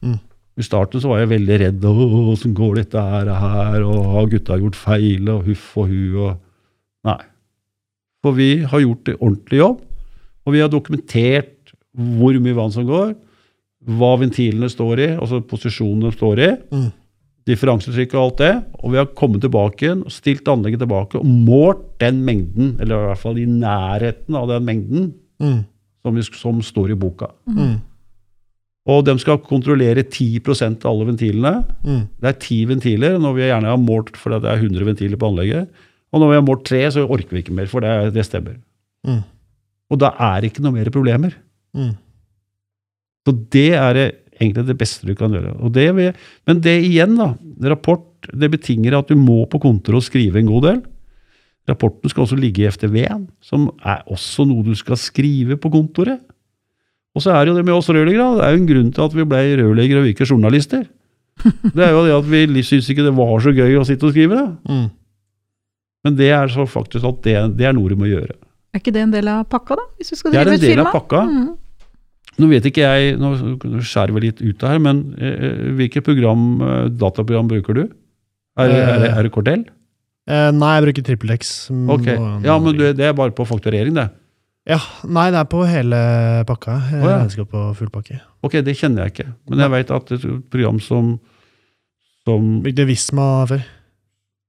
[0.02, 0.18] Mm.
[0.58, 1.82] I starten så var jeg veldig redd.
[1.84, 3.82] Åssen går dette her, her?
[3.84, 5.28] Og har gutta gjort feil?
[5.28, 6.38] Og huff og hu og
[7.06, 7.18] Nei.
[8.24, 9.82] For vi har gjort ordentlig jobb.
[10.46, 13.14] Og vi har dokumentert hvor mye vann som går,
[13.86, 16.86] hva ventilene står i, altså posisjonene står i, mm,
[17.46, 18.52] differansetrykk og alt det.
[18.82, 23.10] Og vi har kommet tilbake og stilt anlegget tilbake og målt den mengden, eller i
[23.12, 25.60] hvert fall i nærheten av den mengden, mm,
[26.02, 27.28] som, vi, som står i boka.
[27.46, 27.76] mm,
[28.86, 31.64] Og de skal kontrollere 10% av alle ventilene.
[31.84, 35.16] mm, Det er ti ventiler, når vi gjerne har målt for det er 100 ventiler
[35.16, 35.68] på anlegget.
[36.12, 38.56] Og når vi har målt tre, så orker vi ikke mer, for det, det stemmer.
[39.06, 39.22] mm,
[39.90, 41.34] Og da er det ikke noe mer problemer.
[41.74, 41.94] mm.
[43.26, 44.06] Så det er det
[44.38, 45.56] egentlig det beste du kan gjøre.
[45.64, 46.12] Og det vil,
[46.46, 47.32] men det igjen, da.
[47.72, 50.80] Rapport det betinger at du må på kontoret og skrive en god del.
[51.66, 56.20] Rapporten skal også ligge i FTV-en, som er også noe du skal skrive på kontoret.
[57.16, 58.36] Og så er det jo det med oss rørleggere.
[58.38, 60.84] Det er jo en grunn til at vi ble rørleggere og ikke journalister.
[61.42, 64.12] Det er jo det at vi syns ikke det var så gøy å sitte og
[64.14, 64.36] skrive.
[64.36, 64.72] det.
[64.72, 64.86] Mm.
[66.06, 68.36] Men det er så faktisk at det, det er noe du må gjøre.
[68.76, 69.86] Er ikke det en del av pakka, da?
[69.98, 70.86] Hvis du skal Det er en del firma?
[70.90, 71.22] av pakka.
[71.26, 71.48] Mm.
[72.36, 73.30] Nå vet ikke jeg, nå
[73.80, 77.86] skjærer vi litt ut av her, men eh, hvilket program, eh, dataprogram bruker du?
[78.60, 79.64] Er, er, er det Cordell?
[80.28, 81.54] Eh, nei, jeg bruker TrippelX.
[81.70, 82.16] Okay.
[82.18, 84.08] Ok, ja, men du, det er bare på fakturering, det.
[84.66, 85.98] Ja, Nei, det er på hele
[86.48, 86.72] pakka.
[86.74, 87.16] Å, ja.
[87.20, 88.18] Regnskap på full pakke.
[88.42, 89.28] Ok, det kjenner jeg ikke.
[89.46, 91.12] Men jeg vet at et program som,
[92.26, 93.62] som Brukte Visma før.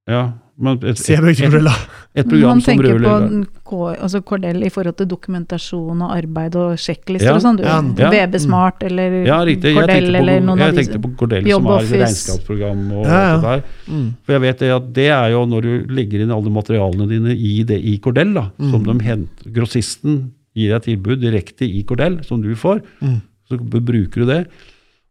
[0.09, 0.23] Ja,
[0.59, 1.71] men et, et, et, et, Cordella.
[2.17, 6.79] et program Man som tenker på altså Cordell i forhold til dokumentasjon og arbeid og
[6.81, 7.59] sjekklister Ja, og sånn.
[7.61, 8.09] Ja, ja.
[8.09, 9.75] VB Smart eller Ja, riktig.
[9.77, 12.81] Cordell eller på, noen jeg tenkte på Cordell, som har et regnskapsprogram.
[12.91, 13.35] og Ja, ja.
[13.35, 13.93] alt det der.
[13.93, 14.07] Mm.
[14.25, 17.35] For jeg vet det at det er jo når du legger inn alle materialene dine
[17.37, 18.71] i det i Cordell, da, Mm.
[18.71, 23.21] som de henter, grossisten gir deg tilbud direkte i Cordell, som du får, Mm.
[23.47, 24.47] så bruker du det.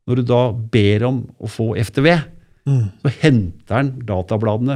[0.08, 2.18] Når du da ber om å få FTV,
[2.66, 2.90] Mm.
[3.04, 4.74] så henter han databladene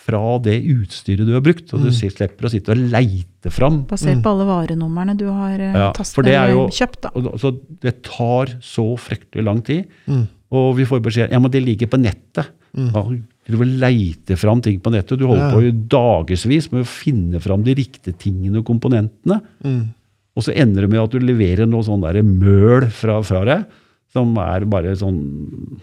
[0.00, 1.96] fra det utstyret du har brukt, og du Mm.
[2.10, 3.82] slipper å sitte og leite fram.
[3.86, 7.00] Basert på alle varenumrene du har eh, Ja, jo- kjøpt.
[7.02, 7.10] da.
[7.36, 9.84] Så det tar så fryktelig lang tid.
[10.08, 10.26] Mm.
[10.52, 12.48] Og vi får beskjed ja, men det ligger på nettet.
[12.76, 12.92] Mm.
[12.94, 13.02] Ja,
[13.50, 15.18] du vil leite fram ting på nettet.
[15.18, 15.54] Du holder Ja.
[15.54, 19.40] på i dagevis med å finne fram de riktige tingene og komponentene.
[19.64, 19.88] Mm.
[20.36, 23.66] Og så ender det med at du leverer noe sånn der møl fra, fra deg,
[24.12, 25.78] som er bare sånn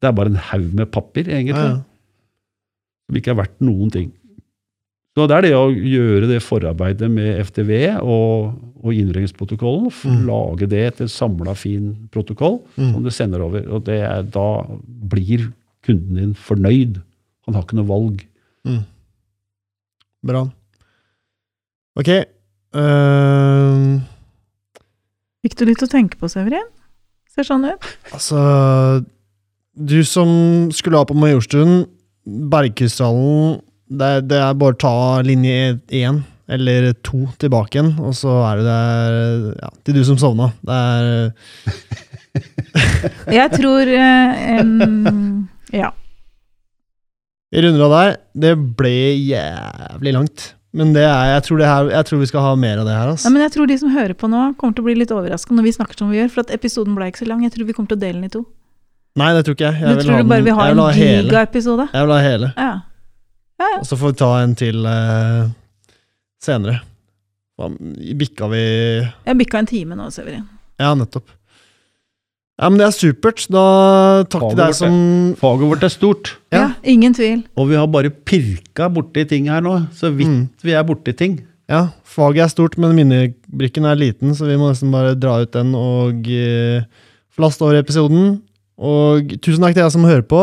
[0.00, 1.82] Det er bare en haug med papir, egentlig.
[3.08, 4.10] Som ikke er verdt noen ting.
[5.16, 7.72] Så det er det å gjøre det forarbeidet med FTV
[8.04, 8.52] og,
[8.84, 9.88] og innregningsprotokollen.
[9.90, 10.20] Mm.
[10.28, 12.92] Lage det til samla fin protokoll Mm.
[12.92, 13.64] som du sender over.
[13.72, 14.44] Og det er, da
[15.10, 15.48] blir
[15.82, 17.00] kunden din fornøyd.
[17.48, 18.22] Han har ikke noe valg.
[18.68, 18.84] Mm.
[20.28, 20.44] Bra.
[21.98, 22.12] Ok.
[22.76, 23.98] Uh...
[25.42, 26.66] Fikk du litt å tenke på, Severin?
[27.32, 27.84] Ser sånn ut.
[28.12, 28.38] altså
[29.78, 31.86] Du som skulle ha på Majorstuen,
[32.52, 38.32] Bergkrystallen det, det er bare å ta linje én eller to tilbake igjen, og så
[38.48, 39.16] er du der
[39.60, 40.50] ja, til du som sovna.
[40.64, 41.32] Det er
[43.38, 45.92] Jeg tror em, Ja.
[47.48, 48.14] Vi runder av der.
[48.36, 50.50] Det ble jævlig langt.
[50.76, 52.96] Men det er, jeg, tror det her, jeg tror vi skal ha mer av det
[52.96, 53.06] her.
[53.08, 53.14] ja.
[53.14, 53.32] Altså.
[53.32, 55.64] Men jeg tror de som hører på nå, kommer til å bli litt overraska når
[55.64, 56.32] vi snakker som vi gjør.
[56.34, 57.44] For at episoden ble ikke så lang.
[57.46, 58.44] Jeg tror vi kommer til å dele den i to.
[59.18, 59.78] Nei, det tror ikke jeg.
[59.80, 61.24] Du Jeg vil tror ha du bare vil ha en vil ha hele.
[61.28, 61.88] gigaepisode?
[61.92, 62.52] Jeg vil ha hele.
[62.56, 62.74] Ja.
[63.80, 65.48] Og så får vi ta en til uh,
[66.42, 66.80] senere.
[67.58, 67.72] Hva-
[68.20, 68.60] Bikka vi
[69.26, 70.44] Jeg bikka en time nå, Severin.
[70.78, 71.26] Ja, nettopp.
[72.58, 73.44] Ja, men det er supert.
[73.54, 73.64] Da
[74.30, 74.94] takk Faget til deg som
[75.38, 76.58] Faget vårt er stort, Ja.
[76.58, 76.68] Ja.
[76.84, 77.44] ingen tvil.
[77.56, 79.76] og vi har bare pirka borti ting her nå.
[79.94, 80.48] Så vidt Mm.
[80.62, 81.40] vi er borti ting.
[81.68, 85.52] Ja, faget er stort, men minnebrikken er liten, så vi må nesten bare dra ut
[85.52, 86.82] den og uh,
[87.36, 88.40] flaste over episoden.
[88.78, 90.42] Og tusen takk til deg som hører på.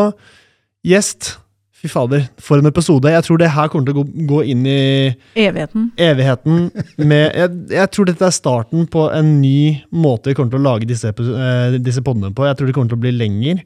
[0.86, 1.38] Gjest.
[1.76, 3.12] Fy fader, for en episode.
[3.12, 5.90] Jeg tror det her kommer til å gå, gå inn i Evigheten.
[6.02, 10.64] evigheten med jeg, jeg tror dette er starten på en ny måte vi kommer til
[10.64, 12.48] å lage disse, eh, disse poddene på.
[12.48, 13.62] Jeg tror det kommer til å bli lenger.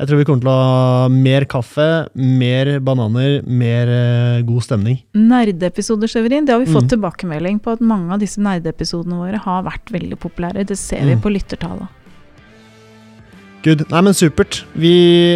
[0.00, 1.86] Jeg tror vi kommer til å ha mer kaffe,
[2.16, 5.02] mer bananer, mer uh, god stemning.
[5.12, 6.46] Nerdeepisoder, Severin.
[6.48, 6.94] Det har vi fått Mm.
[6.96, 10.64] tilbakemelding på at mange av disse nerdeepisodene våre har vært veldig populære.
[10.66, 11.20] Det ser vi Mm.
[11.20, 11.88] på lyttertallet.
[13.60, 13.84] Good.
[13.92, 14.62] Nei, men supert.
[14.72, 14.90] Vi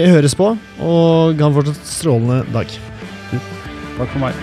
[0.08, 2.70] høres på, og ha en fortsatt strålende dag.
[3.98, 4.38] Takk for meg.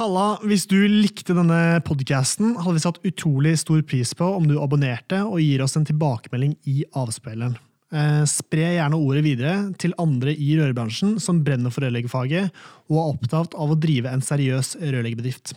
[0.00, 4.58] Halla, hvis du likte denne podcasten, hadde vi satt utrolig stor pris på om du
[4.60, 7.56] abonnerte og gir oss en tilbakemelding i avspilleren.
[7.90, 12.52] Eh, spre gjerne ordet videre til andre i rørbransjen som brenner for rørleggerfaget
[12.92, 15.56] og er opptatt av å drive en seriøs rørleggerbedrift.